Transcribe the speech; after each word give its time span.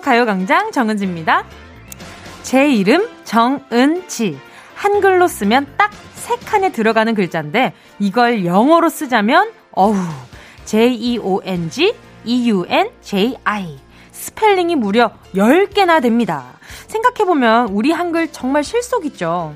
가요광장 0.00 0.72
정은지입니다. 0.72 1.44
제 2.42 2.68
이름 2.70 3.08
정은지. 3.24 4.38
한글로 4.74 5.28
쓰면 5.28 5.66
딱 5.76 5.90
세 6.30 6.36
칸에 6.36 6.70
들어가는 6.70 7.14
글자인데 7.14 7.72
이걸 7.98 8.44
영어로 8.44 8.88
쓰자면 8.88 9.50
어우 9.72 9.96
J-E-O-N-G 10.64 11.94
E-U-N-J-I 12.24 13.78
스펠링이 14.12 14.76
무려 14.76 15.10
10개나 15.34 16.00
됩니다. 16.00 16.58
생각해보면 16.86 17.70
우리 17.70 17.90
한글 17.90 18.30
정말 18.30 18.62
실속 18.62 19.06
있죠. 19.06 19.54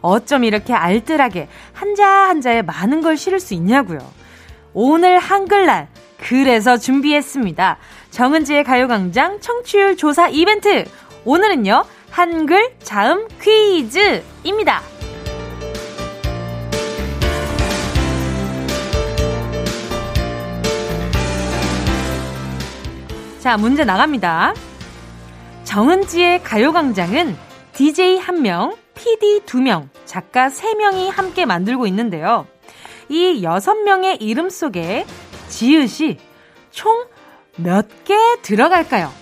어쩜 0.00 0.42
이렇게 0.42 0.72
알뜰하게 0.72 1.48
한자 1.72 2.08
한자에 2.08 2.62
많은 2.62 3.02
걸 3.02 3.16
실을 3.16 3.38
수 3.38 3.54
있냐고요. 3.54 3.98
오늘 4.72 5.18
한글날 5.18 5.88
그래서 6.18 6.76
준비했습니다. 6.76 7.76
정은지의 8.16 8.64
가요광장 8.64 9.40
청취율 9.40 9.98
조사 9.98 10.26
이벤트. 10.28 10.86
오늘은요, 11.26 11.84
한글 12.10 12.74
자음 12.82 13.28
퀴즈입니다. 13.42 14.80
자, 23.38 23.58
문제 23.58 23.84
나갑니다. 23.84 24.54
정은지의 25.64 26.42
가요광장은 26.42 27.36
DJ 27.74 28.20
1명, 28.20 28.78
PD 28.94 29.42
2명, 29.44 29.90
작가 30.06 30.48
3명이 30.48 31.10
함께 31.10 31.44
만들고 31.44 31.86
있는데요. 31.88 32.46
이 33.10 33.42
6명의 33.42 34.16
이름 34.22 34.48
속에 34.48 35.04
지읒이 35.50 36.16
총 36.70 37.04
몇 37.56 37.88
개 38.04 38.14
들어갈까요? 38.42 39.12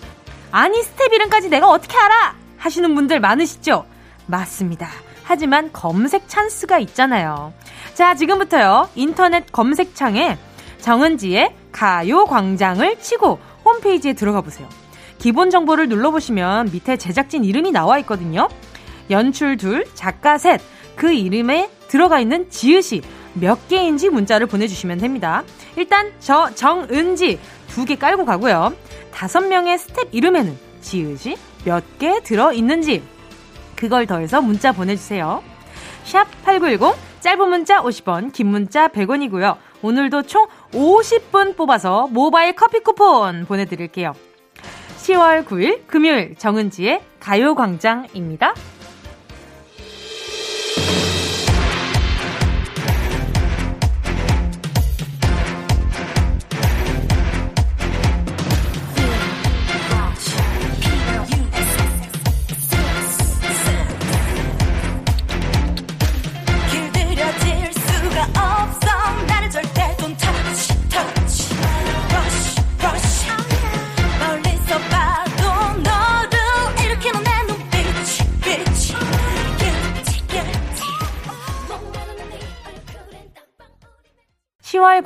아니, 0.51 0.83
스텝 0.83 1.13
이름까지 1.13 1.49
내가 1.49 1.69
어떻게 1.69 1.97
알아? 1.97 2.35
하시는 2.59 2.95
분들 2.95 3.21
많으시죠? 3.21 3.87
맞습니다. 4.27 4.89
하지만 5.23 5.73
검색 5.73 6.29
찬스가 6.29 6.79
있잖아요. 6.81 7.53
자, 7.95 8.15
지금부터요. 8.15 8.89
인터넷 8.95 9.51
검색창에 9.53 10.37
정은지의 10.81 11.55
가요광장을 11.73 13.01
치고 13.01 13.39
홈페이지에 13.65 14.13
들어가 14.13 14.41
보세요. 14.43 14.69
기본 15.19 15.51
정보를 15.51 15.89
눌러보시면 15.89 16.71
밑에 16.73 16.97
제작진 16.97 17.45
이름이 17.45 17.71
나와 17.73 17.99
있거든요. 18.01 18.49
연출 19.11 19.57
둘, 19.57 19.87
작가 19.95 20.37
셋, 20.39 20.61
그 20.97 21.13
이름에 21.13 21.71
들어가 21.89 22.21
있는 22.21 22.51
지읒이 22.51 23.03
몇 23.35 23.67
개인지 23.69 24.11
문자를 24.11 24.47
보내주시면 24.47 24.99
됩니다. 24.99 25.43
일단 25.77 26.13
저 26.21 26.51
정은지 26.55 27.41
두 27.75 27.85
개 27.85 27.97
깔고 27.97 28.25
가고요. 28.25 28.73
다섯 29.13 29.41
명의 29.47 29.77
스텝 29.79 30.09
이름에는 30.13 30.57
지읒이 30.81 31.37
몇 31.65 31.83
개 31.99 32.21
들어있는지 32.23 33.03
그걸 33.75 34.07
더해서 34.07 34.41
문자 34.41 34.73
보내주세요. 34.73 35.43
샵 36.05 36.27
8910 36.45 36.95
짧은 37.21 37.49
문자 37.49 37.81
50원 37.83 38.33
긴 38.33 38.49
문자 38.49 38.89
100원이고요. 38.89 39.57
오늘도 39.83 40.23
총 40.23 40.47
50분 40.73 41.57
뽑아서 41.57 42.07
모바일 42.11 42.55
커피 42.55 42.81
쿠폰 42.81 43.47
보내드릴게요. 43.47 44.13
10월 44.99 45.45
9일 45.45 45.87
금요일 45.87 46.35
정은지의 46.37 47.03
가요광장입니다. 47.21 48.55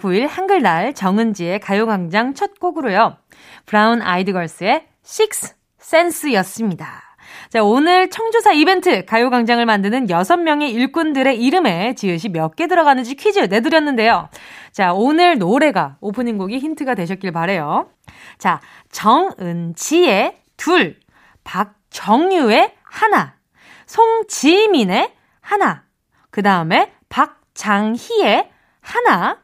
9일 0.08 0.26
한글날 0.26 0.94
정은지의 0.94 1.60
가요광장 1.60 2.32
첫 2.34 2.58
곡으로요. 2.58 3.19
브라운 3.66 4.00
아이드 4.00 4.32
걸스의 4.32 4.86
Six 5.04 5.54
Sense였습니다. 5.80 7.02
자, 7.50 7.62
오늘 7.62 8.08
청조사 8.08 8.52
이벤트 8.52 9.04
가요광장을 9.04 9.64
만드는 9.64 10.06
6명의 10.06 10.72
일꾼들의 10.72 11.38
이름에 11.42 11.94
지읒이 11.94 12.30
몇 12.32 12.56
개 12.56 12.66
들어가는지 12.66 13.16
퀴즈 13.16 13.38
내드렸는데요. 13.41 14.30
자, 14.72 14.94
오늘 14.94 15.36
노래가 15.38 15.98
오프닝 16.00 16.38
곡이 16.38 16.58
힌트가 16.58 16.94
되셨길 16.94 17.32
바래요. 17.32 17.91
자, 18.38 18.60
정은지의 18.91 20.38
둘, 20.56 20.98
박정유의 21.44 22.72
하나, 22.82 23.34
송지민의 23.84 25.12
하나, 25.41 25.84
그 26.30 26.42
다음에 26.42 26.92
박장희의 27.10 28.50
하나, 28.80 29.38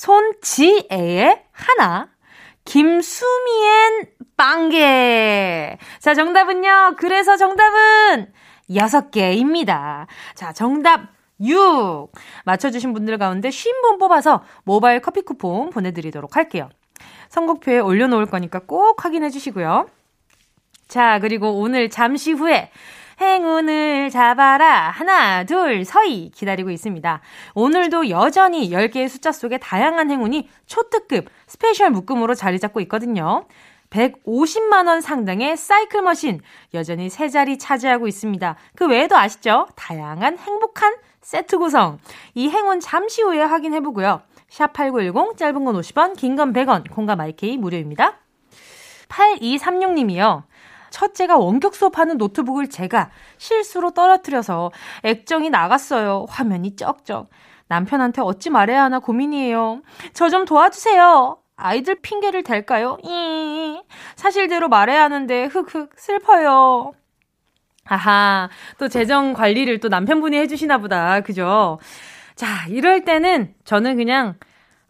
손지애의 0.00 1.44
하나, 1.52 2.08
김수미엔 2.64 4.06
빵개. 4.34 5.76
자, 5.98 6.14
정답은요. 6.14 6.94
그래서 6.96 7.36
정답은 7.36 8.32
6개입니다. 8.70 10.06
자, 10.34 10.54
정답 10.54 11.08
6. 11.42 12.10
맞춰주신 12.46 12.94
분들 12.94 13.18
가운데 13.18 13.50
50분 13.50 13.98
뽑아서 13.98 14.42
모바일 14.64 15.00
커피 15.00 15.20
쿠폰 15.20 15.68
보내드리도록 15.68 16.34
할게요. 16.34 16.70
선곡표에 17.28 17.80
올려놓을 17.80 18.24
거니까 18.24 18.60
꼭 18.60 19.04
확인해 19.04 19.28
주시고요. 19.28 19.86
자, 20.88 21.18
그리고 21.18 21.60
오늘 21.60 21.90
잠시 21.90 22.32
후에 22.32 22.70
행운을 23.20 24.08
잡아라. 24.10 24.90
하나, 24.90 25.44
둘, 25.44 25.84
서희 25.84 26.30
기다리고 26.30 26.70
있습니다. 26.70 27.20
오늘도 27.54 28.08
여전히 28.08 28.70
10개의 28.70 29.08
숫자 29.08 29.30
속에 29.30 29.58
다양한 29.58 30.10
행운이 30.10 30.48
초특급 30.66 31.26
스페셜 31.46 31.90
묶음으로 31.90 32.34
자리 32.34 32.58
잡고 32.58 32.80
있거든요. 32.82 33.46
150만원 33.90 35.00
상당의 35.02 35.56
사이클 35.56 36.00
머신 36.02 36.40
여전히 36.72 37.10
세 37.10 37.28
자리 37.28 37.58
차지하고 37.58 38.06
있습니다. 38.06 38.56
그 38.76 38.86
외에도 38.86 39.16
아시죠? 39.16 39.66
다양한 39.76 40.38
행복한 40.38 40.94
세트 41.20 41.58
구성. 41.58 41.98
이 42.34 42.48
행운 42.48 42.80
잠시 42.80 43.20
후에 43.22 43.42
확인해보고요. 43.42 44.22
샵8910 44.48 45.36
짧은 45.36 45.64
건 45.64 45.74
50원, 45.76 46.16
긴 46.16 46.36
건 46.36 46.52
100원, 46.52 46.90
콩과 46.90 47.16
마이케이 47.16 47.56
무료입니다. 47.58 48.14
8236님이요. 49.08 50.44
첫째가 51.00 51.38
원격 51.38 51.74
수업하는 51.74 52.18
노트북을 52.18 52.68
제가 52.68 53.10
실수로 53.38 53.92
떨어뜨려서 53.92 54.70
액정이 55.02 55.48
나갔어요. 55.48 56.26
화면이 56.28 56.76
쩍쩍. 56.76 57.30
남편한테 57.68 58.20
어찌 58.20 58.50
말해야 58.50 58.82
하나 58.84 58.98
고민이에요. 58.98 59.80
저 60.12 60.28
좀 60.28 60.44
도와주세요. 60.44 61.38
아이들 61.56 61.94
핑계를 62.00 62.42
댈까요? 62.42 62.98
이 63.02 63.80
사실대로 64.16 64.68
말해야 64.68 65.04
하는데 65.04 65.44
흑흑 65.46 65.92
슬퍼요. 65.96 66.92
아하, 67.86 68.48
또 68.78 68.88
재정 68.88 69.32
관리를 69.32 69.80
또 69.80 69.88
남편분이 69.88 70.36
해주시나 70.36 70.78
보다. 70.78 71.20
그죠? 71.22 71.78
자, 72.34 72.46
이럴 72.68 73.04
때는 73.04 73.54
저는 73.64 73.96
그냥 73.96 74.36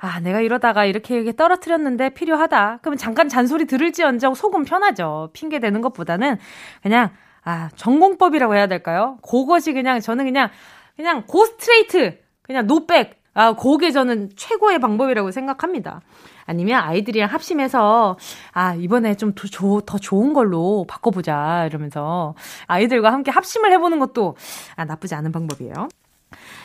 아, 0.00 0.18
내가 0.20 0.40
이러다가 0.40 0.86
이렇게 0.86 1.30
떨어뜨렸는데 1.36 2.10
필요하다. 2.10 2.78
그러면 2.80 2.96
잠깐 2.96 3.28
잔소리 3.28 3.66
들을지언정 3.66 4.34
속은 4.34 4.64
편하죠. 4.64 5.30
핑계 5.34 5.58
대는 5.60 5.82
것보다는 5.82 6.38
그냥 6.82 7.10
아, 7.44 7.68
전공법이라고 7.76 8.54
해야 8.54 8.66
될까요? 8.66 9.18
그것이 9.22 9.72
그냥 9.72 10.00
저는 10.00 10.24
그냥 10.24 10.48
그냥 10.96 11.24
고 11.26 11.44
스트레이트 11.44 12.18
그냥 12.42 12.66
노백 12.66 13.20
아, 13.34 13.52
그게 13.52 13.90
저는 13.90 14.30
최고의 14.36 14.80
방법이라고 14.80 15.30
생각합니다. 15.30 16.00
아니면 16.46 16.82
아이들이랑 16.82 17.30
합심해서, 17.30 18.18
아, 18.52 18.74
이번에 18.74 19.14
좀 19.14 19.34
더, 19.34 19.46
조, 19.46 19.80
더 19.82 19.98
좋은 19.98 20.32
걸로 20.32 20.84
바꿔보자, 20.88 21.66
이러면서 21.66 22.34
아이들과 22.66 23.12
함께 23.12 23.30
합심을 23.30 23.70
해보는 23.72 24.00
것도, 24.00 24.36
아, 24.74 24.84
나쁘지 24.84 25.14
않은 25.14 25.30
방법이에요. 25.30 25.88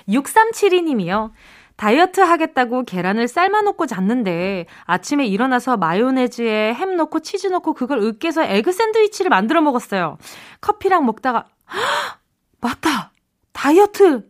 6372님이요. 0.09 1.31
다이어트 1.75 2.21
하겠다고 2.21 2.83
계란을 2.83 3.27
삶아놓고 3.27 3.85
잤는데 3.85 4.65
아침에 4.85 5.25
일어나서 5.25 5.77
마요네즈에 5.77 6.73
햄 6.73 6.95
넣고 6.95 7.19
치즈 7.19 7.47
넣고 7.47 7.73
그걸 7.73 7.99
으깨서 7.99 8.43
에그 8.43 8.71
샌드위치를 8.71 9.29
만들어 9.29 9.61
먹었어요. 9.61 10.17
커피랑 10.61 11.05
먹다가 11.05 11.45
헉, 11.73 12.19
맞다 12.61 13.11
다이어트 13.51 14.23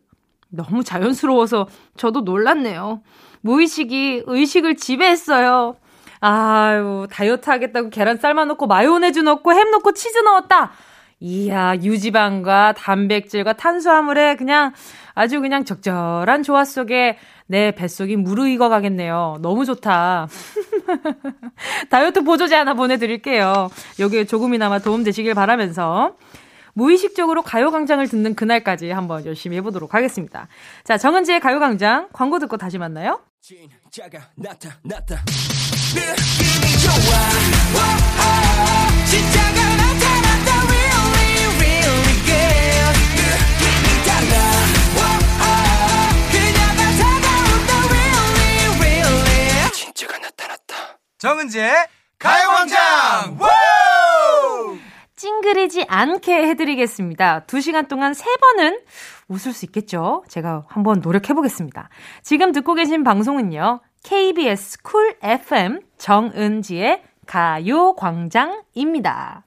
너무 0.49 0.83
자연스러워서 0.83 1.67
저도 1.97 2.21
놀랐네요. 2.21 3.01
무의식이 3.41 4.23
의식을 4.25 4.75
지배했어요. 4.75 5.75
아유, 6.21 7.07
다이어트 7.11 7.49
하겠다고 7.49 7.89
계란 7.89 8.17
삶아놓고 8.17 8.65
마요네즈 8.65 9.19
넣고 9.19 9.53
햄 9.53 9.69
넣고 9.69 9.93
치즈 9.93 10.19
넣었다. 10.19 10.71
이야, 11.19 11.75
유지방과 11.75 12.73
단백질과 12.73 13.53
탄수화물에 13.53 14.35
그냥 14.35 14.73
아주 15.15 15.41
그냥 15.41 15.65
적절한 15.65 16.43
조화 16.43 16.65
속에 16.65 17.17
내 17.47 17.71
뱃속이 17.71 18.17
무르익어 18.17 18.69
가겠네요. 18.69 19.37
너무 19.41 19.65
좋다. 19.65 20.27
다이어트 21.89 22.23
보조제 22.23 22.55
하나 22.55 22.73
보내드릴게요. 22.73 23.69
여기에 23.99 24.25
조금이나마 24.25 24.79
도움 24.79 25.03
되시길 25.03 25.33
바라면서. 25.33 26.15
무의식적으로 26.73 27.41
가요광장을 27.41 28.05
듣는 28.09 28.35
그날까지 28.35 28.91
한번 28.91 29.25
열심히 29.25 29.55
해보도록 29.57 29.93
하겠습니다. 29.93 30.49
자, 30.83 30.97
정은지의 30.97 31.39
가요광장 31.39 32.09
광고 32.11 32.37
듣고 32.37 32.57
다시 32.57 32.77
만나요. 32.77 33.21
진짜가 33.41 34.19
나타났다. 34.35 35.23
느낌이 35.95 36.77
좋아. 36.83 37.15
오, 37.75 37.79
오, 37.79 39.05
진짜가 39.05 39.64
정은지의 51.17 51.73
가요광장. 52.19 53.37
찡그리지 55.15 55.85
않게 55.87 56.49
해드리겠습니다. 56.49 57.45
두 57.45 57.61
시간 57.61 57.87
동안 57.87 58.13
세 58.13 58.25
번은 58.35 58.81
웃을 59.29 59.53
수 59.53 59.63
있겠죠? 59.65 60.25
제가 60.27 60.65
한번 60.67 60.99
노력해보겠습니다. 61.01 61.87
지금 62.21 62.51
듣고 62.51 62.73
계신 62.73 63.05
방송은요. 63.05 63.79
KBS 64.03 64.81
쿨 64.83 65.15
FM 65.23 65.79
정은지의 65.97 67.01
가요광장입니다. 67.25 69.45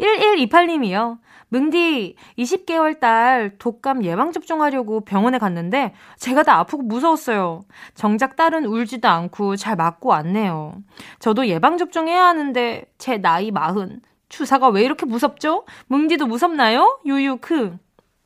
1128님이요. 0.00 1.18
뭉디, 1.48 2.16
20개월 2.38 2.98
딸 2.98 3.52
독감 3.58 4.04
예방접종 4.04 4.62
하려고 4.62 5.00
병원에 5.00 5.38
갔는데 5.38 5.94
제가 6.18 6.42
다 6.42 6.58
아프고 6.58 6.82
무서웠어요. 6.82 7.62
정작 7.94 8.36
딸은 8.36 8.64
울지도 8.66 9.08
않고 9.08 9.56
잘 9.56 9.76
맞고 9.76 10.08
왔네요. 10.08 10.74
저도 11.20 11.46
예방접종 11.46 12.08
해야 12.08 12.24
하는데 12.24 12.84
제 12.98 13.18
나이 13.18 13.50
마흔. 13.50 14.00
주사가 14.28 14.68
왜 14.68 14.82
이렇게 14.82 15.06
무섭죠? 15.06 15.64
뭉디도 15.86 16.26
무섭나요? 16.26 17.00
유유크. 17.06 17.78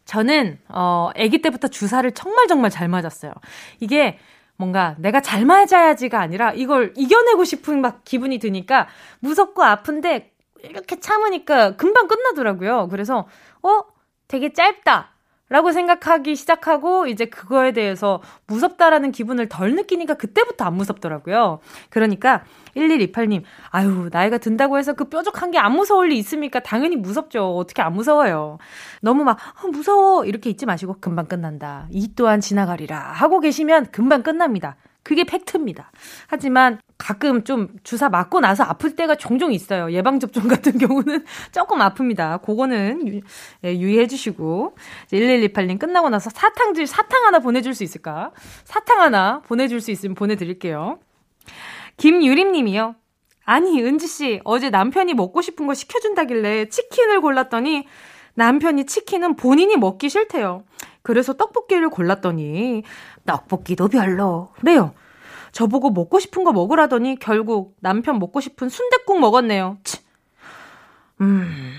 저는, 0.07 0.59
어, 0.69 1.11
아기 1.17 1.43
때부터 1.43 1.69
주사를 1.69 2.11
정말 2.13 2.49
정말 2.49 2.71
잘 2.71 2.89
맞았어요. 2.89 3.33
이게 3.81 4.19
뭔가 4.57 4.95
내가 4.99 5.21
잘 5.21 5.45
맞아야지가 5.45 6.19
아니라 6.21 6.53
이걸 6.53 6.93
이겨내고 6.97 7.45
싶은 7.45 7.81
막 7.81 8.03
기분이 8.05 8.39
드니까 8.39 8.89
무섭고 9.21 9.63
아픈데 9.63 10.33
이렇게 10.65 11.01
참으니까 11.01 11.77
금방 11.77 12.09
끝나더라고요. 12.09 12.89
그래서, 12.91 13.27
어? 13.62 13.83
되게 14.29 14.53
짧다. 14.53 15.11
라고 15.53 15.73
생각하기 15.73 16.37
시작하고 16.37 17.09
이제 17.09 17.25
그거에 17.25 17.73
대해서 17.73 18.23
무섭다라는 18.47 19.11
기분을 19.11 19.49
덜 19.49 19.75
느끼니까 19.75 20.15
그때부터 20.15 20.65
안 20.65 20.75
무섭더라고요. 20.75 21.59
그러니까 21.91 22.45
1128님, 22.77 23.43
아유, 23.71 24.09
나이가 24.12 24.39
든다고 24.39 24.79
해서 24.79 24.93
그 24.93 25.07
뾰족한 25.07 25.51
게 25.51 25.59
안 25.59 25.73
무서울 25.73 26.11
리 26.11 26.19
있습니까? 26.19 26.61
당연히 26.61 26.95
무섭죠. 26.95 27.57
어떻게 27.57 27.83
안 27.83 27.95
무서워요. 27.95 28.59
너무 29.03 29.25
막, 29.25 29.39
어, 29.65 29.67
무서워. 29.67 30.25
이렇게 30.25 30.51
있지 30.51 30.67
마시고 30.67 30.99
금방 31.01 31.27
끝난다. 31.27 31.89
이 31.91 32.15
또한 32.15 32.41
지나가리라. 32.41 32.97
하고 33.01 33.41
계시면 33.41 33.87
금방 33.91 34.23
끝납니다. 34.23 34.77
그게 35.02 35.25
팩트입니다. 35.25 35.91
하지만 36.26 36.79
가끔 36.99 37.44
좀 37.44 37.69
주사 37.82 38.08
맞고 38.08 38.41
나서 38.41 38.64
아플 38.64 38.94
때가 38.94 39.14
종종 39.14 39.52
있어요. 39.52 39.91
예방접종 39.91 40.49
같은 40.49 40.76
경우는 40.79 41.25
조금 41.52 41.79
아픕니다. 41.79 42.43
그거는 42.43 43.08
유, 43.08 43.20
예, 43.64 43.79
유의해 43.79 44.06
주시고. 44.06 44.76
1128님 45.11 45.79
끝나고 45.79 46.11
나서 46.11 46.31
사탕들, 46.31 46.87
사탕 46.87 47.25
하나 47.25 47.38
보내줄 47.38 47.75
수 47.75 47.82
있을까? 47.85 48.32
사탕 48.64 49.00
하나 49.00 49.41
보내줄 49.47 49.81
수 49.81 49.91
있으면 49.91 50.14
보내드릴게요. 50.14 50.99
김유림 51.97 52.52
님이요. 52.52 52.94
아니, 53.44 53.82
은지씨, 53.82 54.43
어제 54.44 54.70
남편이 54.70 55.14
먹고 55.14 55.43
싶은 55.43 55.67
거 55.67 55.75
시켜준다길래 55.75 56.69
치킨을 56.69 57.20
골랐더니 57.20 57.87
남편이 58.35 58.87
치킨은 58.87 59.37
본인이 59.37 59.76
먹기 59.76 60.08
싫대요. 60.08 60.64
그래서 61.02 61.32
떡볶이를 61.35 61.88
골랐더니 61.88 62.82
떡볶이도 63.26 63.88
별로. 63.88 64.50
그래요. 64.61 64.93
저보고 65.52 65.91
먹고 65.91 66.20
싶은 66.20 66.44
거 66.44 66.52
먹으라더니 66.52 67.17
결국 67.19 67.76
남편 67.81 68.19
먹고 68.19 68.41
싶은 68.41 68.69
순댓국 68.69 69.19
먹었네요. 69.20 69.79
치. 69.85 69.99
음, 71.20 71.73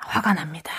화가 0.00 0.34
납니다. 0.34 0.72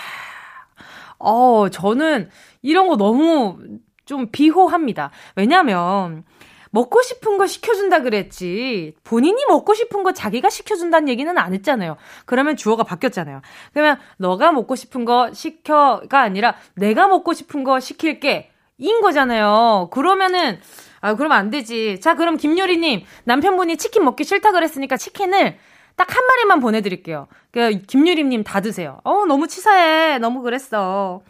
어, 1.17 1.69
저는 1.69 2.29
이런 2.61 2.87
거 2.87 2.97
너무 2.97 3.59
좀 4.05 4.27
비호합니다. 4.31 5.11
왜냐면, 5.35 6.23
먹고 6.71 7.01
싶은 7.01 7.37
거 7.37 7.47
시켜준다 7.47 8.01
그랬지. 8.01 8.95
본인이 9.03 9.43
먹고 9.47 9.73
싶은 9.73 10.03
거 10.03 10.11
자기가 10.11 10.49
시켜준다는 10.49 11.09
얘기는 11.09 11.37
안 11.37 11.53
했잖아요. 11.53 11.97
그러면 12.25 12.55
주어가 12.55 12.83
바뀌었잖아요. 12.83 13.41
그러면 13.73 13.97
너가 14.17 14.51
먹고 14.51 14.75
싶은 14.75 15.05
거 15.05 15.31
시켜가 15.33 16.21
아니라 16.21 16.55
내가 16.75 17.07
먹고 17.07 17.33
싶은 17.33 17.63
거 17.63 17.79
시킬게. 17.79 18.51
인 18.81 19.01
거잖아요. 19.01 19.89
그러면은, 19.91 20.57
아, 21.01 21.13
그러면 21.15 21.37
안 21.37 21.49
되지. 21.49 21.99
자, 21.99 22.15
그럼 22.15 22.37
김요리님, 22.37 23.03
남편분이 23.25 23.75
치킨 23.75 24.05
먹기 24.05 24.23
싫다 24.23 24.53
그랬으니까 24.53 24.95
치킨을 24.95 25.57
딱 25.97 26.15
한 26.15 26.25
마리만 26.25 26.61
보내드릴게요. 26.61 27.27
그, 27.51 27.81
김유림님 27.87 28.45
다 28.45 28.61
드세요. 28.61 29.01
어, 29.03 29.25
너무 29.25 29.47
치사해. 29.49 30.19
너무 30.19 30.41
그랬어. 30.41 31.21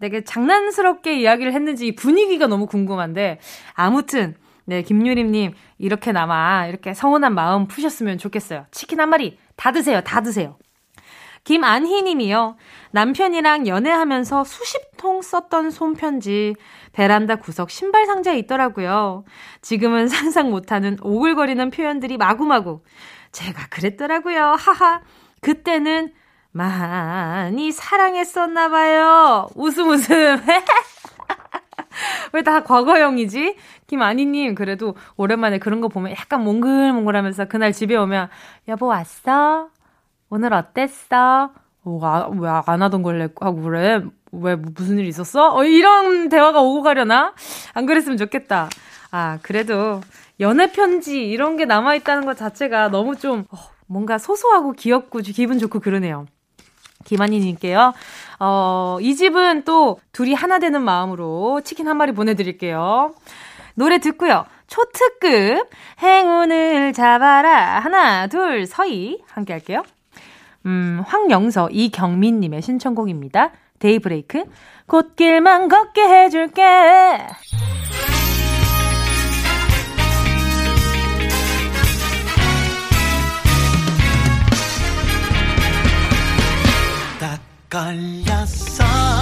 되게 0.00 0.24
장난스럽게 0.24 1.18
이야기를 1.20 1.52
했는지 1.52 1.94
분위기가 1.94 2.46
너무 2.46 2.66
궁금한데, 2.66 3.38
아무튼, 3.74 4.34
네, 4.66 4.82
김유림님, 4.82 5.52
이렇게나마, 5.78 6.66
이렇게 6.66 6.94
서운한 6.94 7.34
마음 7.34 7.66
푸셨으면 7.66 8.18
좋겠어요. 8.18 8.66
치킨 8.70 9.00
한 9.00 9.10
마리 9.10 9.38
다 9.56 9.72
드세요. 9.72 10.00
다 10.00 10.22
드세요. 10.22 10.56
김안희 11.44 12.02
님이요. 12.02 12.56
남편이랑 12.92 13.66
연애하면서 13.66 14.44
수십 14.44 14.96
통 14.96 15.20
썼던 15.20 15.70
손편지 15.70 16.54
베란다 16.92 17.36
구석 17.36 17.70
신발 17.70 18.06
상자에 18.06 18.38
있더라고요. 18.38 19.24
지금은 19.60 20.08
상상 20.08 20.50
못하는 20.50 20.96
오글거리는 21.02 21.70
표현들이 21.70 22.16
마구마구. 22.16 22.82
제가 23.32 23.66
그랬더라고요. 23.68 24.56
하하. 24.58 25.02
그때는 25.42 26.14
많이 26.50 27.72
사랑했었나봐요. 27.72 29.48
웃음 29.54 29.90
웃음. 29.90 30.40
왜 32.32 32.42
다 32.42 32.62
과거형이지? 32.62 33.56
김아니님, 33.86 34.54
그래도 34.54 34.96
오랜만에 35.16 35.58
그런 35.58 35.80
거 35.80 35.88
보면 35.88 36.12
약간 36.12 36.42
몽글몽글 36.44 37.14
하면서 37.16 37.44
그날 37.46 37.72
집에 37.72 37.96
오면, 37.96 38.28
여보 38.68 38.86
왔어? 38.86 39.68
오늘 40.30 40.52
어땠어? 40.52 41.50
왜안 41.84 42.82
하던 42.82 43.02
걸 43.02 43.30
하고 43.40 43.62
그래? 43.62 44.02
왜 44.32 44.56
무슨 44.56 44.98
일 44.98 45.06
있었어? 45.06 45.54
어, 45.54 45.64
이런 45.64 46.28
대화가 46.28 46.60
오고 46.60 46.82
가려나? 46.82 47.34
안 47.74 47.86
그랬으면 47.86 48.16
좋겠다. 48.18 48.68
아, 49.10 49.38
그래도 49.42 50.00
연애 50.40 50.72
편지 50.72 51.24
이런 51.28 51.56
게 51.56 51.66
남아 51.66 51.94
있다는 51.96 52.24
것 52.24 52.36
자체가 52.36 52.88
너무 52.88 53.16
좀 53.16 53.44
어, 53.50 53.56
뭔가 53.86 54.18
소소하고 54.18 54.72
귀엽고 54.72 55.20
기분 55.20 55.58
좋고 55.58 55.78
그러네요. 55.80 56.26
김한희 57.04 57.38
님께요. 57.40 57.92
어, 58.40 58.98
이 59.00 59.14
집은 59.14 59.64
또 59.64 60.00
둘이 60.12 60.34
하나 60.34 60.58
되는 60.58 60.82
마음으로 60.82 61.60
치킨 61.62 61.88
한 61.88 61.96
마리 61.96 62.12
보내드릴게요. 62.12 63.14
노래 63.74 63.98
듣고요. 63.98 64.44
초특급 64.66 65.68
행운을 66.02 66.92
잡아라. 66.92 67.80
하나, 67.80 68.26
둘, 68.26 68.66
서희. 68.66 69.22
함께 69.26 69.52
할게요. 69.52 69.82
음, 70.66 71.02
황영서, 71.06 71.68
이경민님의 71.70 72.62
신청곡입니다. 72.62 73.52
데이브레이크. 73.78 74.44
곧길만 74.86 75.68
걷게 75.68 76.02
해줄게. 76.02 77.26
걸렸어. 87.70 89.13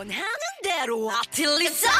원하는 0.00 0.24
대로 0.62 1.10
아틀리사 1.10 1.90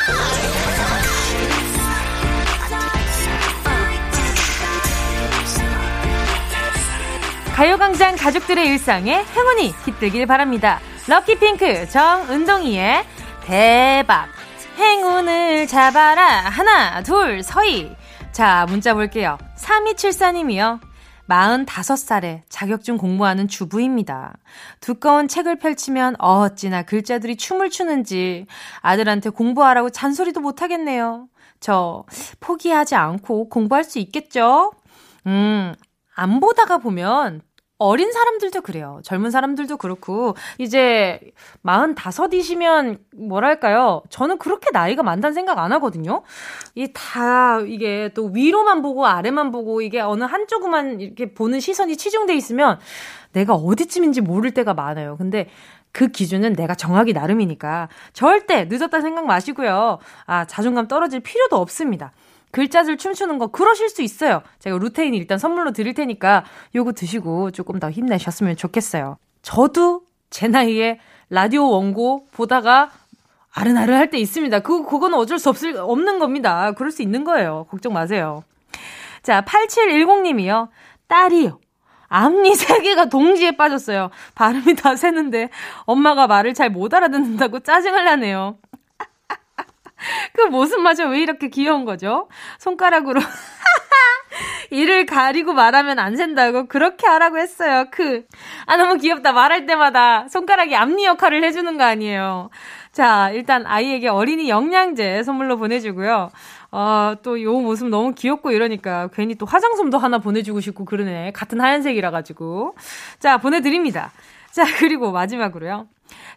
가요광장 7.55 8.17
가족들의 8.17 8.67
일상에 8.69 9.23
행운이 9.23 9.75
깃들길 9.85 10.27
바랍니다. 10.27 10.81
럭키핑크 11.09 11.91
정은동이의 11.91 13.05
대박 13.45 14.29
행운을 14.79 15.67
잡아라 15.67 16.25
하나 16.25 17.03
둘 17.03 17.43
서희 17.43 17.95
자 18.33 18.65
문자 18.71 18.95
볼게요. 18.95 19.37
3274님이요. 19.59 20.90
45살에 21.31 22.43
자격증 22.49 22.97
공부하는 22.97 23.47
주부입니다. 23.47 24.37
두꺼운 24.81 25.29
책을 25.29 25.59
펼치면 25.59 26.17
어찌나 26.19 26.83
글자들이 26.83 27.37
춤을 27.37 27.71
추는지 27.71 28.47
아들한테 28.81 29.31
공부하라고 29.31 29.91
잔소리도 29.91 30.41
못하겠네요. 30.41 31.29
저 31.61 32.05
포기하지 32.41 32.97
않고 32.97 33.49
공부할 33.49 33.85
수 33.85 33.99
있겠죠? 34.01 34.73
음, 35.27 35.75
안 36.15 36.41
보다가 36.41 36.79
보면 36.79 37.43
어린 37.81 38.13
사람들도 38.13 38.61
그래요. 38.61 39.01
젊은 39.03 39.31
사람들도 39.31 39.79
그렇고, 39.79 40.37
이제, 40.59 41.19
45이시면, 41.65 42.99
뭐랄까요. 43.17 44.03
저는 44.11 44.37
그렇게 44.37 44.69
나이가 44.71 45.03
많다는 45.03 45.33
생각 45.33 45.59
안 45.59 45.73
하거든요. 45.73 46.23
이 46.75 46.93
다, 46.93 47.59
이게 47.61 48.11
또 48.15 48.27
위로만 48.27 48.83
보고 48.83 49.07
아래만 49.07 49.51
보고, 49.51 49.81
이게 49.81 49.99
어느 49.99 50.25
한쪽만 50.25 51.01
이렇게 51.01 51.33
보는 51.33 51.59
시선이 51.59 51.97
치중돼 51.97 52.35
있으면, 52.35 52.79
내가 53.33 53.55
어디쯤인지 53.55 54.21
모를 54.21 54.51
때가 54.53 54.75
많아요. 54.75 55.17
근데, 55.17 55.49
그 55.93 56.09
기준은 56.09 56.53
내가 56.53 56.75
정하기 56.75 57.15
나름이니까 57.15 57.89
절대 58.13 58.67
늦었다 58.67 59.01
생각 59.01 59.25
마시고요. 59.27 59.99
아, 60.27 60.45
자존감 60.45 60.87
떨어질 60.87 61.21
필요도 61.21 61.57
없습니다. 61.57 62.13
글자들 62.53 62.97
춤추는 62.97 63.39
거 63.39 63.49
그러실 63.49 63.89
수 63.89 64.03
있어요. 64.03 64.43
제가 64.59 64.77
루테인 64.79 65.15
일단 65.15 65.39
선물로 65.39 65.73
드릴 65.73 65.95
테니까 65.95 66.45
요거 66.75 66.93
드시고 66.93 67.53
조금 67.53 67.79
더 67.79 67.91
힘내셨으면 67.91 68.57
좋겠어요. 68.57 69.19
저도 69.43 70.03
제 70.31 70.49
나이에 70.49 70.99
라디오 71.31 71.69
원고 71.71 72.27
보다가 72.33 72.91
아른아른 73.53 73.95
할 73.97 74.11
때 74.11 74.19
있습니다. 74.19 74.61
그, 74.61 74.85
그거는 74.85 75.17
어쩔 75.19 75.39
수 75.39 75.49
없을, 75.49 75.77
없는 75.77 76.19
겁니다. 76.19 76.73
그럴 76.73 76.91
수 76.93 77.03
있는 77.03 77.25
거예요. 77.25 77.67
걱정 77.71 77.93
마세요. 77.93 78.43
자, 79.23 79.43
8710님이요. 79.43 80.69
딸이요. 81.09 81.59
앞니 82.09 82.55
세 82.57 82.81
개가 82.81 83.05
동시에 83.07 83.53
빠졌어요. 83.57 84.11
발음이 84.35 84.75
다 84.75 84.97
새는데 84.97 85.49
엄마가 85.85 86.27
말을 86.27 86.55
잘 86.55 86.71
못 86.71 86.93
알아듣는다고 86.93 87.61
짜증을 87.61 88.05
나네요. 88.05 88.57
그 90.35 90.43
모습마저 90.43 91.09
왜 91.09 91.21
이렇게 91.21 91.49
귀여운 91.49 91.85
거죠? 91.85 92.29
손가락으로 92.59 93.21
이를 94.71 95.05
가리고 95.07 95.53
말하면 95.53 95.99
안 95.99 96.15
된다고 96.15 96.67
그렇게 96.67 97.07
하라고 97.07 97.39
했어요. 97.39 97.87
그. 97.91 98.25
아, 98.67 98.77
너무 98.77 98.97
귀엽다. 98.97 99.33
말할 99.33 99.67
때마다 99.67 100.29
손가락이 100.29 100.75
앞니 100.77 101.05
역할을 101.05 101.43
해주는 101.45 101.77
거 101.77 101.85
아니에요. 101.85 102.51
자, 102.93 103.31
일단 103.31 103.67
아이에게 103.67 104.09
어린이 104.09 104.49
영양제 104.49 105.23
선물로 105.25 105.59
보내주고요. 105.59 106.31
어, 106.73 107.15
또요 107.23 107.59
모습 107.59 107.89
너무 107.89 108.15
귀엽고 108.15 108.53
이러니까 108.53 109.09
괜히 109.13 109.35
또 109.35 109.45
화장솜도 109.45 109.99
하나 109.99 110.19
보내주고 110.19 110.61
싶고 110.61 110.85
그러네. 110.85 111.33
같은 111.33 111.61
하얀색이라 111.61 112.11
가지고. 112.11 112.77
자, 113.19 113.39
보내드립니다. 113.39 114.13
자, 114.53 114.65
그리고 114.79 115.11
마지막으로요. 115.11 115.89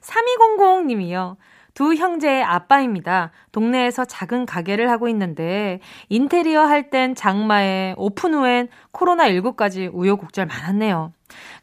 3200님이요. 0.01 1.35
두 1.73 1.95
형제의 1.95 2.43
아빠입니다. 2.43 3.31
동네에서 3.51 4.05
작은 4.05 4.45
가게를 4.45 4.91
하고 4.91 5.07
있는데 5.07 5.79
인테리어 6.09 6.61
할 6.65 6.89
땐 6.89 7.15
장마에 7.15 7.95
오픈 7.97 8.33
후엔 8.35 8.67
코로나19까지 8.91 9.89
우여곡절 9.91 10.45
많았네요. 10.45 11.11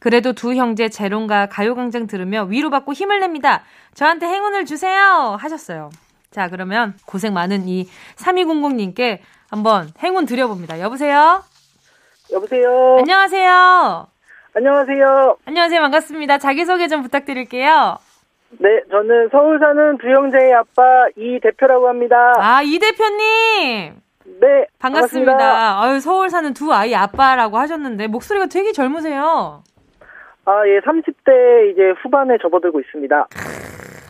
그래도 0.00 0.32
두 0.32 0.54
형제 0.54 0.88
재롱과 0.88 1.46
가요광장 1.46 2.06
들으며 2.08 2.42
위로받고 2.44 2.92
힘을 2.92 3.20
냅니다. 3.20 3.62
저한테 3.94 4.26
행운을 4.26 4.64
주세요! 4.64 5.36
하셨어요. 5.38 5.90
자, 6.30 6.48
그러면 6.48 6.94
고생 7.06 7.34
많은 7.34 7.68
이 7.68 7.86
3200님께 8.16 9.18
한번 9.48 9.90
행운 10.02 10.26
드려봅니다. 10.26 10.80
여보세요? 10.80 11.44
여보세요? 12.32 12.96
안녕하세요? 13.00 14.06
안녕하세요? 14.56 15.36
안녕하세요. 15.44 15.80
반갑습니다. 15.80 16.38
자기소개 16.38 16.88
좀 16.88 17.02
부탁드릴게요. 17.02 17.98
네, 18.58 18.82
저는 18.90 19.28
서울 19.30 19.58
사는 19.58 19.98
두 19.98 20.08
형제의 20.08 20.52
아빠 20.54 21.06
이 21.16 21.38
대표라고 21.40 21.88
합니다. 21.88 22.32
아, 22.36 22.62
이 22.62 22.78
대표님. 22.78 24.00
네, 24.40 24.66
반갑습니다. 24.78 25.32
반갑습니다. 25.36 25.82
아유, 25.82 26.00
서울 26.00 26.30
사는 26.30 26.52
두 26.52 26.72
아이 26.72 26.94
아빠라고 26.94 27.58
하셨는데 27.58 28.08
목소리가 28.08 28.46
되게 28.46 28.72
젊으세요. 28.72 29.62
아, 30.44 30.66
예, 30.66 30.80
30대 30.80 31.72
이제 31.72 31.94
후반에 32.02 32.38
접어들고 32.42 32.80
있습니다. 32.80 33.28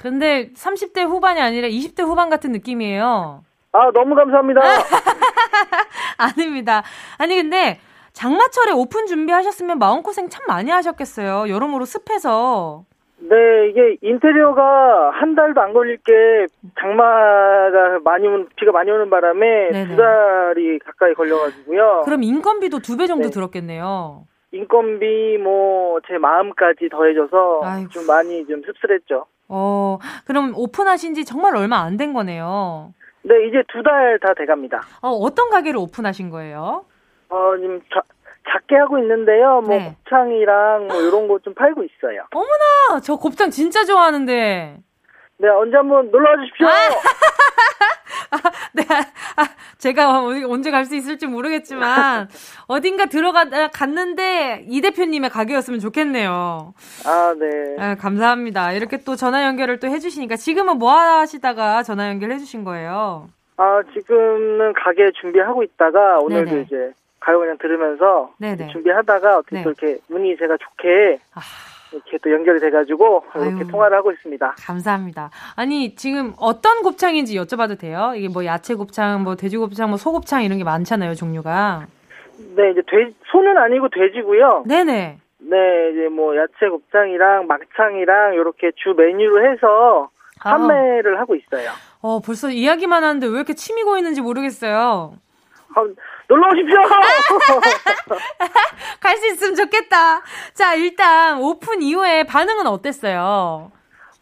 근데 0.03 0.51
30대 0.55 1.05
후반이 1.05 1.41
아니라 1.41 1.69
20대 1.69 2.03
후반 2.03 2.31
같은 2.31 2.53
느낌이에요. 2.53 3.45
아, 3.73 3.91
너무 3.93 4.15
감사합니다. 4.15 4.61
아닙니다. 6.17 6.83
아니, 7.19 7.37
근데 7.37 7.79
장마철에 8.13 8.73
오픈 8.73 9.07
준비하셨으면 9.07 9.79
마음고생 9.79 10.29
참 10.31 10.45
많이 10.49 10.71
하셨겠어요. 10.71 11.49
여러모로 11.53 11.85
습해서. 11.85 12.85
네, 13.23 13.69
이게 13.69 13.97
인테리어가 14.01 15.11
한 15.13 15.35
달도 15.35 15.61
안 15.61 15.73
걸릴 15.75 15.99
게 15.99 16.47
장마가 16.81 17.99
많이 18.03 18.27
오는, 18.27 18.49
비가 18.57 18.73
많이 18.73 18.91
오는 18.91 19.11
바람에 19.11 19.71
네네. 19.73 19.89
두 19.89 19.97
달이 19.97 20.79
가까이 20.81 21.13
걸려가지고요. 21.15 22.03
그럼 22.07 22.23
인건비도 22.23 22.79
두 22.81 22.97
배 22.97 23.07
정도 23.07 23.25
네. 23.29 23.31
들었겠네요. 23.31 24.25
인건비, 24.53 25.39
뭐, 25.39 26.01
제 26.09 26.17
마음까지 26.19 26.89
더해져서 26.91 27.61
아이고. 27.63 27.89
좀 27.91 28.07
많이 28.07 28.45
좀 28.47 28.63
씁쓸했죠. 28.65 29.27
어, 29.49 29.99
그럼 30.27 30.53
오픈하신 30.57 31.15
지 31.15 31.25
정말 31.25 31.57
얼마 31.57 31.79
안 31.81 31.97
된 31.97 32.13
거네요. 32.13 32.93
네, 33.23 33.47
이제 33.49 33.63
두 33.69 33.83
달 33.83 34.19
다 34.19 34.33
돼갑니다. 34.35 34.81
어, 35.03 35.11
어떤 35.11 35.51
가게를 35.51 35.79
오픈하신 35.79 36.31
거예요? 36.31 36.85
어, 37.29 37.57
지금 37.59 37.81
자, 37.95 38.01
작게 38.53 38.77
하고 38.77 38.99
있는데요. 38.99 39.61
뭐 39.63 39.77
네. 39.77 39.95
곱창이랑 40.05 40.87
뭐 40.89 41.01
이런 41.03 41.29
거 41.29 41.39
좀 41.41 41.55
팔고 41.55 41.83
있어요. 41.85 42.25
어머나, 42.33 43.01
저 43.03 43.17
곱창 43.17 43.51
진짜 43.51 43.85
좋아하는데. 43.85 44.77
네, 45.39 45.49
언제 45.49 45.77
한번 45.77 46.11
놀러 46.11 46.29
와 46.31 46.37
주십시오. 46.37 46.67
아, 46.67 46.71
아, 48.33 48.51
네, 48.75 48.83
아, 49.37 49.45
제가 49.79 50.23
언제 50.49 50.71
갈 50.71 50.85
수 50.85 50.95
있을지 50.95 51.27
모르겠지만 51.27 52.29
어딘가 52.67 53.07
들어가 53.07 53.45
갔는데 53.73 54.67
이 54.69 54.81
대표님의 54.83 55.31
가게였으면 55.31 55.81
좋겠네요. 55.81 56.75
아, 57.07 57.35
네. 57.39 57.77
아, 57.83 57.95
감사합니다. 57.95 58.73
이렇게 58.73 58.99
또 58.99 59.17
전화 59.17 59.45
연결을 59.47 59.79
또 59.81 59.87
해주시니까 59.89 60.37
지금은 60.37 60.77
뭐 60.79 60.93
하시다가 60.93 61.83
전화 61.85 62.09
연결 62.09 62.33
해 62.33 62.39
주신 62.39 62.63
거예요? 62.65 63.29
아, 63.57 63.81
지금은 63.95 64.75
가게 64.75 65.11
준비하고 65.21 65.63
있다가 65.63 66.19
오늘도 66.21 66.51
네네. 66.51 66.63
이제 66.63 66.93
가요 67.21 67.39
그냥 67.39 67.59
들으면서 67.59 68.33
네네. 68.39 68.69
준비하다가 68.69 69.39
어떻게 69.39 69.57
네. 69.57 69.63
또 69.63 69.71
이렇게 69.71 69.99
운이 70.09 70.37
제가 70.39 70.57
좋게 70.57 71.19
아... 71.35 71.41
이렇게 71.93 72.19
또 72.23 72.31
연결이 72.33 72.61
돼가지고 72.61 73.25
이렇게 73.35 73.65
통화를 73.67 73.97
하고 73.97 74.13
있습니다. 74.13 74.55
감사합니다. 74.59 75.31
아니 75.57 75.95
지금 75.97 76.35
어떤 76.39 76.83
곱창인지 76.83 77.37
여쭤봐도 77.37 77.79
돼요? 77.79 78.13
이게 78.15 78.29
뭐 78.29 78.45
야채 78.45 78.75
곱창, 78.75 79.23
뭐 79.23 79.35
돼지 79.35 79.57
곱창, 79.57 79.89
뭐 79.89 79.99
소곱창 79.99 80.45
이런 80.45 80.59
게 80.59 80.65
많잖아요 80.65 81.15
종류가. 81.15 81.87
네 82.57 82.71
이제 82.71 82.83
돼 82.87 83.13
소는 83.31 83.57
아니고 83.59 83.89
돼지고요. 83.89 84.65
네네. 84.67 85.19
네 85.39 85.91
이제 85.93 86.09
뭐 86.09 86.37
야채 86.37 86.69
곱창이랑 86.69 87.47
막창이랑 87.47 88.35
이렇게 88.35 88.71
주 88.77 88.95
메뉴로 88.97 89.51
해서 89.51 90.11
아. 90.43 90.51
판매를 90.51 91.17
아. 91.17 91.21
하고 91.21 91.35
있어요. 91.35 91.71
어 92.03 92.21
벌써 92.21 92.51
이야기만 92.51 93.03
하는데 93.03 93.27
왜 93.27 93.35
이렇게 93.35 93.55
침이 93.55 93.83
고이는지 93.83 94.21
모르겠어요. 94.23 95.15
아, 95.75 95.83
놀러 96.29 96.49
오십시오! 96.53 96.79
갈 99.01 99.17
수 99.19 99.27
있으면 99.29 99.55
좋겠다. 99.57 100.23
자, 100.55 100.75
일단 100.75 101.41
오픈 101.41 101.83
이후에 101.83 102.25
반응은 102.25 102.67
어땠어요? 102.67 103.71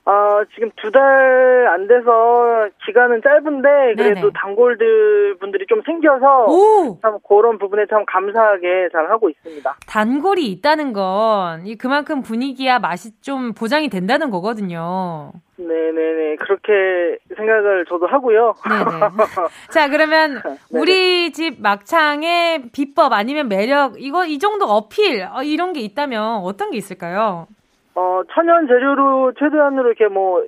아, 0.05 0.41
지금 0.55 0.71
두 0.77 0.91
달 0.91 1.69
안 1.69 1.87
돼서 1.87 2.67
기간은 2.87 3.21
짧은데 3.23 3.69
그래도 3.97 4.21
네네. 4.21 4.31
단골들 4.35 5.37
분들이 5.39 5.67
좀 5.69 5.83
생겨서 5.85 6.47
오! 6.47 6.99
참 7.03 7.19
그런 7.29 7.59
부분에 7.59 7.85
참 7.91 8.05
감사하게 8.07 8.89
잘 8.91 9.11
하고 9.11 9.29
있습니다. 9.29 9.77
단골이 9.87 10.47
있다는 10.47 10.95
건 10.95 11.65
그만큼 11.79 12.23
분위기야 12.23 12.79
맛이 12.79 13.11
좀 13.21 13.53
보장이 13.53 13.91
된다는 13.91 14.31
거거든요. 14.31 15.33
네네네 15.59 16.37
그렇게 16.37 17.19
생각을 17.37 17.85
저도 17.89 18.07
하고요. 18.07 18.55
자 19.71 19.89
그러면 19.89 20.41
우리 20.71 21.33
집 21.33 21.61
막창의 21.61 22.71
비법 22.73 23.13
아니면 23.13 23.49
매력 23.49 24.01
이거 24.01 24.25
이 24.25 24.39
정도 24.39 24.67
어필 24.67 25.27
어, 25.33 25.43
이런 25.43 25.73
게 25.73 25.81
있다면 25.81 26.39
어떤 26.45 26.71
게 26.71 26.77
있을까요? 26.77 27.49
어 27.95 28.23
천연 28.33 28.69
재료로 28.69 29.33
최대한으로 29.39 29.89
이렇게 29.89 30.07
뭐 30.07 30.45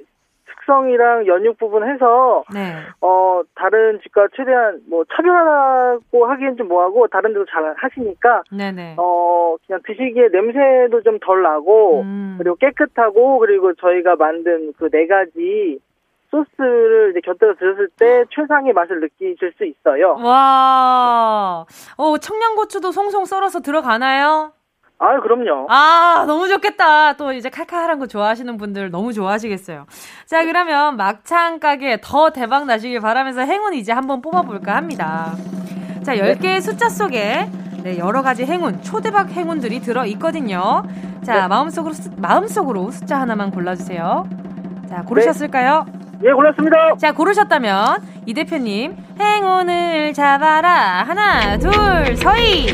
숙성이랑 0.70 1.26
연육 1.26 1.58
부분 1.58 1.82
해서 1.88 2.44
네. 2.54 2.74
어 3.00 3.42
다른 3.56 4.00
집과 4.02 4.28
최대한 4.36 4.80
뭐 4.88 5.04
차별하고 5.14 6.26
하기엔 6.26 6.56
좀 6.56 6.68
뭐하고 6.68 7.08
다른 7.08 7.32
데도 7.32 7.44
잘 7.46 7.74
하시니까 7.76 8.44
네네. 8.52 8.94
어 8.96 9.56
그냥 9.66 9.80
드시기에 9.84 10.28
냄새도 10.32 11.02
좀 11.02 11.18
덜 11.22 11.42
나고 11.42 12.00
음. 12.02 12.36
그리고 12.38 12.56
깨끗하고 12.56 13.40
그리고 13.40 13.74
저희가 13.74 14.16
만든 14.16 14.72
그 14.78 14.88
네 14.90 15.06
가지 15.06 15.78
소스를 16.30 17.10
이제 17.10 17.20
곁들여 17.20 17.54
드셨을 17.54 17.88
때 17.98 18.24
최상의 18.30 18.72
맛을 18.72 19.00
느끼실 19.00 19.52
수 19.58 19.64
있어요. 19.64 20.16
와, 20.22 21.64
어 21.96 22.18
청양고추도 22.18 22.92
송송 22.92 23.24
썰어서 23.24 23.60
들어가나요? 23.60 24.52
아, 25.00 25.18
그럼요. 25.18 25.66
아, 25.70 26.24
너무 26.26 26.46
좋겠다. 26.48 27.14
또 27.14 27.32
이제 27.32 27.48
칼칼한 27.48 27.98
거 27.98 28.06
좋아하시는 28.06 28.56
분들 28.58 28.90
너무 28.90 29.14
좋아하시겠어요. 29.14 29.86
자, 30.26 30.44
그러면 30.44 30.96
막창 30.96 31.58
가게 31.58 31.98
더 32.02 32.30
대박 32.30 32.66
나시길 32.66 33.00
바라면서 33.00 33.40
행운 33.40 33.72
이제 33.72 33.92
한번 33.92 34.20
뽑아볼까 34.20 34.76
합니다. 34.76 35.32
자, 36.02 36.14
10개의 36.14 36.60
숫자 36.60 36.90
속에 36.90 37.48
네, 37.82 37.96
여러 37.96 38.20
가지 38.20 38.44
행운, 38.44 38.82
초대박 38.82 39.30
행운들이 39.30 39.80
들어 39.80 40.04
있거든요. 40.06 40.82
자, 41.24 41.42
네. 41.42 41.48
마음속으로, 41.48 41.94
마음속으로 42.18 42.90
숫자 42.90 43.18
하나만 43.20 43.50
골라 43.50 43.74
주세요. 43.74 44.28
자, 44.90 45.02
고르셨을까요? 45.02 45.86
네. 46.20 46.28
예, 46.28 46.32
골랐습니다. 46.32 46.96
자, 46.98 47.12
고르셨다면, 47.12 48.02
이 48.26 48.34
대표님, 48.34 48.96
행운을 49.18 50.12
잡아라. 50.12 51.04
하나, 51.04 51.56
둘, 51.56 52.16
서희. 52.18 52.66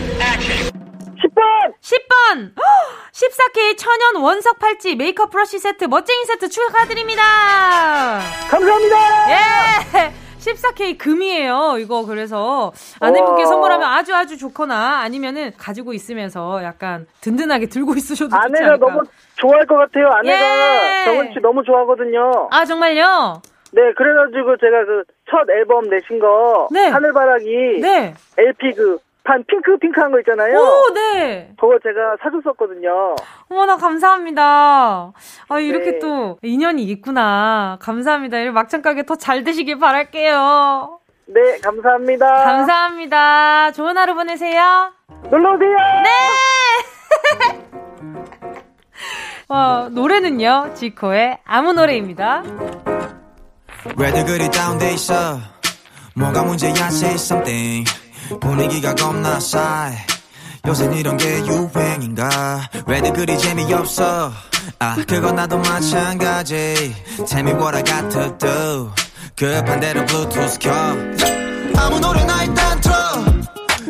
10번! 1.36 1.74
10번! 1.80 2.52
14K 3.12 3.76
천연 3.76 4.16
원석 4.22 4.58
팔찌 4.58 4.96
메이크업 4.96 5.30
브러쉬 5.30 5.58
세트 5.58 5.84
멋쟁이 5.84 6.24
세트 6.24 6.48
축하드립니다! 6.48 7.22
감사합니다! 8.50 8.96
예! 9.30 10.12
14K 10.46 10.96
금이에요. 10.96 11.76
이거 11.80 12.06
그래서 12.06 12.72
아내분께 13.00 13.42
와. 13.42 13.48
선물하면 13.48 13.88
아주 13.88 14.14
아주 14.14 14.38
좋거나 14.38 15.00
아니면은 15.00 15.50
가지고 15.58 15.92
있으면서 15.92 16.62
약간 16.62 17.06
든든하게 17.20 17.66
들고 17.66 17.94
있으셔도 17.94 18.30
좋지 18.30 18.40
아내가. 18.40 18.76
너무 18.76 19.02
좋아할 19.34 19.66
것 19.66 19.74
같아요. 19.76 20.08
아내가 20.08 21.00
예. 21.00 21.04
정은 21.04 21.32
씨 21.32 21.40
너무 21.40 21.64
좋아하거든요. 21.64 22.48
아 22.52 22.64
정말요? 22.64 23.42
네, 23.72 23.82
그래가지고 23.96 24.56
제가 24.58 24.84
그 24.84 25.04
첫 25.28 25.38
앨범 25.50 25.88
내신 25.88 26.20
거 26.20 26.68
네. 26.70 26.86
하늘바라기 26.86 27.80
네. 27.80 28.14
LP 28.38 28.74
그 28.76 28.96
반 29.26 29.42
핑크 29.48 29.76
핑크한 29.78 30.12
거 30.12 30.20
있잖아요. 30.20 30.56
오, 30.58 30.94
네. 30.94 31.50
그거 31.58 31.78
제가 31.82 32.16
사줬었거든요. 32.22 33.16
어머나 33.50 33.76
감사합니다. 33.76 35.12
아 35.48 35.58
이렇게 35.58 35.92
네. 35.92 35.98
또 35.98 36.38
인연이 36.42 36.84
있구나. 36.84 37.76
감사합니다. 37.80 38.38
이 38.38 38.50
막창 38.50 38.82
가게 38.82 39.04
더 39.04 39.16
잘 39.16 39.42
되시길 39.44 39.78
바랄게요. 39.80 41.00
네, 41.26 41.58
감사합니다. 41.58 42.26
감사합니다. 42.44 43.72
좋은 43.72 43.98
하루 43.98 44.14
보내세요. 44.14 44.92
놀러 45.28 45.54
오세요. 45.54 45.76
네. 46.04 47.66
어, 49.52 49.88
노래는요 49.90 50.72
지코의 50.74 51.38
아무 51.44 51.72
노래입니다. 51.72 52.42
왜들 53.98 54.24
그리 54.24 54.50
다운돼 54.50 54.92
있어? 54.94 55.38
뭐가 56.14 56.44
문제야? 56.44 56.72
Say 56.72 57.14
something. 57.14 57.84
분위기가 58.40 58.94
겁나 58.94 59.38
싸해. 59.40 59.96
요새 60.66 60.90
이런 60.94 61.16
게 61.16 61.38
유행인가? 61.46 62.68
왜들 62.86 63.12
그리 63.12 63.38
재미없어? 63.38 64.32
아 64.78 64.96
그건 65.06 65.36
나도 65.36 65.58
마찬가지. 65.58 66.94
Tell 67.28 67.46
me 67.46 67.52
what 67.52 67.76
I 67.76 67.84
got 67.84 68.08
to 68.10 68.38
do 68.38 68.90
급한 69.36 69.80
대로 69.80 70.04
블루투스 70.06 70.58
켜. 70.58 70.72
아무 71.78 72.00
노래나 72.00 72.44
일단 72.44 72.80
틀어. 72.80 72.94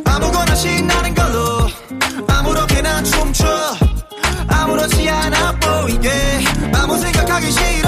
아무거나 0.05 0.55
신나는 0.55 1.15
걸로. 1.15 1.69
아무렇게나 2.29 3.03
춤춰. 3.05 3.47
아무렇지 4.49 5.09
않아 5.09 5.53
보이게. 5.53 6.11
아무 6.75 6.99
생각하기 6.99 7.51
싫어 7.51 7.86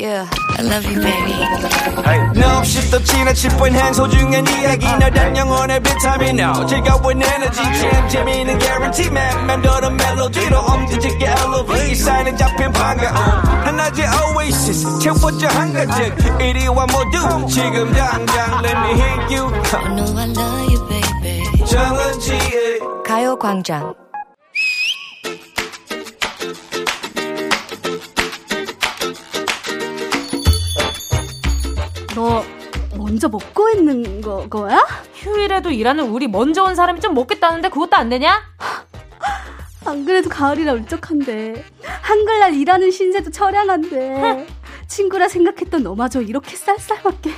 Yeah, 0.00 0.26
I 0.56 0.62
love 0.62 0.86
you, 0.88 0.96
baby. 0.98 1.36
Hey. 2.02 2.20
No, 2.34 2.56
없이 2.56 2.90
또 2.90 3.02
지나칠 3.04 3.50
뻔한 3.58 3.92
소중한 3.92 4.46
이야기. 4.48 4.86
너란 4.98 5.36
영혼의 5.36 5.78
비타민 5.82 6.40
No 6.40 6.64
즐거운 6.64 7.22
에너지. 7.22 7.60
참 7.62 8.08
재미있는 8.08 8.58
guarantee 8.58 9.08
man. 9.10 9.46
맘대로 9.46 9.90
멜로디로 9.90 10.58
엄지짓게 10.58 11.26
elevate. 11.26 11.94
사인은 11.96 12.34
잡힌 12.38 12.72
반가움 12.72 13.14
하나의 13.14 14.08
oasis. 14.34 14.98
채워져 15.00 15.48
한가득 15.48 16.40
이리와 16.40 16.86
모두. 16.86 17.46
지금 17.46 17.92
당장 17.92 18.64
let 18.64 18.76
me 18.78 18.92
hit 19.02 19.36
you. 19.36 19.52
I 19.52 19.94
know 19.94 20.16
I 20.16 20.30
love 20.30 20.72
you, 20.72 20.88
baby. 20.88 21.66
정은지의 21.66 22.80
가요광장 23.06 23.99
너 32.20 32.44
먼저 32.98 33.30
먹고 33.30 33.70
있는 33.70 34.20
거, 34.20 34.46
거야? 34.48 34.86
휴일에도 35.14 35.70
일하는 35.70 36.04
우리 36.10 36.28
먼저 36.28 36.64
온 36.64 36.74
사람이 36.74 37.00
좀 37.00 37.14
먹겠다는데 37.14 37.70
그것도 37.70 37.96
안 37.96 38.10
되냐? 38.10 38.42
안 39.86 40.04
그래도 40.04 40.28
가을이라 40.28 40.74
울적한데 40.74 41.64
한글날 42.02 42.54
일하는 42.54 42.90
신세도 42.90 43.30
처량한데 43.30 44.46
친구라 44.86 45.28
생각했던 45.28 45.82
너마저 45.82 46.20
이렇게 46.20 46.54
쌀쌀밖에 46.56 47.30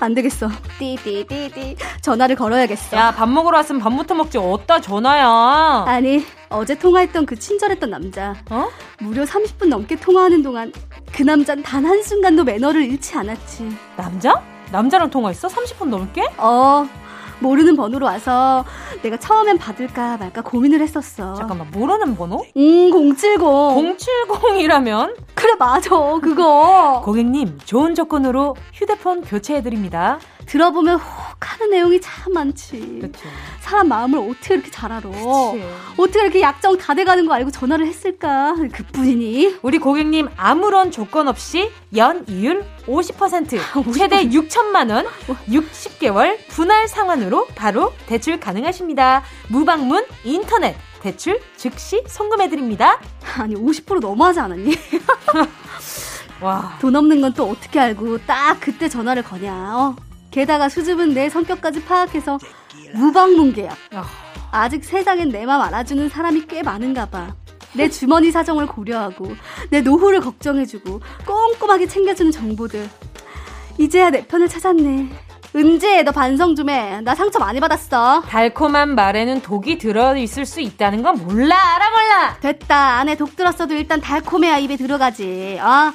안 0.00 0.12
되겠어. 0.14 0.50
띠띠띠띠 0.78 1.76
전화를 2.02 2.36
걸어야겠어. 2.36 2.96
야 2.96 3.12
밥 3.12 3.28
먹으러 3.30 3.56
왔으면 3.58 3.80
밥부터 3.80 4.14
먹지 4.14 4.36
어디다 4.36 4.80
전화야. 4.82 5.84
아니 5.86 6.26
어제 6.50 6.74
통화했던 6.74 7.24
그 7.24 7.38
친절했던 7.38 7.88
남자. 7.88 8.34
어? 8.50 8.68
무려 8.98 9.24
30분 9.24 9.68
넘게 9.68 9.96
통화하는 9.96 10.42
동안 10.42 10.70
그 11.14 11.22
남잔 11.22 11.62
단 11.62 11.84
한순간도 11.84 12.44
매너를 12.44 12.82
잃지 12.84 13.16
않았지. 13.16 13.68
남자? 13.96 14.42
남자랑 14.70 15.10
통화했어? 15.10 15.48
30분 15.48 15.88
넘게? 15.88 16.22
어. 16.38 16.88
모르는 17.40 17.74
번호로 17.76 18.06
와서 18.06 18.64
내가 19.02 19.16
처음엔 19.16 19.58
받을까 19.58 20.16
말까 20.16 20.42
고민을 20.42 20.80
했었어. 20.80 21.34
잠깐만, 21.34 21.68
모르는 21.72 22.14
번호? 22.16 22.44
음, 22.56 22.90
070. 23.16 23.40
070이라면? 23.40 25.16
그래, 25.34 25.54
맞아. 25.58 25.90
그거. 26.22 27.02
고객님, 27.04 27.58
좋은 27.64 27.96
조건으로 27.96 28.54
휴대폰 28.72 29.22
교체해드립니다. 29.22 30.20
들어보면 30.46 30.98
혹 30.98 31.36
하는 31.40 31.70
내용이 31.70 32.00
참 32.00 32.32
많지. 32.32 32.98
그치. 33.00 33.24
사람 33.60 33.88
마음을 33.88 34.18
어떻게 34.18 34.54
이렇게 34.54 34.70
잘 34.70 34.92
알아. 34.92 35.02
그치. 35.08 35.20
어떻게 35.96 36.20
이렇게 36.22 36.40
약정 36.40 36.76
다 36.78 36.94
돼가는 36.94 37.26
거 37.26 37.34
알고 37.34 37.50
전화를 37.50 37.86
했을까. 37.86 38.54
그뿐이니. 38.72 39.58
우리 39.62 39.78
고객님 39.78 40.28
아무런 40.36 40.90
조건 40.90 41.28
없이 41.28 41.70
연 41.96 42.24
이율 42.28 42.64
50% 42.86 43.58
최대 43.96 44.28
6천만 44.28 44.90
원 44.92 45.06
60개월 45.48 46.38
분할 46.48 46.86
상환으로 46.88 47.46
바로 47.54 47.92
대출 48.06 48.38
가능하십니다. 48.38 49.22
무방문 49.48 50.04
인터넷 50.24 50.76
대출 51.00 51.40
즉시 51.56 52.02
송금해드립니다. 52.06 53.00
아니 53.38 53.54
50% 53.56 54.00
너무하지 54.00 54.40
않았니? 54.40 54.74
와. 56.40 56.76
돈 56.80 56.94
없는 56.96 57.20
건 57.20 57.32
또 57.34 57.48
어떻게 57.48 57.78
알고 57.80 58.18
딱 58.26 58.58
그때 58.60 58.88
전화를 58.88 59.22
거냐. 59.22 59.52
어? 59.76 59.96
게다가 60.32 60.68
수줍은 60.68 61.14
내 61.14 61.28
성격까지 61.28 61.84
파악해서 61.84 62.38
무방문 62.94 63.52
계약. 63.52 63.76
어. 63.94 64.02
아직 64.50 64.84
세상엔 64.84 65.28
내 65.28 65.46
맘 65.46 65.60
알아주는 65.62 66.08
사람이 66.08 66.46
꽤 66.48 66.62
많은가 66.62 67.06
봐. 67.06 67.34
내 67.74 67.88
주머니 67.88 68.30
사정을 68.30 68.66
고려하고 68.66 69.34
내 69.70 69.80
노후를 69.80 70.20
걱정해주고 70.20 71.00
꼼꼼하게 71.26 71.86
챙겨주는 71.86 72.32
정보들. 72.32 72.88
이제야 73.78 74.10
내 74.10 74.26
편을 74.26 74.48
찾았네. 74.48 75.08
은재, 75.54 76.02
너 76.02 76.12
반성 76.12 76.54
좀 76.54 76.70
해. 76.70 77.00
나 77.02 77.14
상처 77.14 77.38
많이 77.38 77.60
받았어. 77.60 78.22
달콤한 78.22 78.94
말에는 78.94 79.42
독이 79.42 79.76
들어있을 79.78 80.46
수 80.46 80.60
있다는 80.62 81.02
건 81.02 81.16
몰라, 81.26 81.54
알아, 81.76 81.90
몰라. 81.90 82.36
됐다. 82.40 82.96
안에 82.98 83.16
독 83.16 83.36
들었어도 83.36 83.74
일단 83.74 84.00
달콤해야 84.00 84.56
입에 84.58 84.76
들어가지. 84.76 85.58
어? 85.62 85.92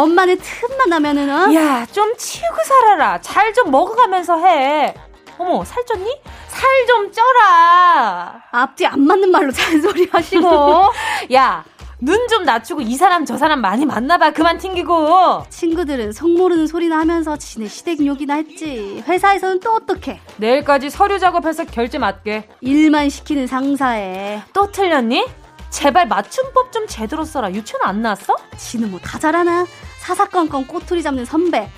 엄마는 0.00 0.36
틈만 0.38 0.90
나면은, 0.90 1.30
어? 1.30 1.54
야, 1.54 1.86
좀 1.90 2.14
치우고 2.16 2.56
살아라. 2.64 3.18
잘 3.22 3.54
좀 3.54 3.70
먹어가면서 3.70 4.36
해. 4.44 4.94
어머, 5.38 5.62
살쪘니? 5.62 6.18
살 6.48 6.86
좀 6.86 7.10
쪄라. 7.12 8.42
앞뒤 8.50 8.84
안 8.86 9.00
맞는 9.00 9.30
말로 9.30 9.50
잔소리 9.52 10.06
하시고. 10.12 10.84
야, 11.32 11.64
눈 11.98 12.28
좀 12.28 12.44
낮추고 12.44 12.82
이 12.82 12.94
사람 12.96 13.24
저 13.24 13.38
사람 13.38 13.60
많이 13.62 13.86
만나봐. 13.86 14.32
그만 14.32 14.58
튕기고. 14.58 15.44
친구들은 15.48 16.12
속 16.12 16.28
모르는 16.30 16.66
소리나 16.66 16.98
하면서 16.98 17.36
지네 17.38 17.68
시댁욕이나 17.68 18.34
했지. 18.34 19.02
회사에서는 19.08 19.60
또 19.60 19.72
어떡해. 19.76 20.20
내일까지 20.36 20.90
서류 20.90 21.18
작업해서 21.18 21.64
결제 21.64 21.96
맞게. 21.98 22.48
일만 22.60 23.08
시키는 23.08 23.46
상사에. 23.46 24.42
또 24.52 24.70
틀렸니? 24.70 25.24
제발 25.70 26.06
맞춤법 26.08 26.72
좀 26.72 26.86
제대로 26.86 27.24
써라. 27.24 27.50
유치원 27.52 27.82
안 27.84 28.00
나왔어? 28.02 28.34
지는 28.56 28.90
뭐 28.90 29.00
다 29.02 29.18
잘하나? 29.18 29.66
사사건건 30.06 30.68
꼬투리 30.68 31.02
잡는 31.02 31.24
선배. 31.24 31.68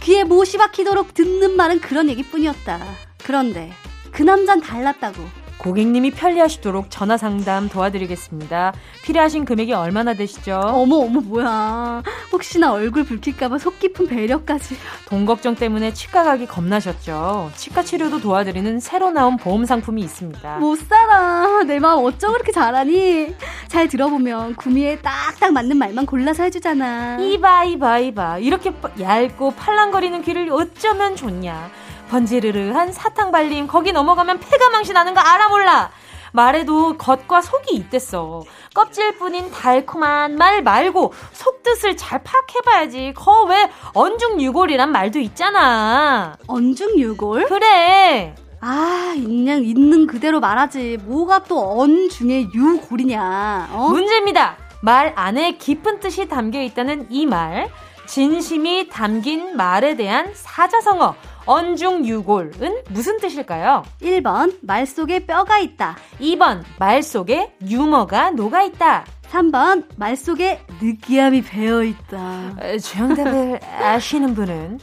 귀에 0.00 0.22
못이 0.22 0.58
박히도록 0.58 1.14
듣는 1.14 1.56
말은 1.56 1.80
그런 1.80 2.10
얘기뿐이었다. 2.10 2.80
그런데 3.24 3.72
그 4.12 4.22
남잔 4.22 4.60
달랐다고. 4.60 5.22
고객님이 5.58 6.12
편리하시도록 6.12 6.86
전화 6.88 7.16
상담 7.16 7.68
도와드리겠습니다. 7.68 8.72
필요하신 9.02 9.44
금액이 9.44 9.72
얼마나 9.72 10.14
되시죠? 10.14 10.56
어머 10.64 10.96
어머 10.96 11.20
뭐야. 11.20 12.02
혹시나 12.32 12.72
얼굴 12.72 13.04
붉힐까봐 13.04 13.58
속 13.58 13.80
깊은 13.80 14.06
배려까지. 14.06 14.76
돈 15.08 15.26
걱정 15.26 15.56
때문에 15.56 15.92
치과 15.94 16.22
가기 16.22 16.46
겁나셨죠? 16.46 17.50
치과 17.56 17.82
치료도 17.82 18.20
도와드리는 18.20 18.78
새로 18.78 19.10
나온 19.10 19.36
보험 19.36 19.64
상품이 19.64 20.00
있습니다. 20.02 20.58
못 20.58 20.76
살아. 20.76 21.64
내 21.66 21.80
마음 21.80 22.04
어쩜 22.04 22.32
그렇게 22.32 22.52
잘하니? 22.52 23.34
잘 23.66 23.88
들어보면 23.88 24.54
구미에 24.54 24.98
딱딱 25.00 25.52
맞는 25.52 25.76
말만 25.76 26.06
골라서 26.06 26.44
해주잖아. 26.44 27.18
이봐 27.20 27.64
이봐 27.64 27.98
이봐. 27.98 28.38
이렇게 28.38 28.72
얇고 29.00 29.52
팔랑거리는 29.52 30.22
귀를 30.22 30.48
어쩌면 30.52 31.16
좋냐. 31.16 31.70
번지르르한 32.08 32.92
사탕 32.92 33.30
발림 33.30 33.66
거기 33.66 33.92
넘어가면 33.92 34.40
폐가 34.40 34.70
망신하는 34.70 35.14
거 35.14 35.20
알아 35.20 35.48
몰라 35.48 35.90
말에도 36.32 36.96
겉과 36.98 37.40
속이 37.40 37.74
있댔어 37.76 38.42
껍질뿐인 38.74 39.50
달콤한 39.50 40.36
말 40.36 40.62
말고 40.62 41.12
속뜻을 41.32 41.96
잘 41.96 42.22
파악해봐야지 42.22 43.14
거 43.14 43.44
왜 43.48 43.70
언중유골이란 43.94 44.90
말도 44.92 45.18
있잖아 45.20 46.36
언중유골? 46.46 47.46
그래 47.46 48.34
아, 48.60 49.12
그냥 49.14 49.62
있는 49.62 50.08
그대로 50.08 50.40
말하지. 50.40 50.98
뭐가 51.04 51.44
또 51.44 51.78
언 51.78 52.08
중에 52.08 52.48
유골이냐, 52.52 53.68
어? 53.72 53.88
문제입니다. 53.90 54.56
말 54.82 55.12
안에 55.14 55.52
깊은 55.58 56.00
뜻이 56.00 56.26
담겨 56.26 56.60
있다는 56.60 57.06
이 57.08 57.24
말. 57.24 57.70
진심이 58.08 58.88
담긴 58.88 59.56
말에 59.56 59.94
대한 59.94 60.32
사자성어. 60.34 61.14
언중유골은 61.48 62.82
무슨 62.90 63.18
뜻일까요? 63.18 63.82
1번 64.02 64.56
말 64.60 64.86
속에 64.86 65.24
뼈가 65.24 65.58
있다. 65.58 65.96
2번 66.20 66.62
말 66.78 67.02
속에 67.02 67.54
유머가 67.66 68.30
녹아 68.30 68.62
있다. 68.64 69.06
3번 69.30 69.84
말 69.96 70.14
속에 70.16 70.60
느끼함이 70.80 71.42
배어 71.42 71.82
있다. 71.82 72.54
정답을 72.82 73.60
아시는 73.80 74.34
분은 74.34 74.78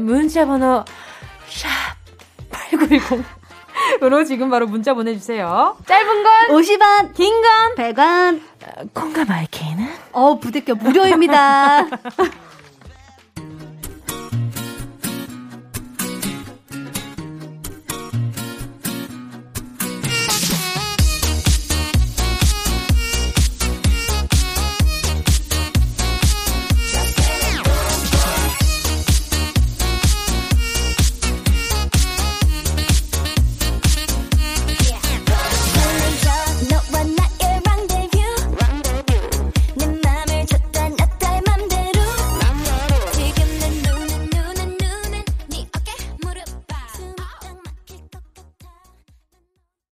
문자 0.00 0.46
번호 0.46 0.84
샵 1.48 1.68
8910 2.50 3.24
으로 4.02 4.24
지금 4.24 4.50
바로 4.50 4.66
문자 4.68 4.94
보내주세요. 4.94 5.76
짧은 5.86 6.22
건 6.22 6.32
50원, 6.50 7.12
긴 7.14 7.42
건 7.42 7.74
100원. 7.76 8.40
콩과 8.94 9.24
마이케이는? 9.24 9.84
어, 10.12 10.38
부대껴 10.38 10.74
무료입니다. 10.76 11.86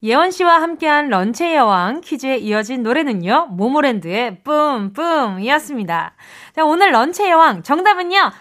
예원 0.01 0.31
씨와 0.31 0.61
함께한 0.61 1.09
런치의 1.09 1.55
여왕 1.55 1.99
퀴즈에 1.99 2.37
이어진 2.37 2.83
노래는요, 2.83 3.47
모모랜드의 3.51 4.43
뿜뿜이었습니다. 4.45 6.13
자, 6.55 6.63
오늘 6.63 6.93
런치의 6.93 7.31
여왕 7.31 7.63
정답은요, 7.63 8.31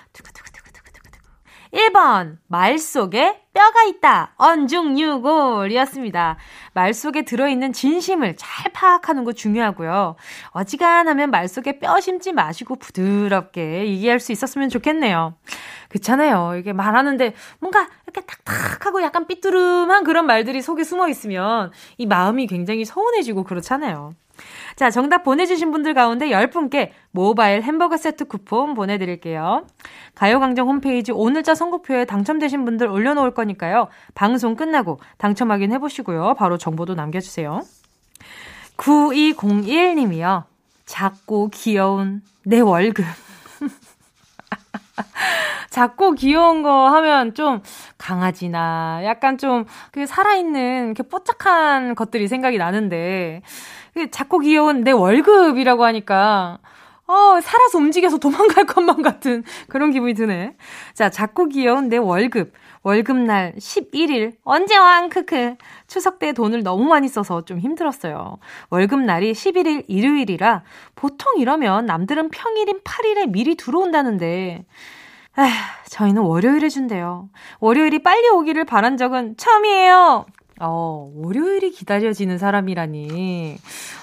1번, 1.72 2.38
말 2.46 2.78
속에 2.78 3.42
뼈가 3.52 3.84
있다. 3.84 4.34
언중유골이었습니다. 4.36 6.36
말 6.74 6.94
속에 6.94 7.24
들어있는 7.24 7.72
진심을 7.72 8.36
잘 8.36 8.72
파악하는 8.72 9.24
거 9.24 9.32
중요하고요. 9.32 10.16
어지간하면 10.50 11.30
말 11.30 11.48
속에 11.48 11.78
뼈 11.78 12.00
심지 12.00 12.32
마시고 12.32 12.76
부드럽게 12.76 13.88
얘기할 13.88 14.20
수 14.20 14.32
있었으면 14.32 14.68
좋겠네요. 14.68 15.34
그렇잖아요. 15.88 16.56
이게 16.58 16.72
말하는데 16.72 17.34
뭔가 17.58 17.88
이렇게 18.06 18.20
탁탁하고 18.20 19.02
약간 19.02 19.26
삐뚤음한 19.26 20.04
그런 20.04 20.26
말들이 20.26 20.62
속에 20.62 20.84
숨어 20.84 21.08
있으면 21.08 21.72
이 21.96 22.06
마음이 22.06 22.46
굉장히 22.46 22.84
서운해지고 22.84 23.44
그렇잖아요. 23.44 24.14
자, 24.76 24.90
정답 24.90 25.22
보내주신 25.22 25.70
분들 25.70 25.94
가운데 25.94 26.28
10분께 26.28 26.90
모바일 27.10 27.62
햄버거 27.62 27.96
세트 27.96 28.26
쿠폰 28.26 28.74
보내드릴게요. 28.74 29.66
가요광장 30.14 30.66
홈페이지 30.66 31.12
오늘자 31.12 31.54
선곡표에 31.54 32.04
당첨되신 32.04 32.64
분들 32.64 32.88
올려놓을 32.88 33.32
거니까요. 33.32 33.88
방송 34.14 34.56
끝나고 34.56 35.00
당첨 35.16 35.50
확인해보시고요. 35.50 36.34
바로 36.34 36.58
정보도 36.58 36.94
남겨주세요. 36.94 37.62
9201님이요. 38.76 40.44
작고 40.86 41.50
귀여운 41.50 42.22
내 42.44 42.60
월급. 42.60 43.04
작고 45.70 46.12
귀여운 46.12 46.62
거 46.62 46.88
하면 46.88 47.34
좀 47.34 47.62
강아지나 47.98 49.02
약간 49.04 49.38
좀 49.38 49.64
그 49.92 50.06
살아있는 50.06 50.86
이렇게 50.86 51.02
뽀짝한 51.02 51.94
것들이 51.94 52.28
생각이 52.28 52.58
나는데 52.58 53.42
그 53.87 53.87
작고 54.06 54.40
귀여운 54.40 54.82
내 54.84 54.90
월급이라고 54.92 55.84
하니까 55.84 56.58
어, 57.08 57.40
살아서 57.40 57.78
움직여서 57.78 58.18
도망갈 58.18 58.66
것만 58.68 59.02
같은 59.02 59.42
그런 59.68 59.90
기분이 59.90 60.12
드네. 60.12 60.56
자, 60.92 61.10
작고 61.10 61.46
귀여운 61.46 61.88
내 61.88 61.96
월급. 61.96 62.52
월급날 62.82 63.54
11일. 63.56 64.34
언제 64.44 64.76
왕, 64.76 65.08
크크. 65.08 65.56
추석 65.86 66.18
때 66.18 66.32
돈을 66.32 66.62
너무 66.62 66.84
많이 66.84 67.08
써서 67.08 67.44
좀 67.46 67.58
힘들었어요. 67.58 68.38
월급날이 68.68 69.32
11일 69.32 69.84
일요일이라 69.88 70.62
보통 70.94 71.38
이러면 71.38 71.86
남들은 71.86 72.28
평일인 72.28 72.80
8일에 72.80 73.30
미리 73.30 73.56
들어온다는데 73.56 74.66
에휴, 75.38 75.50
저희는 75.88 76.22
월요일에 76.22 76.68
준대요. 76.68 77.30
월요일이 77.60 78.02
빨리 78.02 78.28
오기를 78.28 78.64
바란 78.64 78.96
적은 78.98 79.36
처음이에요. 79.38 80.26
어, 80.60 81.10
월요일이 81.14 81.70
기다려지는 81.70 82.38
사람이라니. 82.38 83.56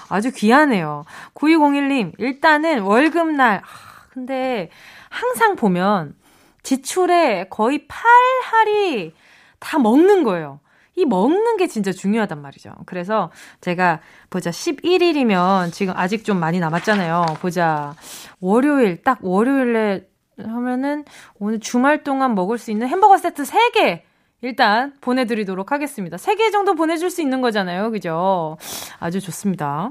아주 0.08 0.32
귀하네요. 0.32 1.04
9201님, 1.34 2.12
일단은 2.18 2.80
월급날, 2.80 3.58
아, 3.58 4.08
근데 4.10 4.70
항상 5.10 5.56
보면 5.56 6.14
지출에 6.62 7.46
거의 7.48 7.86
8할이 7.86 9.12
다 9.58 9.78
먹는 9.78 10.24
거예요. 10.24 10.60
이 10.96 11.04
먹는 11.04 11.58
게 11.58 11.66
진짜 11.66 11.92
중요하단 11.92 12.40
말이죠. 12.40 12.72
그래서 12.86 13.30
제가 13.60 14.00
보자 14.30 14.50
11일이면 14.50 15.70
지금 15.70 15.92
아직 15.96 16.24
좀 16.24 16.40
많이 16.40 16.58
남았잖아요. 16.58 17.36
보자. 17.40 17.94
월요일 18.40 19.02
딱 19.02 19.18
월요일에 19.20 20.08
하면은 20.38 21.04
오늘 21.38 21.60
주말 21.60 22.02
동안 22.02 22.34
먹을 22.34 22.56
수 22.56 22.70
있는 22.70 22.88
햄버거 22.88 23.18
세트 23.18 23.42
3개 23.42 24.02
일단 24.46 24.92
보내드리도록 25.00 25.72
하겠습니다. 25.72 26.16
3개 26.16 26.52
정도 26.52 26.74
보내줄 26.76 27.10
수 27.10 27.20
있는 27.20 27.40
거잖아요. 27.40 27.90
그죠? 27.90 28.56
아주 29.00 29.20
좋습니다. 29.20 29.90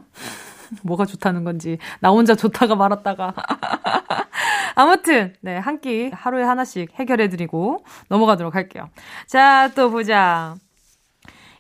뭐가 0.81 1.05
좋다는 1.05 1.43
건지. 1.43 1.77
나 1.99 2.09
혼자 2.09 2.35
좋다가 2.35 2.75
말았다가. 2.75 3.33
아무튼, 4.75 5.33
네, 5.41 5.57
한 5.57 5.79
끼 5.81 6.09
하루에 6.13 6.43
하나씩 6.43 6.89
해결해드리고 6.95 7.83
넘어가도록 8.07 8.55
할게요. 8.55 8.89
자, 9.27 9.69
또 9.75 9.91
보자. 9.91 10.55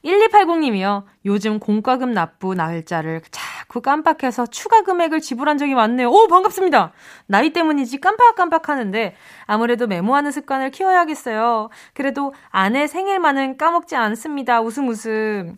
1280님이요. 0.05 1.03
요즘 1.25 1.59
공과금 1.59 2.13
납부 2.13 2.53
날짜를 2.55 3.21
자 3.31 3.54
꾸 3.75 3.81
깜빡해서 3.81 4.45
추가 4.45 4.83
금액을 4.83 5.19
지불한 5.19 5.57
적이 5.57 5.75
많네요. 5.75 6.09
오, 6.09 6.27
반갑습니다. 6.27 6.93
나이 7.27 7.51
때문인지 7.51 7.99
깜빡깜빡 7.99 8.69
하는데 8.69 9.15
아무래도 9.45 9.85
메모하는 9.85 10.31
습관을 10.31 10.71
키워야겠어요. 10.71 11.69
그래도 11.93 12.33
아내 12.51 12.87
생일만은 12.87 13.57
까먹지 13.57 13.97
않습니다. 13.97 14.61
웃음 14.61 14.87
웃음. 14.87 15.57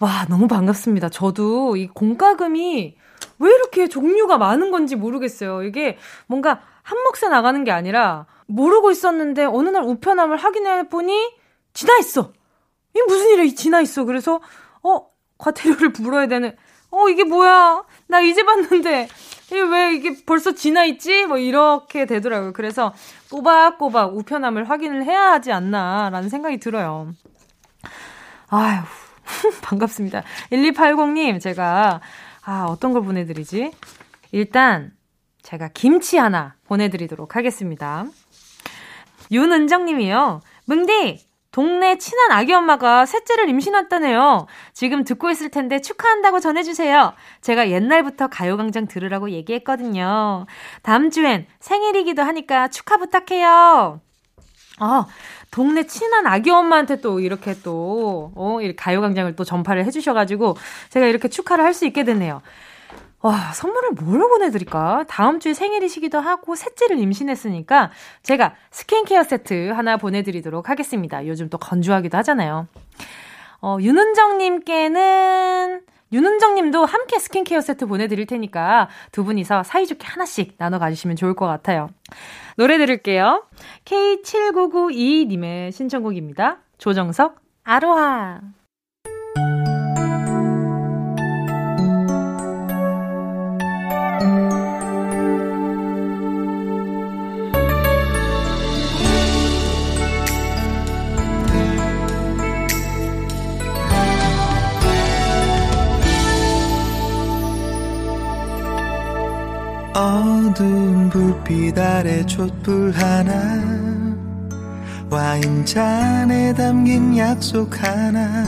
와, 0.00 0.26
너무 0.28 0.48
반갑습니다. 0.48 1.10
저도 1.10 1.76
이 1.76 1.86
공과금이 1.86 2.96
왜 3.38 3.50
이렇게 3.54 3.86
종류가 3.86 4.36
많은 4.38 4.72
건지 4.72 4.96
모르겠어요. 4.96 5.62
이게 5.62 5.98
뭔가 6.26 6.60
한 6.82 6.98
몫에 7.04 7.30
나가는 7.30 7.62
게 7.62 7.70
아니라 7.70 8.26
모르고 8.46 8.90
있었는데 8.90 9.44
어느 9.44 9.68
날 9.68 9.84
우편함을 9.84 10.38
확인해 10.38 10.88
보니 10.88 11.36
지나 11.72 11.98
있어. 11.98 12.32
이게 12.90 13.04
무슨 13.06 13.30
일이야? 13.30 13.54
지나 13.54 13.80
있어. 13.80 14.02
그래서 14.04 14.40
어 14.82 15.06
과태료를 15.38 15.90
물어야 15.90 16.26
되는. 16.26 16.56
어 16.92 17.08
이게 17.08 17.24
뭐야? 17.24 17.84
나 18.06 18.20
이제 18.20 18.44
봤는데 18.44 19.08
왜 19.50 19.94
이게 19.94 20.16
벌써 20.24 20.52
지나 20.52 20.84
있지? 20.84 21.26
뭐 21.26 21.38
이렇게 21.38 22.06
되더라고요. 22.06 22.52
그래서 22.52 22.94
꼬박꼬박 23.30 24.14
우편함을 24.14 24.68
확인을 24.68 25.04
해야 25.04 25.32
하지 25.32 25.52
않나라는 25.52 26.28
생각이 26.28 26.58
들어요. 26.58 27.12
아유 28.48 28.80
반갑습니다. 29.62 30.22
1280님 30.52 31.40
제가 31.40 32.00
아 32.44 32.66
어떤 32.68 32.92
걸 32.92 33.02
보내드리지? 33.02 33.72
일단 34.32 34.92
제가 35.42 35.68
김치 35.68 36.18
하나 36.18 36.54
보내드리도록 36.64 37.36
하겠습니다. 37.36 38.04
윤은정 39.30 39.86
님이요. 39.86 40.42
뭉디, 40.66 41.24
동네 41.52 41.98
친한 41.98 42.32
아기 42.32 42.52
엄마가 42.54 43.04
셋째를 43.06 43.48
임신했다네요. 43.50 44.46
지금 44.72 45.04
듣고 45.04 45.30
있을 45.30 45.50
텐데 45.50 45.80
축하한다고 45.80 46.40
전해주세요. 46.40 47.12
제가 47.42 47.68
옛날부터 47.70 48.28
가요광장 48.28 48.88
들으라고 48.88 49.30
얘기했거든요. 49.30 50.46
다음 50.82 51.10
주엔 51.10 51.46
생일이기도 51.60 52.22
하니까 52.22 52.68
축하 52.68 52.96
부탁해요. 52.96 54.00
아, 54.80 55.06
동네 55.50 55.86
친한 55.86 56.26
아기 56.26 56.50
엄마한테 56.50 57.00
또 57.02 57.20
이렇게 57.20 57.54
또, 57.62 58.32
어, 58.34 58.58
이 58.62 58.74
가요광장을 58.74 59.36
또 59.36 59.44
전파를 59.44 59.84
해주셔가지고 59.84 60.56
제가 60.88 61.06
이렇게 61.06 61.28
축하를 61.28 61.62
할 61.64 61.74
수 61.74 61.86
있게 61.86 62.04
됐네요. 62.04 62.40
와, 63.22 63.52
선물을 63.52 63.92
뭘 63.92 64.28
보내드릴까? 64.28 65.04
다음 65.08 65.38
주에 65.38 65.54
생일이시기도 65.54 66.18
하고, 66.18 66.56
셋째를 66.56 66.98
임신했으니까, 66.98 67.92
제가 68.24 68.56
스킨케어 68.72 69.22
세트 69.22 69.70
하나 69.70 69.96
보내드리도록 69.96 70.68
하겠습니다. 70.68 71.24
요즘 71.28 71.48
또 71.48 71.56
건조하기도 71.56 72.18
하잖아요. 72.18 72.66
어, 73.60 73.76
윤은정님께는, 73.80 75.82
윤은정님도 76.12 76.84
함께 76.84 77.20
스킨케어 77.20 77.60
세트 77.60 77.86
보내드릴 77.86 78.26
테니까, 78.26 78.88
두 79.12 79.22
분이서 79.22 79.62
사이좋게 79.62 80.04
하나씩 80.04 80.56
나눠 80.58 80.80
가주시면 80.80 81.14
좋을 81.14 81.34
것 81.34 81.46
같아요. 81.46 81.90
노래 82.56 82.76
들을게요. 82.76 83.46
K7992님의 83.84 85.70
신청곡입니다. 85.70 86.58
조정석, 86.78 87.36
아로하. 87.62 88.40
어두운 110.02 111.10
불빛 111.10 111.78
아래 111.78 112.26
촛불 112.26 112.90
하나 112.90 113.32
와인잔에 115.08 116.54
담긴 116.54 117.16
약속 117.16 117.80
하나 117.80 118.44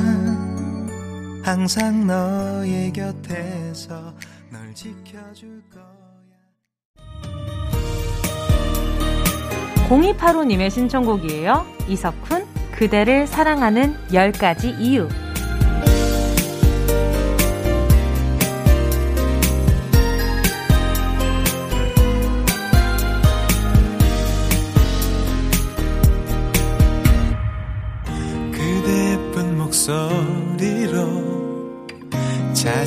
항상 1.44 2.08
너의 2.08 2.92
곁에서 2.92 4.12
널 4.50 4.74
지켜줄 4.74 5.62
거야 5.72 5.84
0285님의 9.88 10.70
신청곡이에요. 10.70 11.66
이석훈, 11.88 12.46
그대를 12.72 13.26
사랑하는 13.28 13.94
10가지 14.08 14.80
이유. 14.80 15.08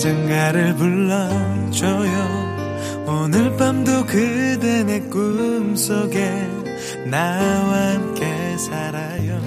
자장가를 0.08 0.76
불러줘요. 0.76 2.48
오늘 3.08 3.56
밤도 3.58 4.06
그대 4.06 4.84
내 4.84 5.00
꿈속에 5.02 6.30
나와 7.10 7.94
함께 7.94 8.58
살아요. 8.58 9.38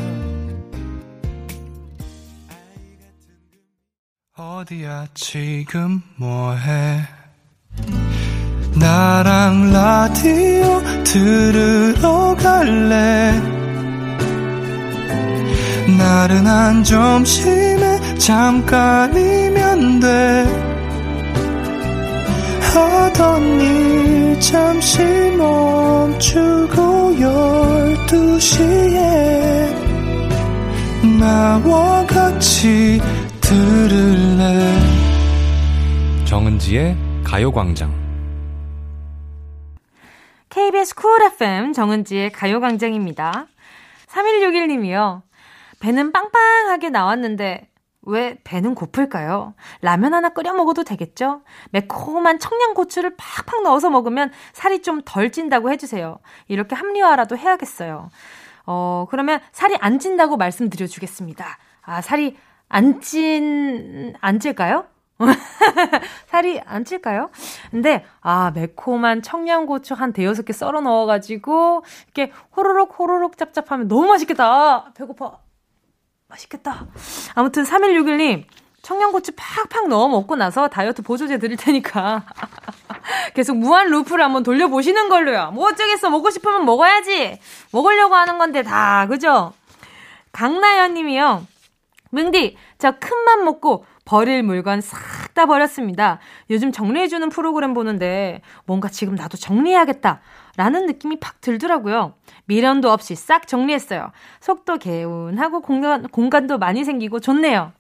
어디야 4.37 5.07
지금 5.15 6.03
뭐해? 6.17 7.01
나랑 8.79 9.73
라디오 9.73 10.81
들으러 11.05 12.37
갈래? 12.37 13.33
나른한 15.99 16.85
점심에 16.85 17.90
잠깐이면 18.21 20.01
돼 20.01 20.45
하던 22.75 23.43
일 23.61 24.41
잠시 24.41 25.03
멈추고 25.39 27.19
열두 27.19 28.39
시에 28.39 29.75
나와 31.19 32.05
같이 32.07 33.01
들을래 33.41 34.71
정은지의 36.27 36.97
가요광장 37.25 37.99
KBS 40.51 40.95
쿨 40.95 41.23
FM 41.23 41.73
정은지의 41.73 42.33
가요광장입니다. 42.33 43.47
3161님이요. 44.09 45.23
배는 45.81 46.13
빵빵하게 46.13 46.91
나왔는데 46.91 47.70
왜 48.03 48.39
배는 48.45 48.75
고플까요? 48.75 49.55
라면 49.83 50.15
하나 50.15 50.31
끓여 50.31 50.55
먹어도 50.55 50.85
되겠죠? 50.85 51.43
매콤한 51.71 52.39
청양고추를 52.39 53.15
팍팍 53.17 53.63
넣어서 53.63 53.91
먹으면 53.91 54.31
살이 54.53 54.81
좀 54.83 55.03
덜 55.05 55.31
찐다고 55.31 55.71
해주세요. 55.71 56.19
이렇게 56.49 56.75
합리화라도 56.75 57.37
해야겠어요. 57.37 58.11
어, 58.67 59.07
그러면 59.11 59.41
살이 59.53 59.77
안 59.81 59.99
찐다고 59.99 60.37
말씀드려 60.37 60.87
주겠습니다. 60.87 61.59
아, 61.83 62.01
살이 62.01 62.37
안 62.69 63.01
찐, 63.01 64.15
안 64.21 64.39
찔까요? 64.39 64.87
살이 66.29 66.61
안 66.65 66.85
찔까요? 66.85 67.31
근데, 67.71 68.05
아, 68.21 68.53
매콤한 68.55 69.23
청양고추 69.23 69.95
한 69.95 70.13
대여섯 70.13 70.45
개 70.47 70.53
썰어 70.53 70.81
넣어가지고, 70.81 71.83
이렇게 72.15 72.33
호로록 72.57 72.99
호로록 72.99 73.37
짭짭하면 73.37 73.89
너무 73.89 74.07
맛있겠다. 74.07 74.47
아, 74.47 74.93
배고파. 74.95 75.39
맛있겠다. 76.31 76.87
아무튼 77.35 77.65
3161님, 77.65 78.45
청양고추 78.83 79.33
팍팍 79.37 79.89
넣어 79.89 80.09
먹고 80.09 80.37
나서 80.37 80.69
다이어트 80.69 81.03
보조제 81.03 81.39
드릴 81.39 81.57
테니까 81.57 82.25
계속 83.35 83.57
무한 83.57 83.91
루프를 83.91 84.25
한번 84.25 84.43
돌려보시는 84.43 85.09
걸로요. 85.09 85.51
뭐 85.53 85.69
어쩌겠어. 85.69 86.09
먹고 86.11 86.31
싶으면 86.31 86.65
먹어야지. 86.65 87.39
먹으려고 87.73 88.15
하는 88.15 88.39
건데 88.39 88.63
다, 88.63 89.07
그죠? 89.07 89.53
강나연 90.33 90.95
님이요. 90.95 91.47
뭉디, 92.11 92.57
저 92.79 92.93
큰맘 92.93 93.45
먹고 93.45 93.85
버릴 94.05 94.43
물건 94.43 94.81
싹 94.81 95.21
다 95.35 95.47
버렸습니다. 95.47 96.19
요즘 96.51 96.73
정리해주는 96.73 97.29
프로그램 97.31 97.73
보는데 97.73 98.43
뭔가 98.67 98.89
지금 98.89 99.15
나도 99.15 99.37
정리해야겠다. 99.37 100.21
라는 100.57 100.87
느낌이 100.87 101.21
팍 101.21 101.41
들더라고요. 101.41 102.15
미련도 102.47 102.91
없이 102.91 103.15
싹 103.15 103.47
정리했어요. 103.47 104.11
속도 104.41 104.77
개운하고 104.79 105.61
공간, 105.61 106.09
공간도 106.09 106.59
많이 106.59 106.85
생기고 106.85 107.21
좋네요. 107.21 107.73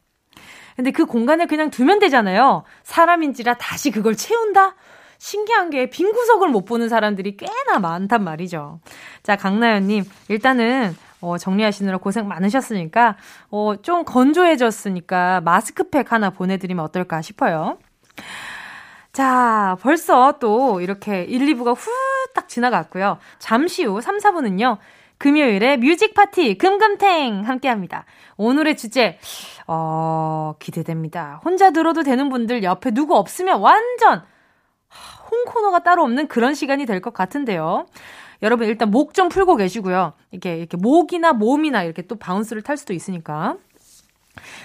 근데 0.76 0.92
그 0.92 1.04
공간을 1.04 1.46
그냥 1.46 1.70
두면 1.70 1.98
되잖아요. 1.98 2.64
사람인지라 2.84 3.54
다시 3.54 3.90
그걸 3.90 4.16
채운다? 4.16 4.74
신기한 5.18 5.68
게 5.68 5.86
빈 5.90 6.12
구석을 6.12 6.48
못 6.48 6.64
보는 6.64 6.88
사람들이 6.88 7.36
꽤나 7.36 7.78
많단 7.78 8.24
말이죠. 8.24 8.80
자, 9.22 9.36
강나연님, 9.36 10.04
일단은 10.28 10.96
어, 11.20 11.36
정리하시느라 11.36 11.98
고생 11.98 12.26
많으셨으니까, 12.28 13.16
어, 13.50 13.74
좀 13.82 14.04
건조해졌으니까 14.06 15.42
마스크팩 15.42 16.12
하나 16.12 16.30
보내드리면 16.30 16.82
어떨까 16.82 17.20
싶어요. 17.20 17.76
자, 19.12 19.76
벌써 19.80 20.34
또 20.40 20.80
이렇게 20.80 21.24
1, 21.24 21.40
2부가 21.54 21.74
후 21.76 21.90
딱 22.32 22.48
지나갔고요. 22.48 23.18
잠시 23.40 23.84
후 23.84 24.00
3, 24.00 24.18
4부는요. 24.18 24.78
금요일에 25.18 25.76
뮤직 25.78 26.14
파티 26.14 26.56
금금탱 26.56 27.42
함께 27.44 27.68
합니다. 27.68 28.04
오늘의 28.36 28.76
주제, 28.76 29.18
어, 29.66 30.54
기대됩니다. 30.60 31.40
혼자 31.44 31.72
들어도 31.72 32.04
되는 32.04 32.28
분들 32.28 32.62
옆에 32.62 32.92
누구 32.92 33.16
없으면 33.16 33.58
완전 33.60 34.22
혼코노가 35.30 35.82
따로 35.82 36.04
없는 36.04 36.28
그런 36.28 36.54
시간이 36.54 36.86
될 36.86 37.00
것 37.00 37.12
같은데요. 37.12 37.86
여러분 38.42 38.68
일단 38.68 38.92
목 38.92 39.12
좀 39.12 39.28
풀고 39.28 39.56
계시고요. 39.56 40.12
이렇게 40.30 40.56
이렇게 40.56 40.76
목이나 40.76 41.32
몸이나 41.32 41.82
이렇게 41.82 42.02
또 42.02 42.14
bounce를 42.14 42.62
탈 42.62 42.76
수도 42.76 42.92
있으니까. 42.92 43.56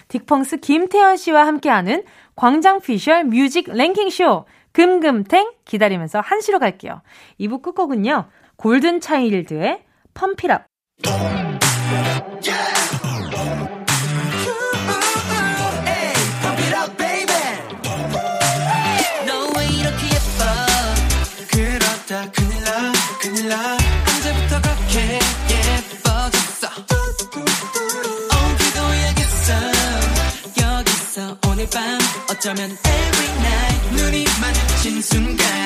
딕펑스 0.09 0.61
김태현 0.61 1.17
씨와 1.17 1.47
함께하는 1.47 2.03
광장 2.35 2.81
피셜 2.81 3.23
뮤직 3.25 3.69
랭킹 3.69 4.09
쇼 4.09 4.45
금금탱 4.73 5.53
기다리면서 5.63 6.19
한시로 6.19 6.59
갈게요. 6.59 7.01
2부 7.39 7.61
끝곡은요. 7.61 8.25
골든 8.57 8.99
차일드의 8.99 9.83
펌필업. 10.13 10.63
어쩌면 32.45 32.77
every 32.85 33.29
night 33.39 33.95
눈이 33.95 34.25
마주친 34.39 35.01
순간 35.01 35.64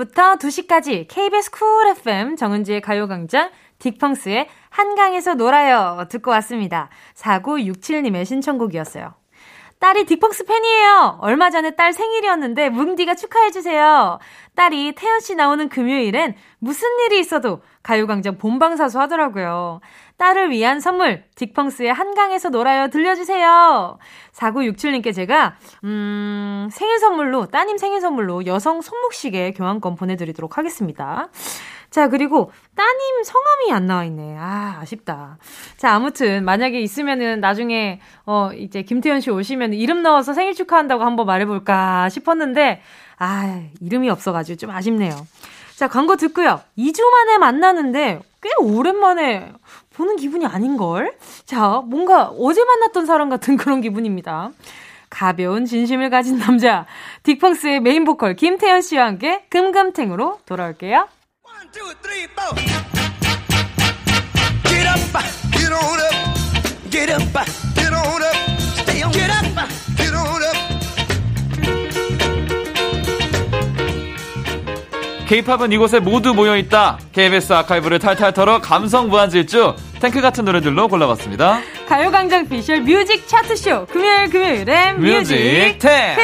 12시부터 0.00 0.38
2시까지 0.38 1.06
KBS 1.08 1.50
쿨 1.50 1.88
FM 1.88 2.36
정은지의 2.36 2.80
가요광장 2.80 3.50
딕펑스의 3.78 4.46
한강에서 4.70 5.34
놀아요 5.34 6.06
듣고 6.08 6.30
왔습니다. 6.32 6.88
4967님의 7.14 8.24
신청곡이었어요. 8.24 9.14
딸이 9.78 10.04
딕펑스 10.04 10.46
팬이에요. 10.46 11.18
얼마 11.20 11.48
전에 11.48 11.70
딸 11.70 11.92
생일이었는데 11.94 12.68
뭉디가 12.68 13.14
축하해주세요. 13.14 14.18
딸이 14.54 14.94
태현 14.94 15.20
씨 15.20 15.34
나오는 15.34 15.68
금요일엔 15.70 16.34
무슨 16.58 16.88
일이 17.06 17.18
있어도 17.18 17.62
가요광장 17.82 18.36
본방사수 18.36 19.00
하더라고요. 19.00 19.80
딸을 20.20 20.50
위한 20.50 20.80
선물, 20.80 21.24
딕펑스의 21.34 21.86
한강에서 21.86 22.50
놀아요 22.50 22.88
들려주세요. 22.88 23.98
4967님께 24.34 25.14
제가, 25.14 25.56
음, 25.84 26.68
생일 26.70 26.98
선물로, 26.98 27.46
따님 27.46 27.78
생일 27.78 28.02
선물로 28.02 28.44
여성 28.44 28.82
손목시계 28.82 29.52
교환권 29.52 29.96
보내드리도록 29.96 30.58
하겠습니다. 30.58 31.30
자, 31.88 32.08
그리고 32.08 32.52
따님 32.76 33.24
성함이 33.24 33.72
안 33.72 33.86
나와 33.86 34.04
있네. 34.04 34.36
아, 34.38 34.76
아쉽다. 34.82 35.38
자, 35.78 35.94
아무튼 35.94 36.44
만약에 36.44 36.78
있으면은 36.78 37.40
나중에 37.40 38.00
어 38.26 38.50
이제 38.54 38.82
김태현 38.82 39.22
씨 39.22 39.30
오시면 39.30 39.72
이름 39.72 40.02
넣어서 40.02 40.34
생일 40.34 40.54
축하한다고 40.54 41.02
한번 41.02 41.24
말해 41.24 41.46
볼까 41.46 42.10
싶었는데 42.10 42.82
아, 43.18 43.62
이름이 43.80 44.10
없어 44.10 44.32
가지고 44.32 44.58
좀 44.58 44.70
아쉽네요. 44.70 45.14
자, 45.76 45.88
광고 45.88 46.16
듣고요. 46.16 46.60
2주 46.76 47.02
만에 47.10 47.38
만나는데 47.38 48.20
꽤 48.42 48.50
오랜만에 48.60 49.52
보는 49.94 50.16
기분이 50.16 50.46
아닌걸? 50.46 51.16
자, 51.44 51.82
뭔가 51.84 52.26
어제 52.28 52.64
만났던 52.64 53.06
사람 53.06 53.28
같은 53.28 53.56
그런 53.56 53.80
기분입니다. 53.80 54.50
가벼운 55.10 55.66
진심을 55.66 56.08
가진 56.10 56.38
남자, 56.38 56.86
딕펑스의 57.24 57.80
메인 57.80 58.04
보컬 58.04 58.36
김태현 58.36 58.82
씨와 58.82 59.06
함께 59.06 59.44
금금탱으로 59.50 60.38
돌아올게요. 60.46 61.08
One, 61.42 61.70
two, 61.72 61.92
three, 62.02 62.28
get 64.64 64.86
up, 64.86 65.00
get 65.50 65.72
on 65.72 66.00
up, 66.00 66.90
get 66.90 67.12
up, 67.12 67.22
get 67.74 67.92
on 67.92 68.22
up, 68.22 68.36
stay 68.78 69.02
on, 69.02 69.12
get 69.12 69.30
up, 69.30 69.79
케이팝은 75.30 75.70
이곳에 75.70 76.00
모두 76.00 76.34
모여 76.34 76.56
있다. 76.56 76.98
KBS 77.12 77.52
아카이브를 77.52 78.00
탈탈 78.00 78.32
털어 78.32 78.60
감성 78.60 79.08
무한 79.08 79.30
질주. 79.30 79.76
탱크 80.00 80.20
같은 80.20 80.44
노래들로 80.44 80.88
골라봤습니다. 80.88 81.60
가요광장 81.88 82.48
피셜 82.48 82.80
뮤직 82.80 83.28
차트쇼. 83.28 83.86
금요일 83.86 84.28
금요일엔 84.28 85.00
뮤직, 85.00 85.36
뮤직 85.36 85.84
up. 85.86 86.20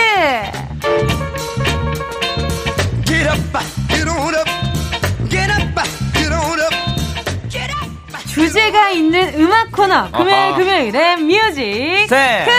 주제가 8.27 8.91
있는 8.91 9.35
음악 9.37 9.71
코너. 9.71 10.11
금요일 10.11 10.35
아하. 10.35 10.57
금요일엔 10.57 11.27
뮤직 11.29 12.07
탱크 12.09 12.51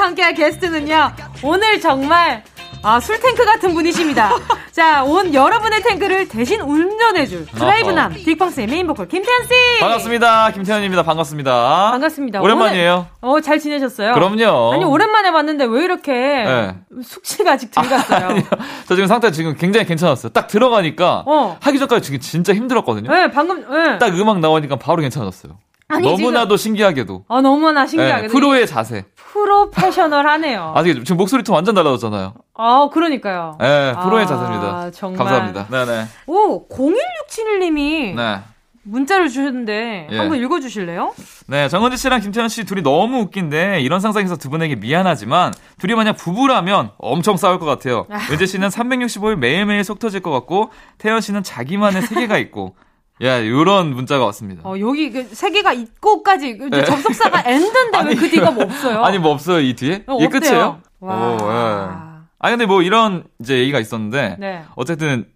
함께할 0.00 0.34
게스트는요. 0.34 1.12
오늘 1.44 1.80
정말 1.80 2.42
아, 2.84 2.98
술 2.98 3.20
탱크 3.20 3.44
같은 3.44 3.74
분이십니다. 3.74 4.30
자, 4.72 5.04
온 5.04 5.32
여러분의 5.32 5.82
탱크를 5.82 6.26
대신 6.28 6.60
운전해줄 6.60 7.46
드라이브남 7.46 8.14
딕펑스의 8.14 8.68
메인 8.68 8.86
보컬 8.88 9.06
김태현 9.06 9.42
씨. 9.44 9.80
반갑습니다. 9.80 10.50
김태현입니다. 10.50 11.02
반갑습니다. 11.04 11.90
반갑습니다. 11.92 12.40
오랜만이에요. 12.40 13.06
오늘, 13.20 13.38
어, 13.38 13.40
잘 13.40 13.60
지내셨어요? 13.60 14.14
그럼요. 14.14 14.72
아니, 14.72 14.84
오랜만에 14.84 15.30
봤는데 15.30 15.64
왜 15.66 15.84
이렇게 15.84 16.12
네. 16.12 16.74
숙취가 17.04 17.52
아직 17.52 17.70
들갔어요? 17.70 18.26
아니요. 18.30 18.44
저 18.88 18.96
지금 18.96 19.06
상태 19.06 19.30
지금 19.30 19.54
굉장히 19.56 19.86
괜찮았어요. 19.86 20.32
딱 20.32 20.48
들어가니까 20.48 21.22
어. 21.26 21.56
하기 21.60 21.78
전까지 21.78 22.02
지금 22.02 22.18
진짜 22.18 22.52
힘들었거든요. 22.52 23.10
네, 23.12 23.30
방금 23.30 23.64
네. 23.70 23.98
딱 23.98 24.18
음악 24.18 24.40
나오니까 24.40 24.76
바로 24.76 25.02
괜찮았어요. 25.02 25.56
아니, 25.92 26.08
너무나도 26.08 26.56
지금... 26.56 26.70
신기하게도. 26.70 27.26
아, 27.28 27.40
너무나 27.42 27.86
신기하게. 27.86 28.22
네, 28.22 28.28
프로의 28.28 28.66
자세. 28.66 29.04
프로페셔널하네요. 29.32 30.74
아, 30.76 30.82
지금 30.82 31.16
목소리 31.16 31.42
톤 31.42 31.54
완전 31.54 31.74
달라졌잖아요. 31.74 32.34
아, 32.54 32.88
그러니까요. 32.92 33.56
네, 33.58 33.94
프로의 34.02 34.24
아, 34.24 34.26
자세입니다. 34.26 34.90
정말. 34.90 35.18
감사합니다. 35.18 35.66
네네. 35.68 36.06
오, 36.26 36.68
01671님이 36.68 38.14
네. 38.14 38.40
문자를 38.84 39.28
주셨는데 39.28 40.08
예. 40.10 40.18
한번 40.18 40.38
읽어주실래요? 40.38 41.14
네, 41.46 41.68
정은지 41.68 41.96
씨랑 41.96 42.20
김태현 42.20 42.48
씨 42.48 42.64
둘이 42.64 42.82
너무 42.82 43.20
웃긴데 43.20 43.80
이런 43.80 44.00
상상에서 44.00 44.36
두 44.36 44.50
분에게 44.50 44.74
미안하지만 44.74 45.54
둘이 45.78 45.94
만약 45.94 46.16
부부라면 46.16 46.90
엄청 46.98 47.36
싸울 47.36 47.58
것 47.58 47.64
같아요. 47.64 48.06
아. 48.10 48.18
은지 48.30 48.46
씨는 48.46 48.68
365일 48.68 49.36
매일매일 49.36 49.84
속 49.84 49.98
터질 49.98 50.20
것 50.20 50.30
같고 50.32 50.70
태현 50.98 51.20
씨는 51.20 51.42
자기만의 51.42 52.02
세계가 52.02 52.38
있고 52.38 52.74
야, 53.20 53.46
요런 53.46 53.94
문자가 53.94 54.24
왔습니다. 54.26 54.62
어, 54.68 54.78
여기 54.80 55.10
그세 55.10 55.50
개가 55.50 55.72
있고까지 55.74 56.58
네. 56.70 56.84
접속사가 56.84 57.42
엔드인데 57.48 57.98
왜 58.08 58.14
그 58.14 58.28
뒤가 58.30 58.50
뭐 58.50 58.64
없어요? 58.64 59.04
아니, 59.04 59.18
뭐 59.18 59.30
없어요, 59.32 59.60
이 59.60 59.74
뒤에? 59.74 60.04
어, 60.06 60.16
이게 60.18 60.28
끝이에요? 60.28 60.80
와. 61.00 61.16
오, 61.16 61.36
예. 61.40 62.12
아니, 62.38 62.52
근데 62.52 62.66
뭐 62.66 62.82
이런 62.82 63.24
이제 63.40 63.58
얘기가 63.58 63.78
있었는데, 63.78 64.36
네. 64.40 64.64
어쨌든 64.74 65.26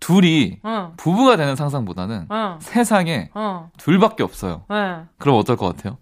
둘이 0.00 0.60
어. 0.62 0.92
부부가 0.96 1.36
되는 1.36 1.56
상상보다는 1.56 2.26
어. 2.30 2.58
세상에 2.62 3.30
어. 3.34 3.70
둘밖에 3.76 4.22
없어요. 4.22 4.62
네. 4.70 5.00
그럼 5.18 5.36
어떨 5.36 5.56
것 5.56 5.74
같아요? 5.76 5.98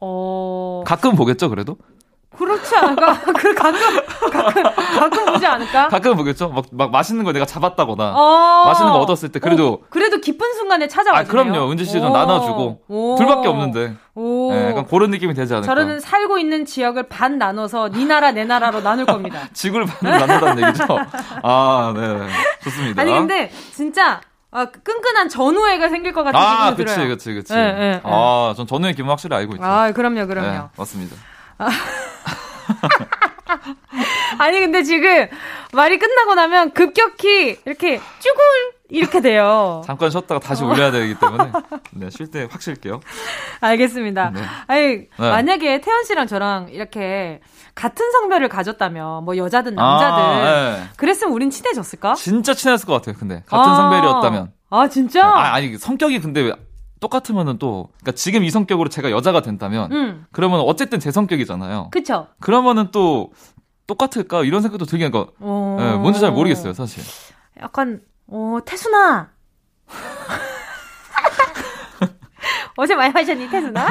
어... 0.00 0.84
가끔 0.86 1.16
보겠죠, 1.16 1.48
그래도? 1.48 1.78
그렇지 2.36 2.76
않을까? 2.76 3.20
그 3.36 3.54
가끔 3.54 3.80
가끔 4.30 4.62
가끔 4.62 5.24
보지 5.26 5.46
않을까? 5.46 5.88
가끔 5.88 6.16
보겠죠. 6.16 6.48
막, 6.50 6.64
막 6.72 6.90
맛있는 6.90 7.24
거 7.24 7.32
내가 7.32 7.46
잡았다거나 7.46 8.14
어~ 8.14 8.64
맛있는 8.66 8.92
거 8.92 8.98
얻었을 8.98 9.30
때 9.30 9.38
그래도 9.38 9.72
오, 9.72 9.82
그래도 9.90 10.18
기쁜 10.18 10.54
순간에 10.54 10.88
찾아와. 10.88 11.20
아 11.20 11.24
그럼요. 11.24 11.70
은지 11.70 11.84
씨좀 11.84 12.12
나눠주고 12.12 12.82
오~ 12.88 13.16
둘밖에 13.16 13.48
없는데. 13.48 13.94
오. 14.14 14.50
네, 14.50 14.70
약간 14.70 14.86
그런 14.86 15.10
느낌이 15.10 15.34
되지 15.34 15.52
않을까? 15.54 15.74
저는 15.74 16.00
살고 16.00 16.38
있는 16.38 16.64
지역을 16.64 17.08
반 17.08 17.36
나눠서 17.36 17.90
네 17.90 18.06
나라 18.06 18.32
내 18.32 18.44
나라로 18.44 18.80
나눌 18.80 19.04
겁니다. 19.04 19.40
지구를 19.52 19.86
반 19.86 20.18
나눈다는 20.18 20.68
얘기죠. 20.68 20.84
아, 21.42 21.92
네, 21.94 22.26
좋습니다. 22.64 23.02
아니 23.02 23.12
근데 23.12 23.50
진짜 23.74 24.20
아, 24.50 24.64
끈끈한 24.64 25.28
전우애가 25.28 25.90
생길 25.90 26.14
것 26.14 26.24
같은 26.24 26.38
아, 26.40 26.70
기분이 26.70 26.76
들어요. 26.76 27.04
아, 27.04 27.08
그치, 27.08 27.34
그치, 27.34 27.34
그치. 27.34 27.52
네, 27.54 27.72
네, 27.72 28.00
아, 28.04 28.54
전 28.56 28.66
전우애 28.66 28.92
기분 28.94 29.10
확실히 29.10 29.36
알고 29.36 29.54
있죠. 29.56 29.64
아, 29.64 29.92
그럼요, 29.92 30.26
그럼요. 30.26 30.48
네, 30.48 30.62
맞습니다. 30.78 31.14
아. 31.58 31.68
아니 34.38 34.60
근데 34.60 34.82
지금 34.82 35.28
말이 35.72 35.98
끝나고 35.98 36.34
나면 36.34 36.72
급격히 36.72 37.58
이렇게 37.64 38.00
쭈글 38.18 38.42
이렇게 38.88 39.20
돼요. 39.20 39.82
잠깐 39.84 40.10
쉬었다가 40.10 40.40
다시 40.40 40.64
어. 40.64 40.68
올려야 40.68 40.90
되기 40.90 41.18
때문에 41.18 41.52
네, 41.92 42.10
쉴 42.10 42.30
때 42.30 42.46
확 42.50 42.62
쉴게요. 42.62 43.00
알겠습니다. 43.60 44.30
네. 44.34 44.42
아니 44.66 44.86
네. 44.98 45.08
만약에 45.18 45.80
태연 45.80 46.04
씨랑 46.04 46.26
저랑 46.26 46.68
이렇게 46.70 47.40
같은 47.74 48.10
성별을 48.12 48.48
가졌다면 48.48 49.24
뭐 49.24 49.36
여자든 49.36 49.78
아, 49.78 49.82
남자든 49.82 50.24
아, 50.24 50.76
네. 50.76 50.82
그랬으면 50.96 51.32
우린 51.32 51.50
친해졌을까? 51.50 52.14
진짜 52.14 52.54
친했을 52.54 52.86
것 52.86 52.94
같아요. 52.94 53.16
근데 53.18 53.42
같은 53.46 53.70
아, 53.70 53.76
성별이었다면. 53.76 54.52
아 54.70 54.88
진짜? 54.88 55.24
아, 55.26 55.54
아니 55.54 55.76
성격이 55.76 56.20
근데 56.20 56.52
똑같으면은 57.06 57.58
또 57.58 57.88
그러니까 58.00 58.12
지금 58.12 58.44
이 58.44 58.50
성격으로 58.50 58.88
제가 58.88 59.10
여자가 59.10 59.42
된다면 59.42 59.92
음. 59.92 60.26
그러면 60.32 60.60
어쨌든 60.60 60.98
제 60.98 61.10
성격이잖아요. 61.10 61.90
그렇죠. 61.90 62.28
그러면은 62.40 62.88
또 62.90 63.32
똑같을까 63.86 64.42
이런 64.42 64.62
생각도 64.62 64.84
들긴 64.84 65.12
하니까 65.12 65.30
네, 65.38 65.96
뭔지 65.96 66.20
잘 66.20 66.32
모르겠어요 66.32 66.72
사실. 66.72 67.04
약간 67.60 68.00
어 68.26 68.58
태순아. 68.64 69.30
어제 72.76 72.94
많이 72.94 73.12
마셨니 73.12 73.48
태순아? 73.48 73.86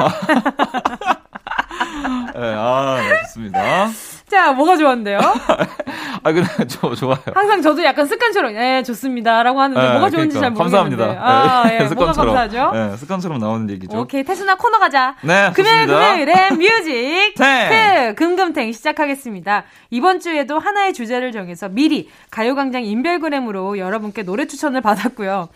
네, 2.34 2.38
아 2.54 2.96
네, 3.00 3.22
좋습니다. 3.22 3.88
자, 4.28 4.52
뭐가 4.52 4.76
좋았는데요? 4.76 5.18
아, 6.22 6.32
그냥 6.32 6.48
저 6.66 6.92
좋아요. 6.94 7.18
항상 7.32 7.62
저도 7.62 7.84
약간 7.84 8.06
습관처럼, 8.06 8.54
예, 8.56 8.82
좋습니다 8.82 9.44
라고 9.44 9.60
하는데 9.60 9.80
네, 9.80 9.92
뭐가 9.92 10.10
좋은지 10.10 10.36
그러니까. 10.36 10.40
잘 10.40 10.50
모르겠는데. 10.50 10.96
감사합니다. 10.96 11.24
아, 11.24 11.70
예, 11.70 11.74
예 11.74 11.88
습관처럼. 11.88 12.26
뭐가 12.26 12.40
감사하죠? 12.40 12.76
네, 12.76 12.96
습관처럼 12.96 13.38
나오는 13.38 13.70
얘기죠. 13.70 14.00
오케이, 14.00 14.24
태수나 14.24 14.56
코너 14.56 14.80
가자. 14.80 15.14
네, 15.22 15.52
금요일 15.54 15.86
금요일에 15.86 16.50
뮤직 16.50 17.34
트 17.38 18.14
금금탱 18.16 18.72
시작하겠습니다. 18.72 19.64
이번 19.90 20.18
주에도 20.18 20.58
하나의 20.58 20.92
주제를 20.92 21.30
정해서 21.30 21.68
미리 21.68 22.10
가요광장 22.30 22.84
인별그램으로 22.84 23.78
여러분께 23.78 24.24
노래 24.24 24.46
추천을 24.46 24.80
받았고요. 24.80 25.48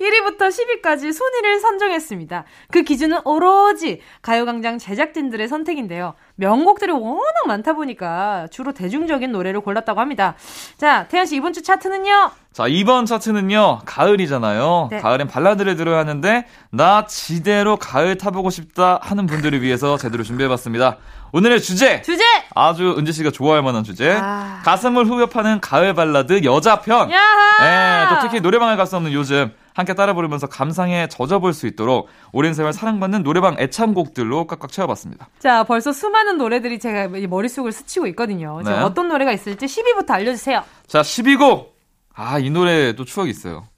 1위부터 0.00 0.48
10위까지 0.48 1.12
순위를 1.12 1.60
선정했습니다. 1.60 2.44
그 2.70 2.82
기준은 2.82 3.20
오로지 3.24 4.00
가요광장 4.22 4.78
제작진들의 4.78 5.48
선택인데요. 5.48 6.14
명곡들이 6.36 6.92
워낙 6.92 7.22
많다 7.46 7.72
보니까 7.74 8.46
주로 8.50 8.72
대중적인 8.72 9.32
노래를 9.32 9.60
골랐다고 9.60 10.00
합니다. 10.00 10.34
자, 10.76 11.08
태연 11.08 11.26
씨 11.26 11.36
이번 11.36 11.52
주 11.52 11.62
차트는요? 11.62 12.30
자, 12.52 12.66
이번 12.66 13.06
차트는요. 13.06 13.80
가을이잖아요. 13.84 14.88
네. 14.90 15.00
가을엔 15.00 15.28
발라드를 15.28 15.76
들어야 15.76 15.98
하는데 15.98 16.46
나 16.70 17.06
지대로 17.06 17.76
가을 17.76 18.18
타보고 18.18 18.50
싶다 18.50 18.98
하는 19.02 19.26
분들을 19.26 19.62
위해서 19.62 19.96
제대로 19.96 20.24
준비해 20.24 20.48
봤습니다. 20.48 20.98
오늘의 21.32 21.60
주제. 21.60 22.02
주제. 22.02 22.24
아주 22.54 22.94
은지 22.98 23.12
씨가 23.12 23.30
좋아할 23.30 23.62
만한 23.62 23.84
주제. 23.84 24.18
아... 24.20 24.60
가슴을 24.64 25.06
후벼파는 25.06 25.60
가을 25.60 25.94
발라드 25.94 26.44
여자 26.44 26.80
편. 26.80 27.08
네, 27.08 28.06
또 28.10 28.18
특히 28.22 28.40
노래방을 28.40 28.76
갈 28.76 28.86
수 28.86 28.96
없는 28.96 29.12
요즘 29.12 29.52
함께 29.74 29.92
따라 29.94 30.14
부르면서 30.14 30.46
감상에 30.48 31.08
젖어볼 31.08 31.52
수 31.52 31.66
있도록 31.66 32.08
오랜 32.32 32.54
세월 32.54 32.72
사랑받는 32.72 33.22
노래방 33.22 33.56
애창곡들로 33.58 34.46
꽉꽉 34.46 34.72
채워봤습니다. 34.72 35.28
자, 35.38 35.62
벌써 35.64 35.92
수많은 35.92 36.38
노래들이 36.38 36.78
제가 36.80 37.08
머릿속을 37.28 37.70
스치고 37.70 38.06
있거든요. 38.08 38.60
네. 38.64 38.72
어떤 38.72 39.08
노래가 39.08 39.30
있을지 39.30 39.66
10위부터 39.66 40.10
알려주세요. 40.12 40.64
자, 40.86 41.02
10위곡. 41.02 41.66
아, 42.14 42.38
이 42.38 42.50
노래도 42.50 43.04
추억이 43.04 43.30
있어요. 43.30 43.68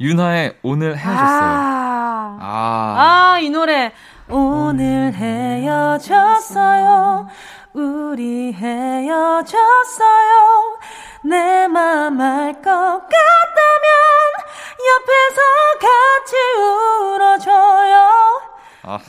윤하의 0.00 0.58
오늘 0.62 0.96
헤어졌어요. 0.96 1.18
아, 1.26 2.38
아, 2.40 3.32
아, 3.34 3.38
이 3.40 3.50
노래. 3.50 3.92
오늘 4.28 5.12
헤어졌어요. 6.08 7.26
우리 7.82 8.52
헤어졌어요. 8.52 8.78
내 11.24 11.66
맘 11.68 12.20
알 12.20 12.52
것 12.54 12.62
같다면 12.62 13.08
옆에서 14.88 15.40
같이 15.80 16.36
울어줘요. 16.60 17.96
아하. 18.82 19.02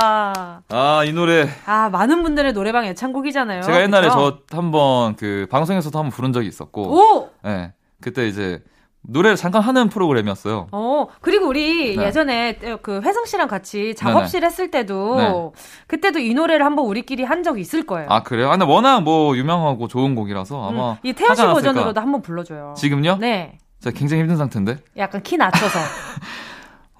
아, 0.00 0.60
아, 0.70 1.04
이 1.04 1.12
노래. 1.12 1.48
아, 1.66 1.88
많은 1.90 2.22
분들의 2.22 2.52
노래방 2.52 2.84
애창곡이잖아요. 2.86 3.62
제가 3.62 3.80
옛날에 3.82 4.08
그쵸? 4.08 4.40
저 4.50 4.56
한번 4.56 5.16
그 5.16 5.46
방송에서도 5.50 5.96
한번 5.98 6.10
부른 6.10 6.32
적이 6.32 6.48
있었고. 6.48 6.82
오! 6.82 7.30
네. 7.42 7.72
그때 8.00 8.26
이제 8.28 8.62
노래를 9.02 9.36
잠깐 9.36 9.62
하는 9.62 9.88
프로그램이었어요. 9.88 10.68
어, 10.72 11.06
그리고 11.20 11.46
우리 11.46 11.96
네. 11.96 12.06
예전에 12.06 12.58
그 12.82 13.00
회성 13.02 13.24
씨랑 13.24 13.48
같이 13.48 13.94
작업실 13.94 14.40
네네. 14.40 14.46
했을 14.46 14.70
때도 14.70 15.16
네. 15.16 15.62
그때도 15.86 16.18
이 16.18 16.34
노래를 16.34 16.64
한번 16.64 16.84
우리끼리 16.86 17.24
한 17.24 17.42
적이 17.42 17.60
있을 17.62 17.86
거예요. 17.86 18.08
아, 18.10 18.22
그래요? 18.22 18.48
아, 18.48 18.50
근데 18.50 18.66
워낙 18.66 19.00
뭐 19.00 19.36
유명하고 19.36 19.88
좋은 19.88 20.14
곡이라서 20.14 20.68
아마. 20.68 20.92
음, 20.92 20.96
이 21.02 21.12
태연 21.12 21.34
씨 21.34 21.42
버전으로도 21.42 22.00
한번 22.00 22.22
불러줘요. 22.22 22.74
지금요? 22.76 23.16
네. 23.20 23.58
제가 23.80 23.96
굉장히 23.96 24.22
힘든 24.22 24.36
상태인데. 24.36 24.78
약간 24.96 25.22
키 25.22 25.36
낮춰서. 25.36 25.78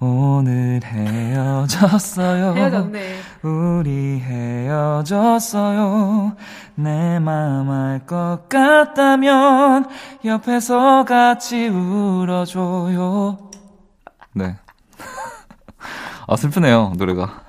오늘 0.01 0.79
헤어졌어요. 0.83 2.53
헤어졌네. 2.53 3.15
우리 3.41 4.19
헤어졌어요. 4.19 5.77
내맘알것 6.75 8.47
같다면 8.47 9.89
옆에서 10.23 11.03
같이 11.03 11.67
울어줘요. 11.67 13.49
네. 14.33 14.55
아, 16.27 16.35
슬프네요, 16.35 16.93
노래가. 16.95 17.41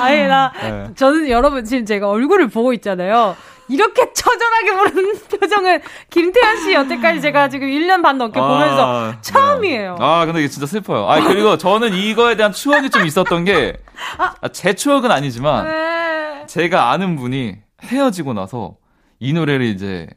아니, 0.00 0.26
나, 0.26 0.52
네. 0.60 0.88
저는 0.96 1.28
여러분 1.28 1.64
지금 1.64 1.84
제가 1.84 2.08
얼굴을 2.08 2.48
보고 2.48 2.72
있잖아요. 2.72 3.36
이렇게 3.68 4.12
처절하게 4.12 4.76
부르는 4.76 5.14
표정은 5.40 5.80
김태현 6.10 6.56
씨 6.62 6.72
여태까지 6.72 7.20
제가 7.20 7.48
지금 7.48 7.68
1년 7.68 8.02
반 8.02 8.18
넘게 8.18 8.40
아, 8.40 8.48
보면서 8.48 9.10
네. 9.12 9.18
처음이에요. 9.20 9.96
네. 9.98 10.04
아, 10.04 10.24
근데 10.26 10.40
이게 10.40 10.48
진짜 10.48 10.66
슬퍼요. 10.66 11.06
아, 11.08 11.20
그리고 11.20 11.58
저는 11.58 11.94
이거에 11.94 12.36
대한 12.36 12.52
추억이 12.52 12.90
좀 12.90 13.06
있었던 13.06 13.44
게, 13.44 13.76
아, 14.18 14.48
제 14.48 14.74
추억은 14.74 15.10
아니지만, 15.10 15.66
네. 15.66 16.46
제가 16.46 16.90
아는 16.90 17.16
분이 17.16 17.56
헤어지고 17.82 18.32
나서 18.32 18.76
이 19.20 19.32
노래를 19.32 19.66
이제 19.66 20.08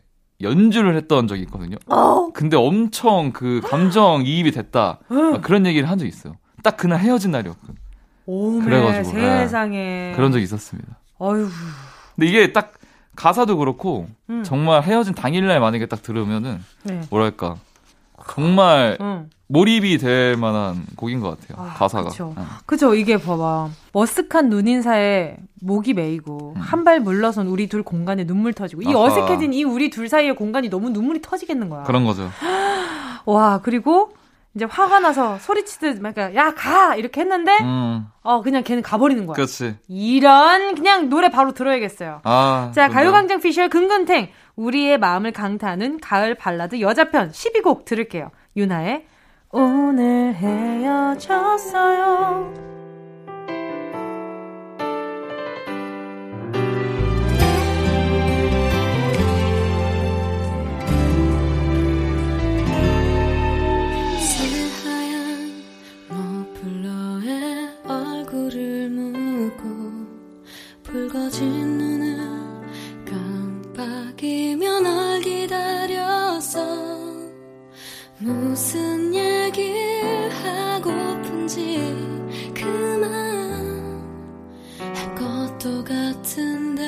연주를 0.42 0.96
했던 0.96 1.28
적이 1.28 1.42
있거든요. 1.44 1.78
어. 1.88 2.30
근데 2.34 2.58
엄청 2.58 3.32
그 3.32 3.62
감정 3.64 4.24
이입이 4.26 4.52
됐다. 4.52 5.00
그런 5.42 5.66
얘기를 5.66 5.90
한 5.90 5.98
적이 5.98 6.10
있어요. 6.10 6.36
딱 6.64 6.78
그날 6.78 7.00
헤어진 7.00 7.32
날이었거든요. 7.32 7.78
오, 8.26 8.60
그래가지고 8.62 9.20
세상에 9.20 9.78
네, 9.78 10.14
그런 10.16 10.32
적이 10.32 10.44
있었습니다. 10.44 10.98
어휴. 11.18 11.50
근데 12.16 12.28
이게 12.28 12.54
딱 12.54 12.74
가사도 13.16 13.58
그렇고 13.58 14.08
음. 14.30 14.44
정말 14.44 14.84
헤어진 14.84 15.14
당일날 15.14 15.60
만약에 15.60 15.86
딱 15.86 16.02
들으면은 16.02 16.64
네. 16.84 17.02
뭐랄까 17.10 17.56
정말 18.30 18.98
음. 19.02 19.30
몰입이 19.48 19.98
될 19.98 20.38
만한 20.38 20.86
곡인 20.96 21.20
것 21.20 21.38
같아요. 21.38 21.66
아, 21.68 21.74
가사가. 21.74 22.10
그쵸. 22.10 22.34
네. 22.38 22.44
그쵸. 22.66 22.96
이게 22.96 23.18
봐봐. 23.18 23.70
머쓱한 23.92 24.48
눈인사에 24.48 25.36
목이 25.60 25.94
메이고 25.94 26.54
음. 26.56 26.62
한발 26.62 27.02
물러선 27.02 27.48
우리 27.48 27.68
둘 27.68 27.84
공간에 27.84 28.26
눈물 28.26 28.54
터지고 28.54 28.82
이 28.84 28.94
어색해진 28.94 29.54
이 29.54 29.66
우리 29.66 29.90
둘 29.90 30.08
사이의 30.08 30.36
공간이 30.36 30.70
너무 30.70 30.90
눈물이 30.90 31.22
터지겠는 31.22 31.70
거야. 31.70 31.84
그런 31.84 32.06
거죠. 32.06 32.30
와 33.26 33.60
그리고 33.62 34.14
이제 34.54 34.66
화가 34.66 35.00
나서 35.00 35.38
소리치듯 35.40 36.00
그러니까 36.00 36.36
야 36.36 36.52
가 36.54 36.96
이렇게 36.96 37.22
했는데 37.22 37.58
음. 37.62 38.06
어 38.22 38.42
그냥 38.42 38.64
걔는 38.64 38.82
가버리는 38.84 39.26
거야. 39.26 39.34
그렇지. 39.36 39.78
이런 39.88 40.76
그냥 40.76 41.08
노래 41.10 41.30
바로 41.30 41.54
들어야겠어요. 41.54 42.20
아, 42.24 42.72
자 42.76 42.90
가요광장 42.90 43.40
피셜 43.40 43.70
근근탱 43.70 44.28
우리의 44.58 44.98
마음을 44.98 45.32
강타하는 45.32 46.02
가을 46.02 46.36
발라드 46.36 46.82
여자편 46.82 47.32
12곡 47.32 47.86
들을게요. 47.86 48.30
유나의 48.58 49.06
오늘 49.52 50.34
헤어졌어요. 50.36 51.22
떨어진 71.32 71.78
눈은 71.78 73.06
깜빡이면 73.06 74.84
널 74.84 75.22
기다렸어 75.22 76.60
무슨 78.20 79.14
얘기를 79.16 80.30
하고픈지 80.30 81.96
그만 82.54 84.04
할 84.78 85.16
것도 85.16 85.84
같은데 85.86 86.82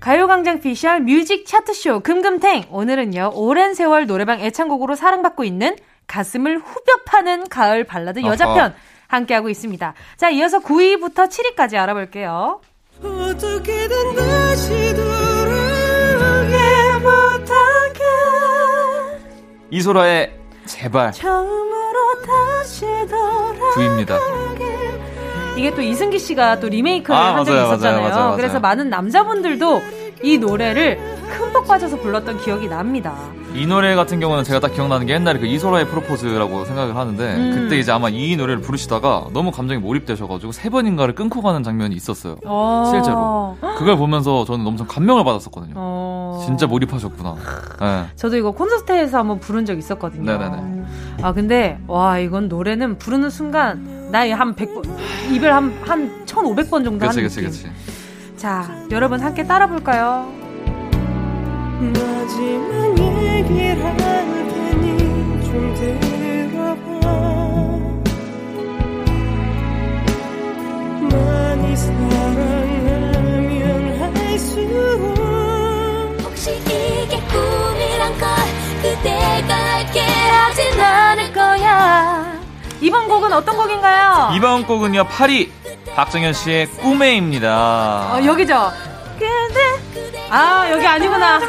가요광장 0.00 0.60
피셜 0.60 1.00
뮤직 1.00 1.46
차트쇼 1.46 1.98
금금탱. 1.98 2.66
오늘은요 2.70 3.32
오랜 3.34 3.74
세월 3.74 4.06
노래방 4.06 4.38
애창곡으로 4.38 4.94
사랑받고 4.94 5.42
있는 5.42 5.74
가슴을 6.06 6.58
후벼 6.58 7.02
파는 7.06 7.48
가을 7.48 7.84
발라드 7.84 8.22
여자편 8.22 8.74
함께하고 9.08 9.48
있습니다. 9.48 9.94
자 10.16 10.30
이어서 10.30 10.58
9위부터 10.60 11.28
7위까지 11.28 11.76
알아볼게요. 11.76 12.60
어떻게든 13.02 14.14
다시 14.14 14.94
돌아오게 14.94 16.56
못하게 17.02 18.00
이소라의 19.70 20.32
제발 20.64 21.12
처음으로 21.12 22.22
다시 22.22 22.80
돌아오게 23.08 23.60
9위입니다. 23.76 24.18
이게 25.56 25.74
또 25.74 25.80
이승기 25.80 26.18
씨가 26.18 26.60
또 26.60 26.68
리메이크를 26.68 27.16
아, 27.18 27.36
한 27.36 27.44
적이 27.44 27.56
맞아요, 27.56 27.66
있었잖아요. 27.72 28.00
맞아요, 28.02 28.14
맞아요, 28.24 28.36
그래서 28.36 28.60
많은 28.60 28.90
남자분들도 28.90 29.82
이 30.22 30.38
노래를 30.38 30.98
흠뻑 30.98 31.66
빠져서 31.66 31.98
불렀던 32.00 32.40
기억이 32.40 32.68
납니다. 32.68 33.16
이 33.56 33.66
노래 33.66 33.94
같은 33.94 34.20
경우는 34.20 34.44
제가 34.44 34.60
딱 34.60 34.74
기억나는 34.74 35.06
게 35.06 35.14
옛날에 35.14 35.38
그 35.38 35.46
이소라의 35.46 35.88
프로포즈라고 35.88 36.64
생각을 36.66 36.94
하는데 36.94 37.34
음. 37.36 37.52
그때 37.54 37.78
이제 37.78 37.90
아마 37.90 38.08
이 38.10 38.36
노래를 38.36 38.60
부르시다가 38.60 39.26
너무 39.32 39.50
감정에 39.50 39.80
몰입되셔가지고 39.80 40.52
세 40.52 40.68
번인가를 40.68 41.14
끊고 41.14 41.40
가는 41.40 41.62
장면이 41.62 41.94
있었어요. 41.94 42.36
어. 42.44 42.90
실제로. 42.92 43.56
그걸 43.78 43.96
보면서 43.96 44.44
저는 44.44 44.66
엄청 44.66 44.86
감명을 44.86 45.24
받았었거든요. 45.24 45.74
어. 45.76 46.42
진짜 46.44 46.66
몰입하셨구나. 46.66 47.36
네. 47.80 48.04
저도 48.16 48.36
이거 48.36 48.50
콘서트에서 48.50 49.18
한번 49.18 49.40
부른 49.40 49.64
적 49.64 49.78
있었거든요. 49.78 50.24
네네네. 50.24 50.84
아 51.22 51.32
근데 51.32 51.78
와 51.86 52.18
이건 52.18 52.48
노래는 52.48 52.98
부르는 52.98 53.30
순간 53.30 54.10
나이 54.10 54.30
한 54.32 54.54
100번 54.54 54.86
입을 55.32 55.52
한한 55.52 56.26
1,500번 56.26 56.84
정도 56.84 57.06
하는 57.06 57.22
그치, 57.22 57.22
그치, 57.22 57.42
그치. 57.42 57.70
자, 58.36 58.68
여러분 58.90 59.20
함께 59.20 59.44
따라 59.46 59.66
볼까요? 59.66 60.30
마 61.80 62.95
이 71.66 71.76
사랑하면 71.76 73.46
할수록 74.16 75.16
혹시 76.22 76.50
이게 76.56 77.20
꿈이란 77.20 78.18
걸 78.18 78.28
그대가 78.82 79.54
알게 79.74 80.00
하진 80.00 80.80
않을 80.80 81.32
거야 81.32 82.32
이번 82.80 83.08
곡은 83.08 83.32
어떤 83.32 83.56
곡인가요? 83.56 84.30
이번 84.34 84.66
곡은요 84.66 85.04
파리 85.04 85.52
박정현 85.94 86.32
씨의 86.34 86.66
꿈에입니다. 86.72 88.12
어, 88.12 88.22
여기죠. 88.22 88.70
근데 89.18 89.60
아 90.30 90.68
여기 90.70 90.86
아니구나. 90.86 91.40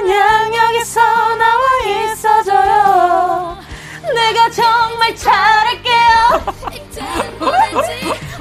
그냥 0.00 0.54
여기서 0.54 1.00
나와 1.36 1.62
있어줘요. 1.86 3.58
내가 4.14 4.50
정말 4.50 5.14
잘할게요. 5.14 6.42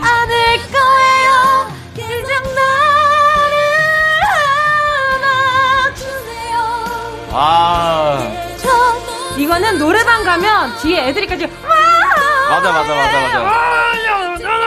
않을 0.01 0.59
거예요. 0.71 1.67
그냥 1.95 2.43
나를 2.55 3.53
안아주세요. 5.83 6.55
아. 7.33 8.31
이거는 9.37 9.77
노래방 9.77 10.23
가면 10.23 10.77
뒤에 10.77 11.09
애들이까지 11.09 11.47
맞아 12.49 12.71
맞아 12.71 12.95
맞아 12.95 13.21
맞아. 13.21 13.61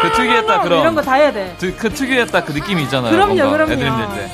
그 0.03 0.12
특유의 0.12 0.47
딱 0.47 0.62
그런 0.62 0.80
이런 0.80 0.95
거 0.95 1.01
다 1.03 1.14
해야 1.14 1.32
돼. 1.32 1.57
그, 1.59 1.74
그 1.76 1.91
특유의 1.93 2.26
딱 2.28 2.45
그 2.47 2.53
느낌이 2.53 2.82
있잖아요. 2.85 3.11
그럼요, 3.11 3.51
그럼요. 3.51 3.72
애들 3.72 3.87
힘들 3.87 4.07
때. 4.14 4.30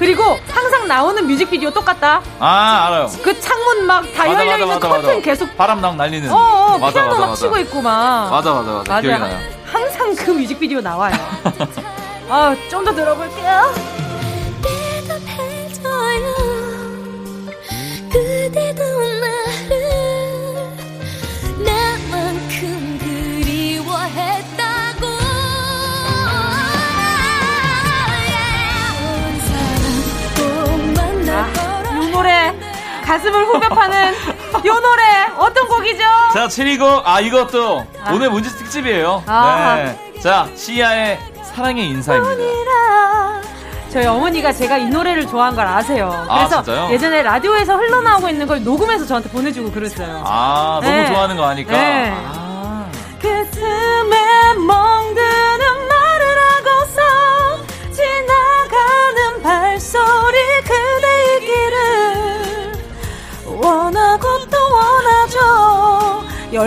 그리고 0.00 0.38
항상 0.48 0.88
나오는 0.88 1.26
뮤직비디오 1.26 1.70
똑같다. 1.70 2.22
아 2.38 2.86
알아요. 2.86 3.10
그 3.22 3.38
창문 3.38 3.84
막 3.86 4.02
다 4.14 4.26
열려 4.32 4.54
있는 4.54 4.66
맞아, 4.68 4.88
커튼 4.88 5.08
맞아. 5.08 5.20
계속 5.20 5.54
바람 5.58 5.82
나 5.82 5.92
날리는. 5.92 6.32
어, 6.32 6.34
어 6.36 6.78
맞아, 6.78 6.94
피아노 7.02 7.14
맞아, 7.16 7.26
막 7.26 7.34
치고 7.34 7.58
있고 7.58 7.82
막. 7.82 8.30
맞아 8.30 8.50
맞아 8.54 8.70
맞아. 8.70 8.78
맞아. 8.94 9.00
기억이 9.02 9.20
나요. 9.20 9.38
항상 9.66 10.14
그 10.16 10.30
뮤직비디오 10.30 10.80
나와요. 10.80 11.12
아 12.30 12.56
좀 12.70 12.82
더 12.82 12.94
들어볼게요. 12.94 13.74
그대도 18.10 18.82
가슴을 33.10 33.44
후벼파는 33.44 34.14
요 34.66 34.78
노래 34.78 35.02
어떤 35.36 35.66
곡이죠? 35.66 36.04
자, 36.32 36.46
7위곡 36.46 37.02
아 37.04 37.18
이것도 37.18 37.84
아. 38.04 38.12
오늘 38.12 38.30
문제 38.30 38.48
특집이에요. 38.50 39.24
아. 39.26 39.74
네. 39.74 40.20
자, 40.20 40.48
시아의 40.54 41.18
사랑의 41.42 41.88
인사입니다. 41.88 43.42
저희 43.90 44.06
어머니가 44.06 44.52
제가 44.52 44.78
이 44.78 44.86
노래를 44.86 45.26
좋아한 45.26 45.56
걸 45.56 45.66
아세요. 45.66 46.24
아, 46.28 46.46
그래서 46.46 46.62
아, 46.70 46.92
예전에 46.92 47.24
라디오에서 47.24 47.76
흘러나오고 47.76 48.28
있는 48.28 48.46
걸 48.46 48.62
녹음해서 48.62 49.04
저한테 49.04 49.28
보내주고 49.30 49.72
그랬어요. 49.72 50.22
아, 50.24 50.78
너무 50.80 50.94
네. 50.94 51.08
좋아하는 51.08 51.36
거 51.36 51.44
아니까. 51.46 51.72
네. 51.72 52.14
아. 52.14 52.40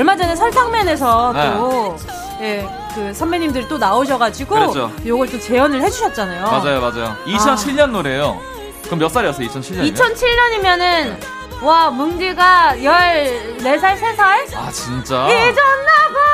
얼마 0.04 0.18
전에 0.18 0.36
설탕맨에서 0.36 1.32
네. 1.34 1.54
또 1.54 1.96
예, 2.42 2.68
그 2.94 3.14
선배님들이 3.14 3.70
또 3.70 3.78
나오셔가지고 3.78 4.54
그렇죠. 4.54 4.92
요걸 5.06 5.30
또 5.30 5.40
재현을 5.40 5.82
해주셨잖아요. 5.82 6.44
맞아요, 6.44 6.82
맞아요. 6.82 7.16
2007년 7.26 7.84
아. 7.84 7.86
노래예요. 7.86 8.38
그럼 8.84 9.00
몇 9.00 9.08
살이었어요? 9.08 9.48
2007년? 9.48 9.96
2007년이면은 9.96 11.64
와 11.64 11.90
뭉디가 11.90 12.74
14살, 12.80 13.98
3살? 13.98 14.58
아 14.58 14.70
진짜? 14.74 15.26
잊었나봐 15.30 16.33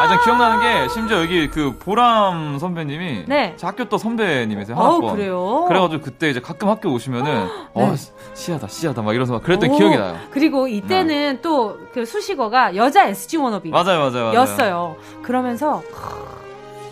아, 0.00 0.08
전 0.08 0.18
기억나는 0.24 0.60
게 0.60 0.88
심지어 0.88 1.20
여기 1.20 1.48
그 1.48 1.76
보람 1.78 2.58
선배님이 2.58 3.24
네. 3.28 3.54
제 3.58 3.66
학교 3.66 3.84
또 3.84 3.98
선배님이세요. 3.98 4.76
아 4.78 4.98
그래요? 5.12 5.66
그래가지고 5.68 6.02
그때 6.02 6.30
이제 6.30 6.40
가끔 6.40 6.68
학교 6.68 6.90
오시면은 6.90 7.48
네. 7.76 7.82
어 7.82 7.94
시하다 8.32 8.68
시하다 8.68 9.02
막 9.02 9.12
이러면서 9.12 9.34
막 9.34 9.42
그랬던 9.42 9.70
오, 9.70 9.76
기억이 9.76 9.96
나요. 9.98 10.16
그리고 10.30 10.66
이때는 10.68 11.06
네. 11.34 11.40
또그 11.42 12.06
수식어가 12.06 12.76
여자 12.76 13.04
SG 13.08 13.36
워너비 13.36 13.68
맞아요, 13.70 13.98
맞아요, 13.98 14.24
맞아요. 14.24 14.34
였어요. 14.34 14.96
그러면서 15.22 15.82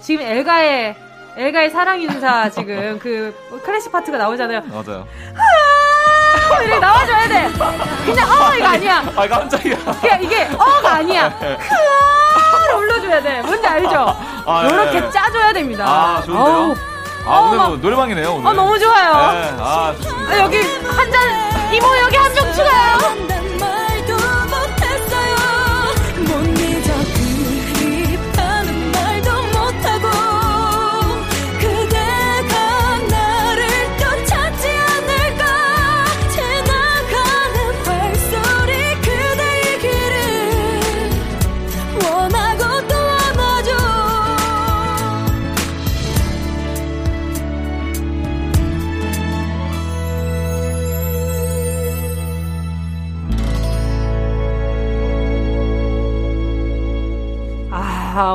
지금 0.03 0.27
엘가의 0.27 0.95
엘가의 1.37 1.71
사랑 1.71 2.03
인사 2.03 2.51
지금 2.51 2.99
그 2.99 3.35
클래식 3.65 3.91
파트가 3.91 4.19
나오잖아요. 4.19 4.63
맞아요. 4.69 5.07
이렇게 6.63 6.79
나와줘야 6.79 7.29
돼. 7.29 7.49
그냥 8.05 8.31
어 8.31 8.55
이거 8.55 8.67
아니야. 8.69 9.05
아 9.17 9.27
깜짝이야. 9.29 9.77
그냥 10.01 10.23
이게 10.23 10.49
어가 10.59 10.95
아니야. 10.95 11.33
크을 11.39 12.75
올려줘야 12.77 13.23
돼. 13.23 13.43
뭔지 13.43 13.67
알죠? 13.67 14.17
아, 14.47 14.65
이렇게 14.69 15.01
네. 15.01 15.11
짜줘야 15.11 15.53
됩니다. 15.53 15.85
아 15.87 16.23
좋은데요? 16.25 16.75
아 17.27 17.39
오늘 17.41 17.59
뭐 17.59 17.77
노래방이네요 17.77 18.33
오늘. 18.35 18.47
아 18.51 18.53
너무 18.55 18.79
좋아요. 18.79 19.33
네, 19.33 19.55
아 19.59 19.95
좋습니다. 20.01 20.33
아, 20.35 20.39
여기 20.39 20.59
한 20.59 21.11
잔 21.11 21.73
이모 21.73 21.87
여기 21.99 22.17
한 22.17 22.33
병 22.33 22.53
추가요. 22.53 22.99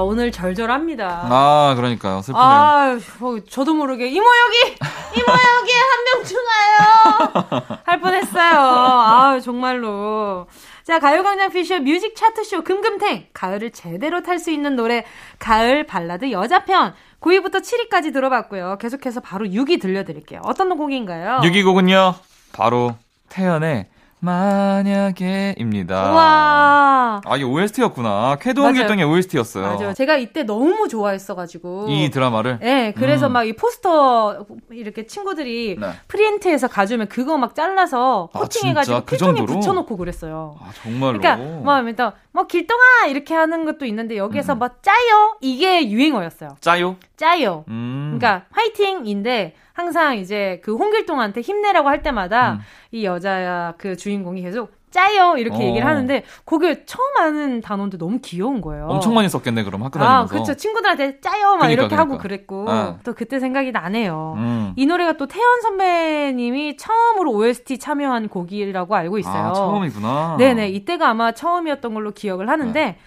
오늘 0.04 0.32
절절합니다. 0.32 1.28
아, 1.30 1.74
그러니까요. 1.76 2.22
슬프네요. 2.22 2.44
아, 2.46 2.98
뭐, 3.20 3.40
저도 3.50 3.74
모르게, 3.74 4.08
이모 4.08 4.24
여기! 4.26 4.76
이모 5.16 5.26
여기 5.32 5.72
한 5.74 6.04
명 6.04 6.24
추가요! 6.24 7.78
할 7.86 8.00
뻔했어요. 8.00 8.60
아, 8.60 9.40
정말로. 9.44 10.48
자, 10.84 11.00
가요광장 11.00 11.50
피셜 11.52 11.80
뮤직 11.80 12.16
차트쇼 12.16 12.64
금금탱. 12.64 13.28
가을을 13.34 13.72
제대로 13.72 14.22
탈 14.22 14.38
수 14.40 14.52
있는 14.52 14.76
노래, 14.76 15.06
가을 15.40 15.86
발라드 15.86 16.32
여자편. 16.32 16.94
9위부터 17.22 17.62
7위까지 17.62 18.12
들어봤고요. 18.12 18.78
계속해서 18.80 19.22
바로 19.22 19.46
6위 19.46 19.80
들려드릴게요. 19.82 20.42
어떤 20.44 20.78
곡인가요? 20.78 21.40
6위 21.44 21.64
곡은요, 21.64 22.16
바로 22.52 22.96
태연의 23.30 23.88
만약에입니다. 24.24 26.12
와. 26.12 27.22
아, 27.26 27.36
이게 27.36 27.44
OST였구나. 27.44 28.38
쾌동길동의 28.40 29.04
OST였어요. 29.04 29.64
맞아요. 29.76 29.94
제가 29.94 30.16
이때 30.16 30.44
너무 30.44 30.88
좋아했어가지고. 30.88 31.88
이 31.90 32.10
드라마를? 32.10 32.60
네, 32.60 32.94
그래서 32.94 33.28
음. 33.28 33.34
막이 33.34 33.54
포스터 33.58 34.46
이렇게 34.72 35.06
친구들이 35.06 35.78
네. 35.80 35.88
프린트해서 36.08 36.70
가져오면 36.70 37.10
그거 37.10 37.38
막 37.38 37.54
잘라서 37.54 38.30
아, 38.34 38.40
코팅해가지고 38.40 38.96
아, 38.96 39.00
필통에 39.02 39.42
그 39.42 39.46
붙여놓고 39.46 39.98
그랬어요. 39.98 40.56
아, 40.62 40.72
정말로? 40.82 41.20
그러니까, 41.20 41.36
뭐, 41.36 41.78
일단, 41.82 42.14
뭐, 42.32 42.48
길동아! 42.48 43.08
이렇게 43.10 43.34
하는 43.34 43.66
것도 43.66 43.86
있는데 43.86 44.16
여기에서 44.18 44.54
음. 44.54 44.60
뭐, 44.60 44.70
짜요? 44.82 45.38
이게 45.42 45.90
유행어였어요. 45.90 46.56
짜요? 46.62 46.96
짜요. 47.18 47.66
음. 47.68 48.18
그러니까, 48.18 48.46
화이팅인데, 48.52 49.56
항상 49.74 50.18
이제 50.18 50.62
그 50.64 50.76
홍길동한테 50.76 51.42
힘내라고 51.42 51.90
할 51.90 52.04
때마다 52.04 52.54
음. 52.54 52.60
이 52.92 53.06
여자 53.06 53.74
그 53.78 53.98
주인공이 53.98 54.42
계속 54.42 54.72
짜요 54.92 55.36
이렇게 55.38 55.58
어. 55.58 55.62
얘기를 55.62 55.88
하는데 55.88 56.24
거기에 56.46 56.86
처음 56.86 57.18
아는 57.18 57.62
단어인데 57.62 57.98
너무 57.98 58.20
귀여운 58.22 58.62
거예요. 58.62 58.86
엄청 58.88 59.16
많이 59.16 59.28
썼겠네 59.28 59.64
그럼 59.64 59.82
학교 59.82 59.98
다니면서. 59.98 60.24
아 60.24 60.28
그렇죠 60.28 60.54
친구들한테 60.54 61.20
짜요 61.20 61.54
막 61.54 61.62
그러니까, 61.62 61.70
이렇게 61.72 61.96
그러니까. 61.96 62.14
하고 62.14 62.22
그랬고 62.22 62.66
네. 62.72 62.96
또 63.04 63.14
그때 63.14 63.40
생각이 63.40 63.72
나네요. 63.72 64.36
음. 64.38 64.74
이 64.76 64.86
노래가 64.86 65.14
또 65.14 65.26
태연 65.26 65.62
선배님이 65.62 66.78
처음으로 66.78 67.32
OST 67.32 67.80
참여한 67.80 68.30
곡이라고 68.30 68.96
알고 68.96 69.18
있어요. 69.18 69.48
아, 69.48 69.54
처음이구나. 69.54 70.36
네네 70.38 70.70
이때가 70.70 71.10
아마 71.10 71.32
처음이었던 71.32 71.94
걸로 71.94 72.12
기억을 72.12 72.48
하는데. 72.48 72.80
네. 72.80 72.98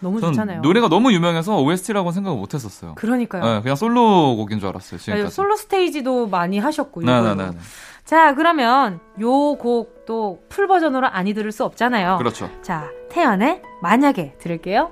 아, 0.00 0.02
너무 0.02 0.20
좋잖아요. 0.20 0.62
노래가 0.62 0.88
너무 0.88 1.12
유명해서 1.12 1.60
OST라고 1.60 2.10
생각을 2.12 2.38
못 2.38 2.54
했었어요. 2.54 2.94
그러니까요. 2.96 3.44
네, 3.44 3.60
그냥 3.62 3.76
솔로곡인 3.76 4.58
줄 4.58 4.68
알았어요. 4.68 4.98
지금까지. 4.98 5.24
네, 5.24 5.30
솔로 5.30 5.56
스테이지도 5.56 6.28
많이 6.28 6.58
하셨고. 6.58 7.02
네네네. 7.02 7.34
네, 7.34 7.44
네, 7.44 7.50
네. 7.50 7.58
자, 8.04 8.34
그러면 8.34 8.98
요 9.20 9.54
곡도 9.56 10.44
풀 10.48 10.66
버전으로 10.66 11.06
아니 11.06 11.34
들을 11.34 11.52
수 11.52 11.64
없잖아요. 11.64 12.16
그렇죠. 12.18 12.50
자, 12.62 12.90
태연의 13.10 13.62
만약에 13.82 14.36
들을게요. 14.38 14.90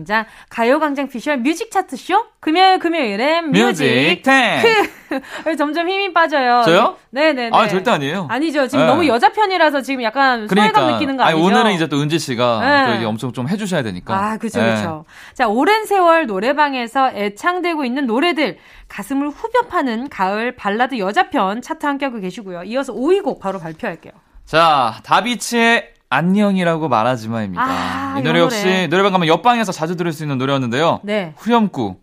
가요광장, 0.00 0.26
가요광장 0.48 1.08
피셜 1.08 1.38
뮤직 1.38 1.70
차트쇼? 1.70 2.24
금요일, 2.40 2.78
금요일엔 2.78 3.50
뮤직 3.50 4.22
탱! 4.22 4.62
점점 5.58 5.88
힘이 5.88 6.12
빠져요. 6.12 6.62
저요? 6.64 6.96
네네네. 7.10 7.50
아, 7.52 7.68
절대 7.68 7.90
아니에요. 7.90 8.28
아니죠. 8.30 8.66
지금 8.68 8.84
네. 8.84 8.90
너무 8.90 9.06
여자 9.06 9.30
편이라서 9.32 9.82
지금 9.82 10.02
약간 10.02 10.46
그러니까. 10.46 10.80
소외감 10.80 10.94
느끼는 10.94 11.16
거 11.16 11.24
아니죠? 11.24 11.36
아니, 11.38 11.46
오늘은 11.46 11.72
이제 11.72 11.88
또 11.88 12.00
은지 12.00 12.18
씨가 12.18 12.60
네. 12.60 12.86
또 12.86 12.96
이게 12.96 13.04
엄청 13.04 13.32
좀 13.32 13.48
해주셔야 13.48 13.82
되니까. 13.82 14.14
아, 14.14 14.36
그쵸, 14.36 14.60
네. 14.60 14.76
그쵸. 14.76 15.04
자, 15.34 15.48
오랜 15.48 15.84
세월 15.84 16.26
노래방에서 16.26 17.10
애창되고 17.12 17.84
있는 17.84 18.06
노래들, 18.06 18.58
가슴을 18.88 19.28
후벼 19.28 19.62
파는 19.68 20.08
가을 20.08 20.54
발라드 20.56 20.98
여자편 20.98 21.62
차트 21.62 21.84
함께하고 21.86 22.20
계시고요. 22.20 22.64
이어서 22.64 22.92
5위 22.92 23.22
곡 23.22 23.40
바로 23.40 23.58
발표할게요. 23.58 24.12
자, 24.46 25.00
다비치의 25.04 25.99
안녕이라고 26.12 26.88
말하지마입니다. 26.88 27.62
아, 27.62 28.16
이 28.18 28.22
노래 28.22 28.40
역시 28.40 28.64
노래. 28.64 28.86
노래방 28.88 29.12
가면 29.12 29.28
옆방에서 29.28 29.70
자주 29.70 29.94
들을 29.96 30.12
수 30.12 30.24
있는 30.24 30.38
노래였는데요. 30.38 30.98
네. 31.04 31.34
후렴구. 31.38 31.96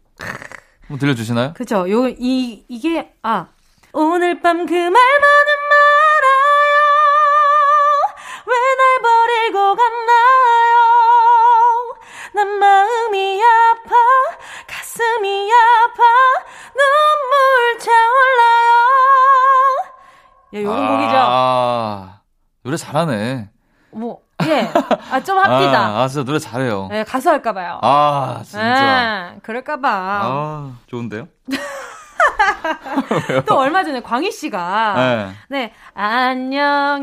한번 0.84 0.97
들려주시나요? 0.97 1.51
그죠. 1.53 1.89
요, 1.89 2.08
이, 2.08 2.64
이게, 2.70 3.12
아. 3.22 3.47
오늘 3.91 4.39
밤 4.41 4.66
그 4.66 4.74
말만은 4.74 4.93
말아요. 4.93 6.78
왜 8.45 8.55
날 8.78 9.01
버리고 9.03 9.76
갔나요? 9.76 10.78
난 12.34 12.47
마음이 12.60 13.41
아파. 13.43 13.95
가슴이 14.68 15.51
아파. 15.51 16.03
눈물 16.74 17.80
차올라요. 17.80 18.78
야, 20.53 20.62
요런 20.62 20.82
아, 20.82 20.88
곡이죠. 20.88 22.22
노래 22.64 22.78
잘하네. 22.78 23.49
뭐, 23.91 24.19
예. 24.45 24.69
아, 25.11 25.19
좀 25.21 25.38
합디다. 25.38 25.88
아, 25.88 26.03
아, 26.03 26.07
진짜 26.07 26.23
노래 26.25 26.39
잘해요. 26.39 26.88
네, 26.91 27.03
가수 27.03 27.29
할까봐요. 27.29 27.79
아, 27.81 28.41
진짜. 28.43 29.31
네, 29.33 29.39
그럴까봐. 29.43 29.89
아, 30.23 30.73
좋은데요? 30.88 31.27
또 33.45 33.57
얼마 33.57 33.83
전에 33.83 34.01
광희 34.01 34.31
씨가 34.31 34.93
네. 34.95 35.31
네. 35.49 35.73
안녕이라고 35.93 36.99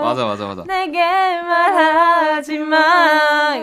맞아 0.00 0.24
맞아 0.26 0.46
맞아 0.46 0.64
내게 0.66 1.00
말하지 1.00 2.58
마 2.58 2.78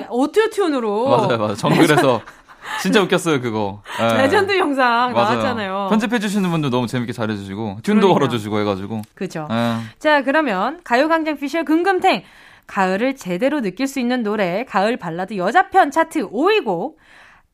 auto 0.09 0.41
tune으로 0.49 1.09
맞아요 1.09 1.37
맞아 1.39 1.55
정글에서 1.55 2.21
진짜 2.82 3.01
웃겼어요 3.01 3.41
그거. 3.41 3.82
네. 3.99 4.17
레전드 4.23 4.57
영상 4.57 5.13
맞아요. 5.13 5.13
나왔잖아요. 5.13 5.88
편집해 5.89 6.19
주시는 6.19 6.49
분들 6.51 6.69
너무 6.69 6.88
재밌게 6.88 7.13
잘해주시고 7.13 7.78
튠도 7.82 7.84
그러니까. 7.84 8.13
걸어주시고 8.13 8.59
해가지고. 8.59 9.01
그죠. 9.15 9.47
네. 9.49 9.80
자 9.99 10.21
그러면 10.23 10.80
가요광장 10.84 11.38
피셜 11.38 11.65
금금탱 11.65 12.23
가을을 12.67 13.15
제대로 13.15 13.61
느낄 13.61 13.88
수 13.88 13.99
있는 13.99 14.23
노래 14.23 14.65
가을 14.65 14.97
발라드 14.97 15.38
여자편 15.38 15.91
차트 15.91 16.30
5위 16.30 16.63
곡 16.65 16.99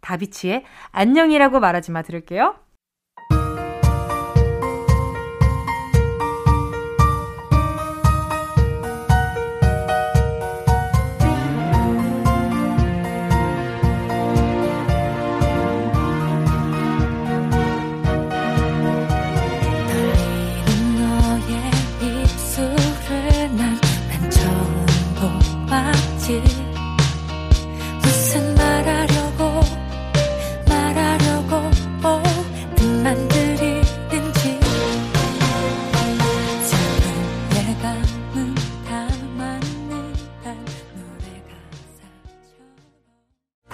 다비치의 0.02 0.64
안녕이라고 0.92 1.60
말하지 1.60 1.92
마 1.92 2.02
들을게요. 2.02 2.56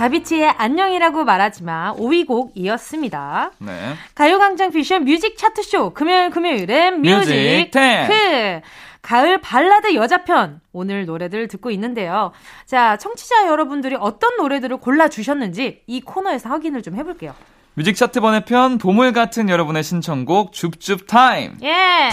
다비치의 0.07 0.53
안녕이라고 0.57 1.25
말하지마 1.25 1.95
5위 1.95 2.25
곡이었습니다. 2.27 3.51
네. 3.59 3.93
가요광장 4.15 4.71
피셜 4.71 5.03
뮤직 5.03 5.37
차트쇼 5.37 5.89
금요일 5.93 6.29
금요일은 6.29 7.01
뮤직 7.01 7.71
탱크 7.71 8.61
가을 9.01 9.41
발라드 9.41 9.95
여자편 9.95 10.61
오늘 10.71 11.05
노래들 11.05 11.49
듣고 11.49 11.71
있는데요. 11.71 12.31
자, 12.65 12.95
청취자 12.95 13.47
여러분들이 13.47 13.97
어떤 13.99 14.37
노래들을 14.37 14.77
골라 14.77 15.09
주셨는지 15.09 15.81
이 15.87 15.99
코너에서 15.99 16.47
확인을 16.49 16.83
좀 16.83 16.95
해볼게요. 16.95 17.35
뮤직 17.73 17.95
차트 17.97 18.21
번외편 18.21 18.77
보물 18.77 19.11
같은 19.11 19.49
여러분의 19.49 19.83
신청곡 19.83 20.53
줍줍 20.53 21.07
타임. 21.07 21.57
예. 21.63 22.11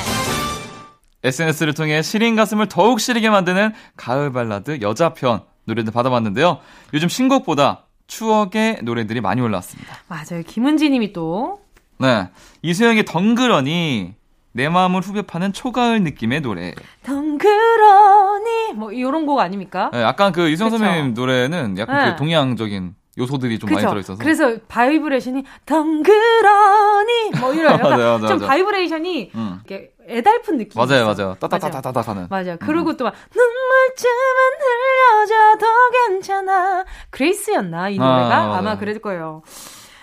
SNS를 1.22 1.74
통해 1.74 2.02
시린 2.02 2.34
가슴을 2.34 2.68
더욱 2.68 2.98
시리게 2.98 3.30
만드는 3.30 3.72
가을 3.96 4.32
발라드 4.32 4.80
여자편 4.82 5.44
노래들 5.64 5.92
받아봤는데요. 5.92 6.58
요즘 6.92 7.08
신곡보다 7.08 7.84
추억의 8.06 8.80
노래들이 8.82 9.20
많이 9.20 9.40
올라왔습니다. 9.40 9.96
맞아요. 10.08 10.42
김은지 10.46 10.90
님이 10.90 11.12
또. 11.12 11.60
네. 11.98 12.28
이수영의 12.62 13.04
덩그러니 13.04 14.14
내 14.52 14.68
마음을 14.68 15.00
후벼 15.00 15.22
파는 15.22 15.52
초가을 15.52 16.02
느낌의 16.02 16.42
노래. 16.42 16.74
덩그러니 17.02 18.74
뭐 18.74 18.92
이런 18.92 19.26
곡 19.26 19.40
아닙니까? 19.40 19.90
네, 19.92 20.02
약간 20.02 20.32
그 20.32 20.48
이수영 20.48 20.70
선배님 20.70 21.14
노래는 21.14 21.78
약간 21.78 21.98
그 21.98 22.04
네. 22.04 22.10
그 22.12 22.16
동양적인 22.16 22.94
요소들이 23.16 23.58
좀 23.58 23.68
그쵸? 23.68 23.76
많이 23.76 23.88
들어있어서. 23.88 24.18
그래서 24.22 24.56
바이브레이션이 24.68 25.44
덩그러니 25.66 27.30
뭐 27.40 27.54
이런 27.54 27.78
맞아요, 27.80 27.96
맞아요, 27.96 28.18
좀 28.18 28.38
맞아요. 28.38 28.46
바이브레이션이 28.48 29.30
음. 29.34 29.53
이렇게 29.66 29.90
애달픈 30.08 30.58
느낌. 30.58 30.80
맞아요, 30.80 31.06
맞아요. 31.06 31.36
따따따따따 31.40 32.00
하는. 32.00 32.26
맞아요. 32.28 32.56
그리고 32.60 32.90
음. 32.90 32.96
또막 32.96 33.14
눈물쯤은 33.34 34.36
흘려줘도 34.60 35.66
괜찮아. 36.08 36.84
Grace였나 37.10 37.88
이 37.88 37.98
노래가 37.98 38.56
아, 38.58 38.62
마 38.62 38.76
그랬을 38.76 39.00
거예요. 39.00 39.42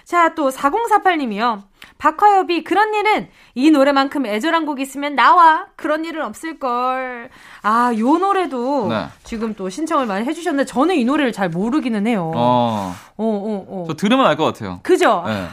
자, 0.05 0.33
또 0.35 0.49
4048님이요. 0.49 1.63
박화요비 1.97 2.63
그런 2.63 2.93
일은 2.95 3.29
이 3.53 3.69
노래만큼 3.69 4.25
애절한 4.25 4.65
곡 4.65 4.79
있으면 4.81 5.15
나와. 5.15 5.67
그런 5.75 6.03
일은 6.03 6.23
없을 6.25 6.57
걸. 6.57 7.29
아, 7.61 7.93
요 7.97 8.17
노래도 8.17 8.87
네. 8.89 9.05
지금 9.23 9.53
또 9.53 9.69
신청을 9.69 10.07
많이 10.07 10.25
해 10.25 10.33
주셨는데 10.33 10.65
저는 10.65 10.95
이 10.95 11.05
노래를 11.05 11.31
잘 11.31 11.47
모르기는 11.49 12.07
해요. 12.07 12.31
어. 12.35 12.93
어, 13.17 13.23
어, 13.23 13.65
어. 13.69 13.85
저 13.87 13.93
들으면 13.93 14.25
알 14.25 14.35
것 14.35 14.45
같아요. 14.45 14.79
그죠? 14.81 15.23
네. 15.27 15.47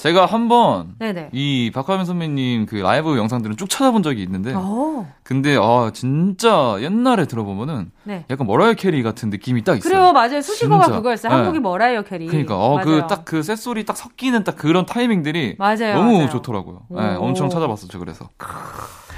제가 0.00 0.24
한번 0.24 0.94
이 1.32 1.70
박하면 1.74 2.06
선배님 2.06 2.64
그 2.64 2.76
라이브 2.76 3.18
영상들은 3.18 3.58
쭉 3.58 3.68
찾아본 3.68 4.02
적이 4.02 4.22
있는데 4.22 4.54
오. 4.54 5.06
근데 5.22 5.58
아 5.60 5.90
진짜 5.92 6.76
옛날에 6.80 7.26
들어보면은 7.26 7.90
네. 8.04 8.24
약간 8.30 8.46
머라이어 8.46 8.72
캐리 8.74 9.02
같은 9.02 9.28
느낌이 9.28 9.62
딱 9.62 9.76
있어요. 9.76 9.92
그래요, 9.92 10.12
맞아요. 10.12 10.40
수식어가 10.40 10.84
진짜. 10.84 10.96
그거였어요. 10.96 11.32
한국이 11.32 11.58
네. 11.58 11.62
머라이어 11.62 12.02
캐리. 12.02 12.26
그러니까 12.26 12.56
어 12.56 12.78
그 12.82 13.06
딱 13.06 13.24
그 13.26 13.42
쇳소리 13.42 13.84
딱 13.84 13.94
섞이는 13.96 14.42
딱 14.44 14.56
그런 14.56 14.86
타이밍들이 14.86 15.56
맞아요, 15.58 15.94
너무 15.96 16.14
맞아요. 16.14 16.30
좋더라고요. 16.30 16.80
네, 16.88 17.16
엄청 17.16 17.50
찾아봤었죠. 17.50 17.98
그래서. 17.98 18.28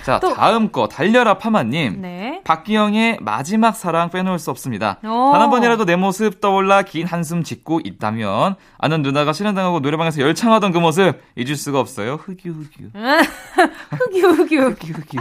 자, 0.05 0.18
또. 0.18 0.34
다음 0.34 0.72
거 0.72 0.88
달려라 0.88 1.38
파마님. 1.38 2.00
네. 2.03 2.40
박기영의 2.44 3.18
마지막 3.20 3.76
사랑 3.76 4.11
빼놓을 4.11 4.38
수 4.38 4.50
없습니다. 4.50 4.98
단 5.00 5.11
한 5.40 5.50
번이라도 5.50 5.84
내 5.84 5.96
모습 5.96 6.40
떠올라 6.40 6.82
긴 6.82 7.07
한숨 7.07 7.42
짓고 7.44 7.80
있다면 7.84 8.57
아는 8.78 9.03
누나가 9.03 9.32
실연당하고 9.33 9.80
노래방에서 9.80 10.20
열창하던 10.20 10.72
그 10.72 10.78
모습 10.78 11.20
잊을 11.36 11.55
수가 11.57 11.78
없어요. 11.80 12.14
흑유 12.14 12.50
흑유. 12.53 12.90
흑유 14.12 14.28
흑유. 14.28 14.61
흑유 14.70 14.92
흑유. 14.94 15.20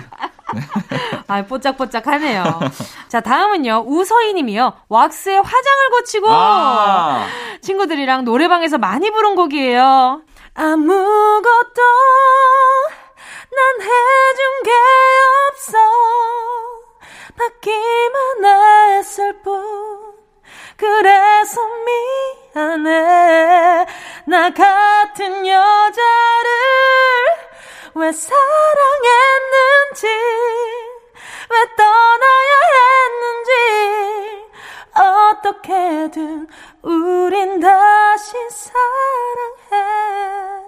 아, 1.27 1.41
뽀짝뽀짝하네요. 1.45 2.43
자, 3.07 3.21
다음은요. 3.21 3.85
우서희님이요. 3.87 4.73
왁스에 4.89 5.37
화장을 5.37 5.89
고치고 5.91 6.27
아~ 6.29 7.25
친구들이랑 7.61 8.25
노래방에서 8.25 8.77
많이 8.77 9.09
부른 9.11 9.35
곡이에요. 9.35 10.21
아무것도 10.53 11.81
난 13.51 13.81
해준 13.81 14.63
게 14.63 14.71
없어. 15.49 15.77
받기만 17.37 18.45
했을 18.45 19.41
뿐. 19.41 20.15
그래서 20.77 21.61
미안해. 22.55 23.85
나 24.25 24.49
같은 24.53 25.45
여자를 25.45 26.51
왜 27.95 28.11
사랑했는지 28.11 30.07
왜 31.49 31.75
떠나야 31.75 32.53
했는지 33.11 33.51
어떻게든 34.95 36.47
우린 36.83 37.59
다시 37.59 38.31
사랑해야 38.49 39.81
해 40.57 40.60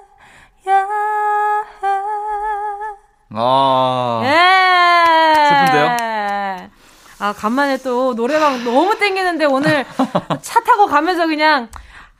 아. 3.35 4.21
예. 4.23 4.29
슬픈데요? 5.49 6.03
아, 7.19 7.33
간만에 7.33 7.77
또 7.77 8.15
노래방 8.15 8.63
너무 8.63 8.97
땡기는데 8.97 9.45
오늘 9.45 9.85
차 10.41 10.59
타고 10.61 10.87
가면서 10.87 11.27
그냥 11.27 11.69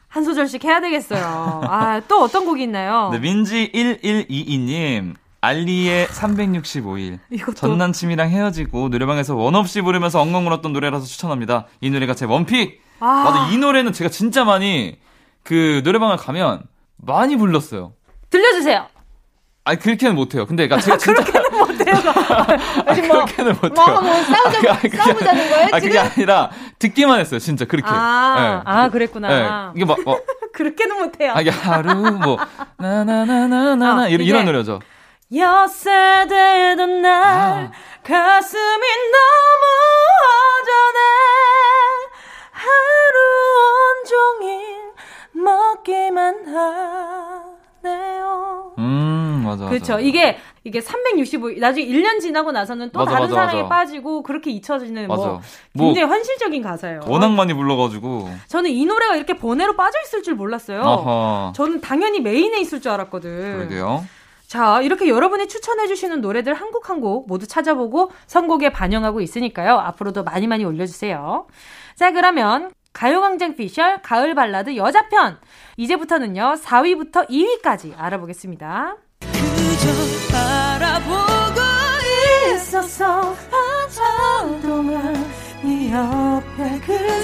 한 0.08 0.24
소절씩 0.24 0.64
해야 0.64 0.80
되겠어요. 0.80 1.62
아, 1.68 2.02
또 2.08 2.22
어떤 2.22 2.46
곡이 2.46 2.64
있나요? 2.64 3.10
네, 3.12 3.20
민지1122님. 3.20 5.16
알리의 5.42 6.08
365일. 6.08 7.20
이것도... 7.32 7.56
전 7.56 7.78
남친이랑 7.78 8.30
헤어지고 8.30 8.88
노래방에서 8.88 9.36
원 9.36 9.56
없이 9.56 9.82
부르면서 9.82 10.22
엉엉 10.22 10.48
울었던 10.48 10.72
노래라서 10.72 11.06
추천합니다. 11.06 11.66
이 11.82 11.90
노래가 11.90 12.14
제 12.16 12.26
원픽! 12.26 12.82
아. 13.02 13.24
맞아, 13.26 13.50
이 13.52 13.58
노래는 13.58 13.92
제가 13.92 14.10
진짜 14.10 14.46
많이 14.46 14.98
그 15.44 15.82
노래방을 15.84 16.16
가면 16.16 16.64
많이 16.96 17.36
불렀어요. 17.36 17.92
들려주세요. 18.34 18.88
아니 19.66 19.80
그렇게는 19.80 20.16
못해요. 20.16 20.46
근데 20.46 20.68
그러니까 20.68 20.84
제가 20.84 20.98
진짜 20.98 21.24
그렇게는 21.24 21.60
못해요. 21.60 21.96
아니, 22.86 23.02
뭐, 23.04 23.26
그렇게는 23.26 23.54
못해요. 23.62 23.72
뭐, 23.74 24.02
뭐 24.02 24.24
싸우자, 24.24 24.74
아, 24.74 24.80
그게, 24.80 24.98
싸우자는 24.98 25.50
거예요? 25.50 25.68
아 25.72 25.80
그게 25.80 26.00
아니라 26.00 26.50
듣기만 26.80 27.20
했어요. 27.20 27.40
진짜 27.40 27.66
그렇게. 27.66 27.88
아, 27.90 28.64
네. 28.66 28.72
아 28.72 28.90
그랬구나. 28.90 29.28
네. 29.28 29.72
이게 29.76 29.86
막 29.86 30.04
뭐, 30.04 30.20
그렇게는 30.52 30.98
못해요. 30.98 31.32
아, 31.32 31.42
하루 31.62 31.94
뭐 32.12 32.38
나나나나나나 32.78 34.04
아, 34.04 34.08
이런, 34.08 34.28
이런 34.28 34.46
노래죠. 34.46 34.80
여세 35.34 36.26
되던 36.28 37.02
날 37.02 37.14
아. 37.14 37.72
가슴이 38.04 38.88
너무 39.14 39.64
허전해 40.24 41.00
하루 42.52 43.18
온종일 44.02 44.92
먹기만 45.32 46.48
하 46.54 47.53
네요. 47.84 48.74
음. 48.80 49.44
맞아. 49.46 49.66
그렇죠. 49.68 50.00
이게 50.00 50.38
이게 50.64 50.80
365 50.82 51.52
나중에 51.60 51.86
1년 51.86 52.20
지나고 52.22 52.52
나서는 52.52 52.90
또 52.92 53.00
맞아, 53.00 53.12
다른 53.12 53.30
맞아, 53.30 53.36
사랑에 53.48 53.68
빠지고 53.68 54.24
그렇게 54.24 54.52
잊혀지는 54.52 55.08
뭐, 55.08 55.42
뭐 55.74 55.88
굉장히 55.88 56.08
뭐 56.08 56.16
현실적인 56.16 56.62
가사예요. 56.64 57.02
워낙 57.08 57.30
많이 57.34 57.54
불러가지고. 57.54 58.30
저는 58.48 58.70
이 58.72 58.86
노래가 58.86 59.16
이렇게 59.18 59.34
번외로 59.34 59.76
빠져 59.76 60.00
있을 60.06 60.24
줄 60.24 60.36
몰랐어요. 60.36 60.82
아하. 60.82 61.52
저는 61.56 61.82
당연히 61.82 62.22
메인에 62.22 62.60
있을 62.62 62.80
줄 62.82 62.92
알았거든. 62.94 63.58
그러게요. 63.58 64.06
자, 64.48 64.82
이렇게 64.82 65.10
여러분이 65.10 65.48
추천해주시는 65.48 66.22
노래들 66.22 66.54
한 66.54 66.70
곡 66.72 66.90
한 66.90 67.02
곡 67.02 67.28
모두 67.28 67.46
찾아보고 67.48 68.12
선곡에 68.28 68.70
반영하고 68.72 69.20
있으니까요. 69.22 69.74
앞으로도 69.78 70.24
많이 70.24 70.48
많이 70.48 70.64
올려주세요. 70.64 71.48
자, 71.96 72.12
그러면 72.12 72.72
가요광장 72.94 73.56
피셜 73.56 74.02
가을 74.02 74.36
발라드 74.36 74.76
여자편. 74.76 75.38
이제부터는요, 75.78 76.56
4위부터 76.64 77.28
2위까지 77.30 77.94
알아보겠습니다. 77.98 78.96
그저 79.20 79.90
바라보고 80.32 81.60
있었어 82.56 83.36
한동안 84.40 85.14
네 85.64 85.92
옆에 85.92 86.80
그 86.86 87.24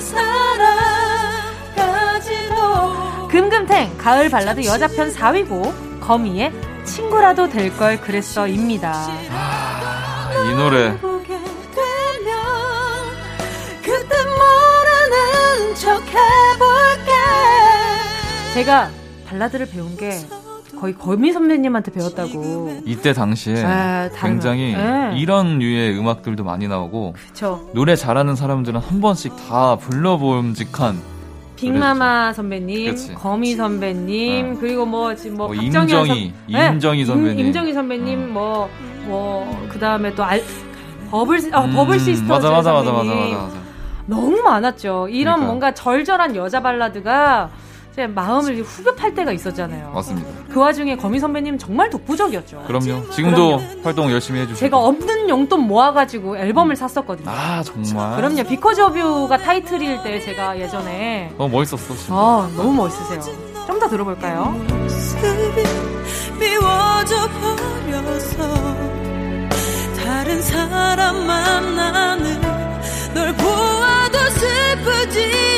사람까지도 1.69 3.27
금금탱 3.29 3.97
가을 3.97 4.29
발라드 4.29 4.65
여자편 4.65 5.11
4위곡 5.13 5.99
거미의 6.01 6.51
친구라도 6.85 7.47
될 7.49 7.75
걸 7.77 7.99
그랬어입니다. 8.01 8.91
아, 9.31 10.31
이 10.51 10.55
노래 10.55 10.97
제가 18.53 18.89
발라드를 19.27 19.67
배운 19.67 19.95
게 19.95 20.11
거의 20.79 20.93
거미 20.93 21.31
선배님한테 21.33 21.91
배웠다고. 21.91 22.81
이때 22.85 23.13
당시에 23.13 23.63
아, 23.63 24.09
굉장히 24.15 24.73
네. 24.73 25.13
이런 25.17 25.59
류의 25.59 25.97
음악들도 25.97 26.43
많이 26.43 26.67
나오고 26.67 27.13
그쵸. 27.13 27.69
노래 27.73 27.95
잘하는 27.95 28.35
사람들은 28.35 28.79
한 28.79 29.01
번씩 29.01 29.33
다 29.47 29.75
불러봄직한 29.75 31.01
빅마마 31.57 32.31
선배님, 32.31 32.91
그치. 32.91 33.13
거미 33.13 33.55
선배님, 33.55 34.53
네. 34.53 34.59
그리고 34.59 34.85
뭐 34.85 35.13
지금 35.13 35.35
뭐, 35.37 35.47
뭐 35.47 35.55
임정희, 35.55 35.91
선, 35.91 36.07
임정희 36.47 37.05
선배님, 37.05 37.45
임, 37.45 37.53
정희 37.53 37.73
선배님, 37.73 38.33
뭐뭐 38.33 38.69
뭐, 39.07 39.67
그 39.69 39.77
다음에 39.77 40.15
또 40.15 40.23
알, 40.23 40.41
버블 41.11 41.53
어, 41.53 41.65
음, 41.65 41.73
버블 41.73 41.99
시스터 41.99 42.27
맞아 42.33 42.49
맞아 42.49 42.71
맞아 42.71 42.91
맞아 42.93 43.13
맞아 43.13 43.37
맞아. 43.37 43.58
너무 44.09 44.41
많았죠. 44.41 45.07
이런 45.09 45.35
그러니까. 45.35 45.45
뭔가 45.45 45.73
절절한 45.73 46.35
여자 46.35 46.61
발라드가 46.61 47.49
제 47.95 48.07
마음을 48.07 48.61
후벼팔 48.61 49.13
때가 49.13 49.31
있었잖아요. 49.31 49.91
맞습니다. 49.93 50.27
그 50.51 50.59
와중에 50.59 50.95
거미 50.95 51.19
선배님 51.19 51.57
정말 51.57 51.89
독보적이었죠. 51.89 52.63
그럼요. 52.65 53.09
지금도 53.11 53.57
그럼요. 53.57 53.81
활동 53.83 54.11
열심히 54.11 54.39
해주시고. 54.41 54.59
제가 54.59 54.77
없는 54.77 55.29
용돈 55.29 55.61
모아가지고 55.67 56.37
앨범을 56.37 56.75
샀었거든요. 56.75 57.29
아 57.29 57.61
정말. 57.63 58.15
그럼요. 58.15 58.43
Because 58.43 58.81
of 58.81 58.99
You가 58.99 59.37
타이틀일 59.37 60.01
때 60.03 60.19
제가 60.21 60.57
예전에 60.59 61.33
너무 61.37 61.57
멋있었어. 61.57 61.93
진짜. 61.95 62.13
아 62.13 62.49
너무 62.55 62.73
멋있으세요. 62.73 63.21
좀 63.21 63.79
더 63.79 63.87
들어볼까요? 63.87 64.55
미워져 66.39 67.15
버려서 67.39 68.43
다른 70.03 70.41
사람 70.41 71.25
만나는 71.27 72.41
널보 73.13 73.78
아도 74.09 74.29
슬프지 74.31 75.49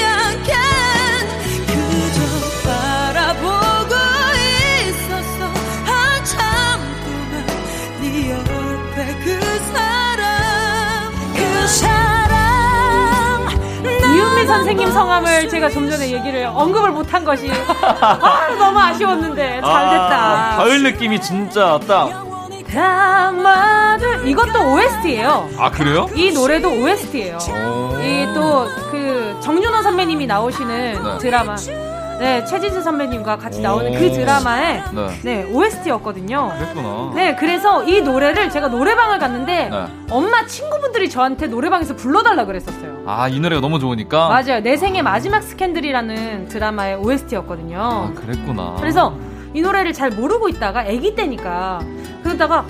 선생님 14.52 14.91
성함을 14.91 15.49
제가 15.49 15.70
좀 15.70 15.89
전에 15.89 16.12
얘기를 16.12 16.45
언급을 16.45 16.91
못한 16.91 17.24
것이 17.24 17.49
아, 17.82 18.47
너무 18.58 18.80
아쉬웠는데 18.80 19.62
잘 19.62 19.89
됐다. 19.89 20.54
아, 20.54 20.56
가을 20.58 20.84
느낌이 20.84 21.20
진짜 21.22 21.80
딱. 21.88 22.31
드라마들 22.72 24.28
이것도 24.28 24.74
OST예요. 24.74 25.50
아 25.58 25.70
그래요? 25.72 26.08
이 26.16 26.32
노래도 26.32 26.70
OST예요. 26.70 27.38
이 28.02 28.34
또 28.34 28.68
그 28.92 29.38
정준호 29.42 29.82
선배님이 29.82 30.28
나오시는 30.28 30.94
네. 31.04 31.18
드라마. 31.20 31.56
네, 32.20 32.46
최진수 32.46 32.84
선배님과 32.84 33.38
같이 33.38 33.62
나오는 33.62 33.92
그 33.98 34.12
드라마의 34.12 34.84
네. 34.94 35.08
네. 35.24 35.44
OST였거든요. 35.52 36.52
그랬구나. 36.56 37.12
네, 37.16 37.36
그래서 37.36 37.84
이 37.84 38.02
노래를 38.02 38.50
제가 38.52 38.68
노래방을 38.68 39.18
갔는데 39.18 39.70
네. 39.70 39.86
엄마 40.10 40.46
친구분들이 40.46 41.10
저한테 41.10 41.48
노래방에서 41.48 41.96
불러달라 41.96 42.46
그랬었어요. 42.46 43.04
아, 43.08 43.28
이 43.28 43.40
노래가 43.40 43.60
너무 43.62 43.80
좋으니까? 43.80 44.28
맞아요. 44.30 44.62
내 44.62 44.78
생의 44.78 45.02
마지막 45.02 45.42
스캔들이라는 45.42 46.50
드라마의 46.50 46.98
OST였거든요. 46.98 47.80
아, 47.82 48.12
그랬구나. 48.20 48.76
그래서 48.78 49.14
이 49.54 49.62
노래를 49.62 49.93
잘 49.93 50.10
모르고 50.12 50.49
있다가 50.49 50.82
아기 50.82 51.14
때니까 51.16 51.82
그러다가 52.24 52.66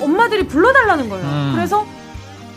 엄마들이 0.00 0.46
불러달라는 0.46 1.08
거예요. 1.08 1.24
음. 1.26 1.52
그래서 1.54 1.86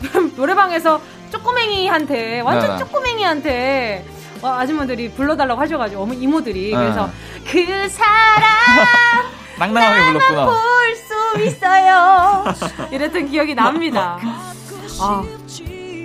노래방에서 0.36 1.02
쪼꼬맹이한테 1.32 2.42
완전 2.42 2.68
네네. 2.72 2.80
쪼꼬맹이한테 2.80 4.06
어, 4.42 4.48
아줌마들이 4.48 5.12
불러달라고 5.12 5.60
하셔가지고 5.62 6.02
어머 6.02 6.14
이모들이 6.14 6.72
네. 6.72 6.78
그래서 6.78 7.10
그 7.46 7.90
사람 7.90 8.44
낭낭하게 9.60 10.18
불렀구나. 10.20 10.46
볼수 10.46 11.46
있어요. 11.46 12.46
이랬던 12.92 13.30
기억이 13.30 13.56
납니다. 13.56 14.18
아 15.02 15.24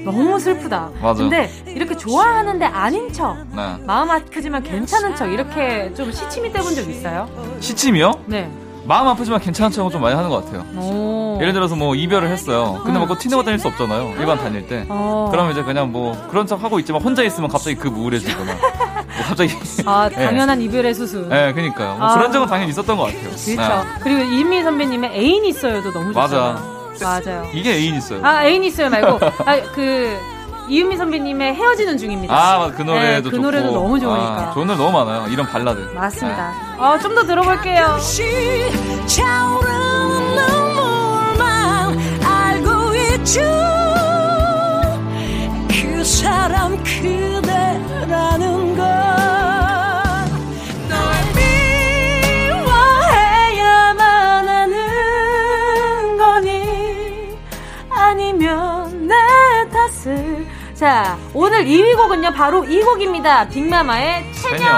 너무 0.04 0.38
슬프다. 0.38 0.90
맞아. 1.00 1.22
근데 1.22 1.50
이렇게 1.66 1.96
좋아하는데 1.96 2.64
아닌 2.66 3.12
척, 3.12 3.36
네. 3.54 3.76
마음 3.86 4.10
아프지만 4.10 4.62
괜찮은 4.62 5.16
척 5.16 5.26
이렇게 5.32 5.92
좀 5.94 6.12
시침이 6.12 6.52
떼본 6.52 6.74
적 6.74 6.88
있어요? 6.88 7.28
시침이요? 7.60 8.12
네. 8.26 8.50
마음 8.86 9.08
아프지만 9.08 9.40
괜찮은 9.40 9.70
척은 9.70 9.90
좀 9.90 10.02
많이 10.02 10.14
하는 10.14 10.28
것 10.28 10.44
같아요. 10.44 10.62
오. 10.78 11.38
예를 11.40 11.54
들어서 11.54 11.74
뭐 11.74 11.94
이별을 11.94 12.28
했어요. 12.28 12.80
근데. 12.84 12.98
뭐 12.98 13.16
티내고 13.18 13.42
다닐 13.42 13.58
수 13.58 13.68
없잖아요. 13.68 14.14
일반 14.18 14.36
다닐 14.38 14.66
때. 14.66 14.84
어. 14.88 15.28
그러면 15.30 15.52
이제 15.52 15.62
그냥 15.62 15.90
뭐 15.90 16.14
그런 16.30 16.46
척 16.46 16.62
하고 16.62 16.78
있지만 16.78 17.00
혼자 17.00 17.22
있으면 17.22 17.48
갑자기 17.48 17.76
그 17.76 17.88
우울해지거나. 17.88 18.52
뭐 19.16 19.24
갑자기. 19.26 19.54
아 19.86 20.08
네. 20.10 20.16
당연한 20.26 20.58
네. 20.58 20.64
이별의 20.66 20.94
수순. 20.94 21.28
네, 21.30 21.52
그니까요. 21.54 21.96
뭐 21.96 22.06
아. 22.08 22.14
그런 22.14 22.30
적은 22.30 22.46
당연히 22.46 22.70
있었던 22.70 22.96
것 22.96 23.04
같아요. 23.04 23.22
그렇죠. 23.22 23.56
네. 23.56 24.00
그리고 24.02 24.20
이미 24.20 24.62
선배님의 24.62 25.10
애인 25.14 25.44
있어요도 25.46 25.90
너무 25.92 26.12
좋아요. 26.12 26.28
맞아. 26.28 26.73
맞아요. 27.02 27.50
이게 27.52 27.72
애인 27.74 27.96
있어요. 27.96 28.24
아 28.24 28.44
애인 28.44 28.64
있어요 28.64 28.90
말고 28.90 29.18
아그 29.44 30.18
이은미 30.68 30.96
선배님의 30.96 31.54
헤어지는 31.54 31.98
중입니다. 31.98 32.34
아, 32.34 32.70
그 32.74 32.82
노래도 32.82 33.30
네, 33.30 33.36
그 33.36 33.40
노래도 33.40 33.70
너무 33.72 34.00
좋으니까. 34.00 34.48
아, 34.48 34.52
좋은 34.54 34.66
노래 34.66 34.78
너무 34.78 34.92
많아요. 35.04 35.26
이런 35.30 35.46
발라드. 35.46 35.90
맞습니다. 35.94 36.52
네. 36.76 36.82
어, 36.82 36.98
좀더 36.98 37.24
들어볼게요. 37.24 37.98
그 45.68 46.04
사람 46.04 46.76
그 46.82 47.33
자, 60.84 61.16
오늘 61.32 61.64
2위 61.64 61.96
곡은요, 61.96 62.32
바로 62.32 62.62
이 62.66 62.78
곡입니다. 62.82 63.48
빅마마의 63.48 64.22
체념. 64.34 64.70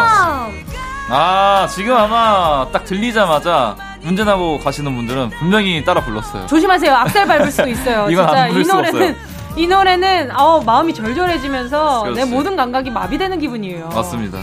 아, 1.11 1.66
지금 1.68 1.96
아마 1.96 2.64
딱 2.70 2.84
들리자마자 2.84 3.74
운전하고 4.04 4.61
가시는 4.61 4.94
분들은 4.94 5.30
분명히 5.30 5.84
따라 5.84 6.00
불렀어요. 6.00 6.46
조심하세요. 6.46 6.94
악셀 6.94 7.26
밟을 7.26 7.50
수도 7.50 7.68
있어요. 7.68 8.09
이건 8.09 8.24
진짜 8.28 8.46
이 8.46 8.62
노래는 8.62 9.16
이 9.57 9.66
노래는 9.66 10.30
어, 10.38 10.61
마음이 10.61 10.94
절절해지면서 10.94 12.02
그렇지. 12.04 12.20
내 12.20 12.24
모든 12.24 12.54
감각이 12.54 12.88
마비되는 12.88 13.40
기분이에요. 13.40 13.88
맞습니다. 13.88 14.38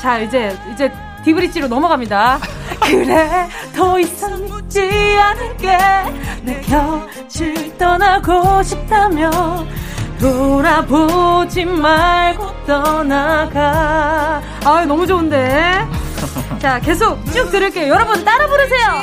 자, 0.00 0.18
이제 0.20 0.58
이제 0.72 0.90
디브리지로 1.22 1.68
넘어갑니다. 1.68 2.38
그래 2.80 3.46
더 3.76 4.00
이상 4.00 4.42
믿지 4.42 4.80
않을게 5.20 5.76
내 6.44 6.62
곁을 6.62 7.76
떠나고 7.76 8.62
싶다면 8.62 9.68
돌아보지 10.18 11.64
말고 11.64 12.64
떠나가. 12.66 14.42
아, 14.64 14.84
너무 14.86 15.06
좋은데? 15.06 15.86
자, 16.58 16.80
계속 16.80 17.24
쭉 17.32 17.50
들을게요. 17.50 17.88
여러분, 17.92 18.24
따라 18.24 18.46
부르세요. 18.46 19.00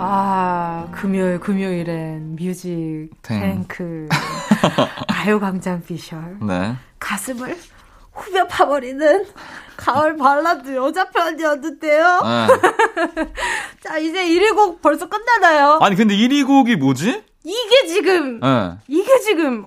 아, 0.00 0.88
금요일, 0.92 1.40
금요일엔 1.40 2.36
뮤직 2.36 3.10
탱크. 3.22 4.08
가요광장 5.08 5.82
피셜. 5.82 6.38
네. 6.40 6.76
가슴을 7.00 7.56
후벼 8.12 8.46
파버리는 8.46 9.26
가을 9.76 10.16
발라드 10.16 10.74
여자 10.76 11.08
편이었는데요. 11.10 12.20
네. 12.22 13.26
자, 13.82 13.98
이제 13.98 14.24
1위 14.24 14.54
곡 14.54 14.80
벌써 14.80 15.08
끝나나요? 15.08 15.78
아니, 15.82 15.96
근데 15.96 16.16
1위 16.16 16.46
곡이 16.46 16.76
뭐지? 16.76 17.24
이게 17.44 17.86
지금, 17.86 18.40
네. 18.40 18.76
이게 18.88 19.20
지금, 19.20 19.66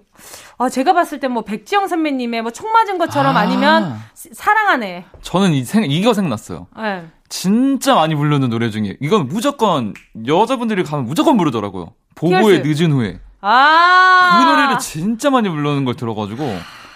아, 0.62 0.70
제가 0.70 0.94
봤을 0.94 1.20
때 1.20 1.28
뭐 1.28 1.44
백지영 1.44 1.88
선배님의 1.88 2.42
뭐 2.44 2.52
총 2.52 2.72
맞은 2.72 2.98
것처럼 2.98 3.36
아. 3.36 3.46
니면 3.46 3.96
사랑 4.14 4.60
안 4.60 4.75
해. 4.75 5.06
저는 5.22 5.54
이 5.54 5.64
생, 5.64 5.84
이거 5.90 6.14
생각났어요. 6.14 6.68
네. 6.78 7.06
진짜 7.30 7.96
많이 7.96 8.14
부르는 8.16 8.50
노래 8.50 8.70
중에 8.70 8.98
이건 9.00 9.28
무조건 9.28 9.94
여자분들이 10.28 10.84
가면 10.84 11.06
무조건 11.06 11.38
부르더라고요. 11.38 11.94
보고의 12.16 12.62
늦은 12.64 12.92
후에. 12.92 13.20
아. 13.42 14.40
그 14.40 14.50
노래를 14.52 14.80
진짜 14.80 15.30
많이 15.30 15.50
부르는 15.50 15.86
걸 15.86 15.96
들어가지고 15.96 16.44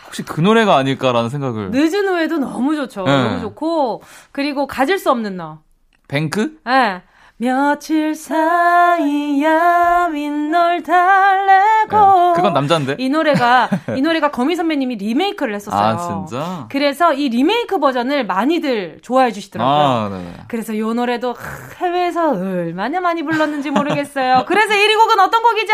혹시 0.06 0.24
그 0.24 0.42
노래가 0.42 0.76
아닐까라는 0.76 1.30
생각을. 1.30 1.72
늦은 1.72 2.08
후에도 2.08 2.38
너무 2.38 2.76
좋죠. 2.76 3.04
네. 3.04 3.24
너무 3.24 3.40
좋고 3.42 4.04
그리고 4.32 4.68
가질 4.68 5.00
수 5.00 5.10
없는 5.10 5.38
너. 5.38 5.60
뱅크? 6.08 6.60
네. 6.66 7.02
며칠 7.38 8.16
사이야 8.16 10.08
윗널 10.14 10.82
달래고 10.84 11.98
네, 11.98 12.34
그건 12.34 12.54
남자인데 12.54 12.96
이 12.98 13.10
노래가 13.10 13.68
이 13.98 14.02
노래가 14.02 14.32
거미 14.32 14.56
선배님이 14.56 14.96
리메이크를 14.96 15.54
했었어요. 15.56 15.82
아 15.82 15.98
진짜? 15.98 16.66
그래서 16.70 17.14
이 17.14 17.28
리메이크 17.28 17.80
버전을 17.80 18.26
많이 18.26 18.62
좋아해 19.02 19.34
주시더라고요. 19.34 19.76
아, 19.76 20.46
그래서 20.48 20.72
이 20.72 20.80
노래도 20.80 21.36
해외에서 21.78 22.32
얼마나 22.32 23.02
많이 23.02 23.22
불렀는지 23.22 23.70
모르겠어요. 23.70 24.46
그래서 24.48 24.74
1위 24.74 24.96
곡은 24.98 25.20
어떤 25.20 25.44
곡이죠? 25.44 25.74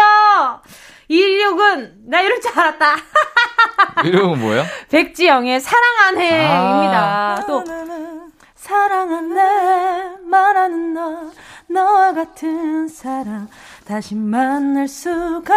1위 1.12 1.48
곡은 1.48 1.94
나 2.08 2.22
이럴 2.22 2.42
줄 2.42 2.58
알았다. 2.58 2.96
1위 3.98 4.20
곡은 4.20 4.40
뭐예요? 4.40 4.64
백지영의 4.90 5.60
사랑 5.60 5.84
안 6.08 6.18
해입니다. 6.18 7.36
아. 7.38 7.46
또 7.46 7.64
사랑한네 8.62 10.18
말하는 10.24 10.94
너 10.94 11.32
너와 11.68 12.14
같은 12.14 12.88
사랑 12.88 13.48
다시 13.86 14.14
만날 14.14 14.88
수가 14.88 15.56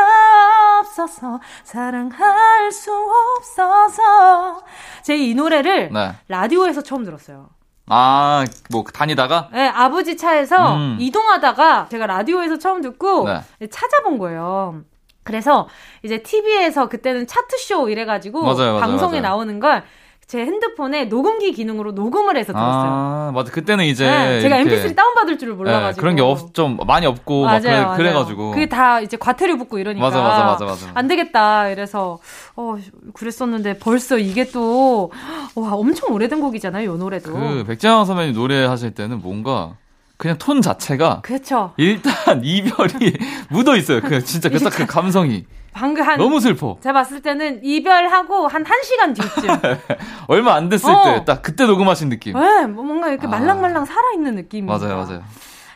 없어서 0.80 1.38
사랑할 1.64 2.72
수 2.72 2.90
없어서 3.38 4.62
제 5.02 5.16
이 5.16 5.34
노래를 5.34 5.90
네. 5.92 6.12
라디오에서 6.28 6.82
처음 6.82 7.04
들었어요. 7.04 7.50
아, 7.88 8.46
뭐 8.70 8.82
다니다가? 8.84 9.50
네, 9.52 9.68
아버지 9.68 10.16
차에서 10.16 10.74
음. 10.76 10.96
이동하다가 10.98 11.88
제가 11.90 12.06
라디오에서 12.06 12.58
처음 12.58 12.80
듣고 12.80 13.28
네. 13.28 13.66
찾아본 13.68 14.16
거예요. 14.16 14.80
그래서 15.24 15.68
이제 16.02 16.22
TV에서 16.22 16.88
그때는 16.88 17.26
차트쇼 17.26 17.90
이래가지고 17.90 18.42
맞아요, 18.42 18.56
맞아요, 18.74 18.80
방송에 18.80 19.20
맞아요. 19.20 19.34
나오는 19.36 19.60
걸 19.60 19.84
제 20.26 20.40
핸드폰에 20.40 21.04
녹음기 21.04 21.52
기능으로 21.52 21.92
녹음을 21.92 22.36
해서 22.36 22.52
들었어요. 22.52 22.90
아, 22.90 23.32
맞아. 23.34 23.52
그때는 23.52 23.84
이제 23.84 24.08
네, 24.08 24.40
제가 24.40 24.56
MP3 24.58 24.96
다운 24.96 25.14
받을 25.14 25.38
줄을 25.38 25.54
몰라 25.54 25.80
가지고 25.80 25.92
네, 25.96 26.00
그런 26.00 26.16
게 26.16 26.22
없, 26.22 26.54
좀 26.54 26.78
많이 26.86 27.06
없고 27.06 27.44
맞아요, 27.44 27.60
그래, 27.60 27.72
맞아요. 27.82 27.96
그래 27.96 28.12
가지고 28.12 28.50
그게 28.52 28.66
다 28.66 29.00
이제 29.00 29.16
과태료 29.16 29.58
붙고 29.58 29.78
이러니까 29.78 30.04
맞아, 30.06 30.20
맞아, 30.22 30.44
맞아, 30.44 30.64
맞아. 30.64 30.90
안 30.94 31.06
되겠다. 31.08 31.68
이래서 31.68 32.18
어 32.56 32.76
그랬었는데 33.12 33.78
벌써 33.78 34.18
이게 34.18 34.44
또 34.50 35.10
와 35.54 35.74
엄청 35.74 36.12
오래된 36.12 36.40
곡이잖아요. 36.40 36.94
이 36.94 36.98
노래도. 36.98 37.32
그 37.32 37.64
백재영 37.66 38.04
선배님 38.04 38.34
노래 38.34 38.64
하실 38.64 38.92
때는 38.92 39.20
뭔가 39.20 39.76
그냥 40.16 40.38
톤 40.38 40.62
자체가 40.62 41.20
그렇죠. 41.22 41.72
일단 41.76 42.12
이별이 42.44 43.16
묻어 43.50 43.76
있어요. 43.76 44.00
그 44.00 44.22
진짜 44.24 44.48
그딱그 44.48 44.86
감성이. 44.86 45.46
방금 45.72 46.04
한 46.06 46.18
너무 46.18 46.38
슬퍼. 46.40 46.78
제가 46.80 46.92
봤을 46.92 47.20
때는 47.20 47.60
이별하고 47.64 48.46
한 48.46 48.64
1시간 48.64 49.14
뒤쯤. 49.14 49.60
얼마 50.28 50.54
안 50.54 50.68
됐을 50.68 50.88
어. 50.88 51.02
때딱 51.02 51.42
그때 51.42 51.66
녹음하신 51.66 52.08
느낌. 52.10 52.38
네, 52.38 52.66
뭐 52.66 52.84
뭔가 52.84 53.08
이렇게 53.08 53.26
아. 53.26 53.30
말랑말랑 53.30 53.84
살아 53.84 54.12
있는 54.14 54.36
느낌이. 54.36 54.66
맞아요, 54.68 54.96
맞아요. 54.96 55.22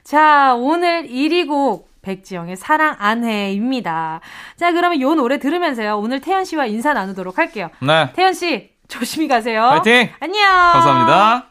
자, 0.04 0.54
오늘 0.54 1.08
1위 1.08 1.48
곡 1.48 1.88
백지영의 2.02 2.56
사랑 2.56 2.94
안해입니다. 2.98 4.20
자, 4.56 4.72
그러면 4.72 5.00
요 5.00 5.14
노래 5.14 5.38
들으면서요. 5.38 5.98
오늘 5.98 6.20
태연 6.20 6.44
씨와 6.44 6.66
인사 6.66 6.92
나누도록 6.92 7.36
할게요. 7.36 7.68
네. 7.80 8.12
태연 8.14 8.32
씨, 8.32 8.70
조심히 8.86 9.26
가세요. 9.28 9.64
화이팅! 9.64 10.08
안녕! 10.20 10.40
감사합니다. 10.72 11.47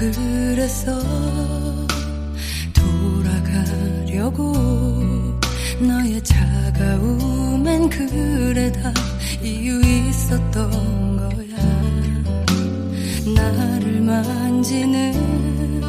그랬어 0.00 0.98
돌아가려고 2.72 4.54
너의 5.78 6.24
차가움엔 6.24 7.90
그래 7.90 8.72
다 8.72 8.94
이유 9.42 9.78
있었던 9.82 11.16
거야. 11.18 11.56
나를 13.34 14.00
만지는 14.00 15.82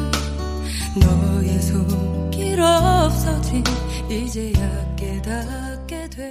너의 1.00 1.62
손길 1.62 2.60
없어진 2.60 3.64
이제야 4.10 4.94
깨닫게 4.94 6.10
돼 6.10 6.30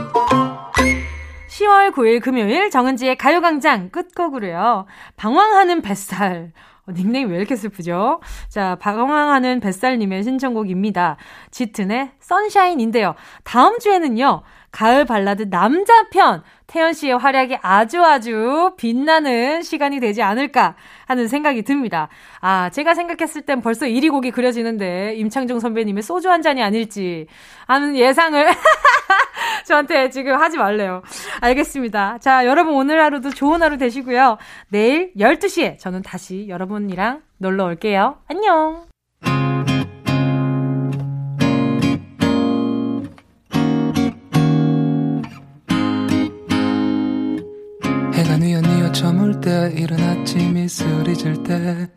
10월 1.51 1.91
9일 1.91 2.21
금요일 2.21 2.69
정은지의 2.69 3.17
가요광장 3.17 3.89
끝곡으로요. 3.89 4.85
방황하는 5.17 5.81
뱃살. 5.81 6.53
어, 6.87 6.91
닉네임 6.93 7.29
왜 7.29 7.37
이렇게 7.37 7.57
슬프죠? 7.57 8.21
자, 8.47 8.77
방황하는 8.79 9.59
뱃살님의 9.59 10.23
신청곡입니다. 10.23 11.17
짙은의 11.51 12.11
선샤인인데요. 12.19 13.15
다음 13.43 13.79
주에는요, 13.79 14.43
가을 14.71 15.03
발라드 15.03 15.49
남자편 15.49 16.41
태연 16.67 16.93
씨의 16.93 17.17
활약이 17.17 17.57
아주 17.61 18.01
아주 18.01 18.71
빛나는 18.77 19.61
시간이 19.61 19.99
되지 19.99 20.21
않을까 20.21 20.75
하는 21.05 21.27
생각이 21.27 21.63
듭니다. 21.63 22.07
아, 22.39 22.69
제가 22.69 22.93
생각했을 22.93 23.41
땐 23.41 23.61
벌써 23.61 23.85
1위 23.85 24.09
곡이 24.09 24.31
그려지는데 24.31 25.15
임창정 25.15 25.59
선배님의 25.59 26.01
소주 26.01 26.31
한 26.31 26.41
잔이 26.41 26.63
아닐지 26.63 27.27
하는 27.67 27.97
예상을 27.97 28.47
저한테 29.65 30.09
지금 30.09 30.33
하지 30.39 30.57
말래요. 30.57 31.01
알겠습니다. 31.41 32.17
자, 32.19 32.45
여러분 32.45 32.75
오늘 32.75 33.01
하루도 33.01 33.31
좋은 33.31 33.61
하루 33.61 33.77
되시고요. 33.77 34.37
내일 34.69 35.13
12시에 35.15 35.79
저는 35.79 36.01
다시 36.01 36.47
여러분이랑 36.49 37.21
놀러 37.37 37.65
올게요. 37.65 38.17
안녕! 38.27 38.91
산 48.31 48.41
위에 48.43 48.61
뉘어 48.61 48.91
저물 48.93 49.41
때 49.41 49.73
이른 49.75 49.99
아침 49.99 50.55
이슬이 50.55 51.13
질때 51.13 51.89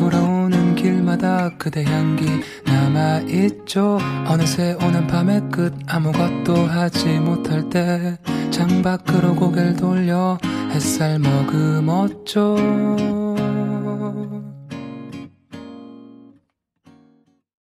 돌아오는 0.00 0.74
길마다 0.76 1.50
그대 1.58 1.84
향기 1.84 2.24
남아있죠. 2.64 3.98
어느새 4.26 4.74
오는 4.82 5.06
밤의 5.06 5.42
끝 5.52 5.74
아무것도 5.86 6.56
하지 6.56 7.18
못할 7.18 7.68
때 7.68 8.18
창밖으로 8.50 9.34
고개를 9.34 9.76
돌려 9.76 10.38
햇살 10.70 11.18
머금었죠 11.18 12.56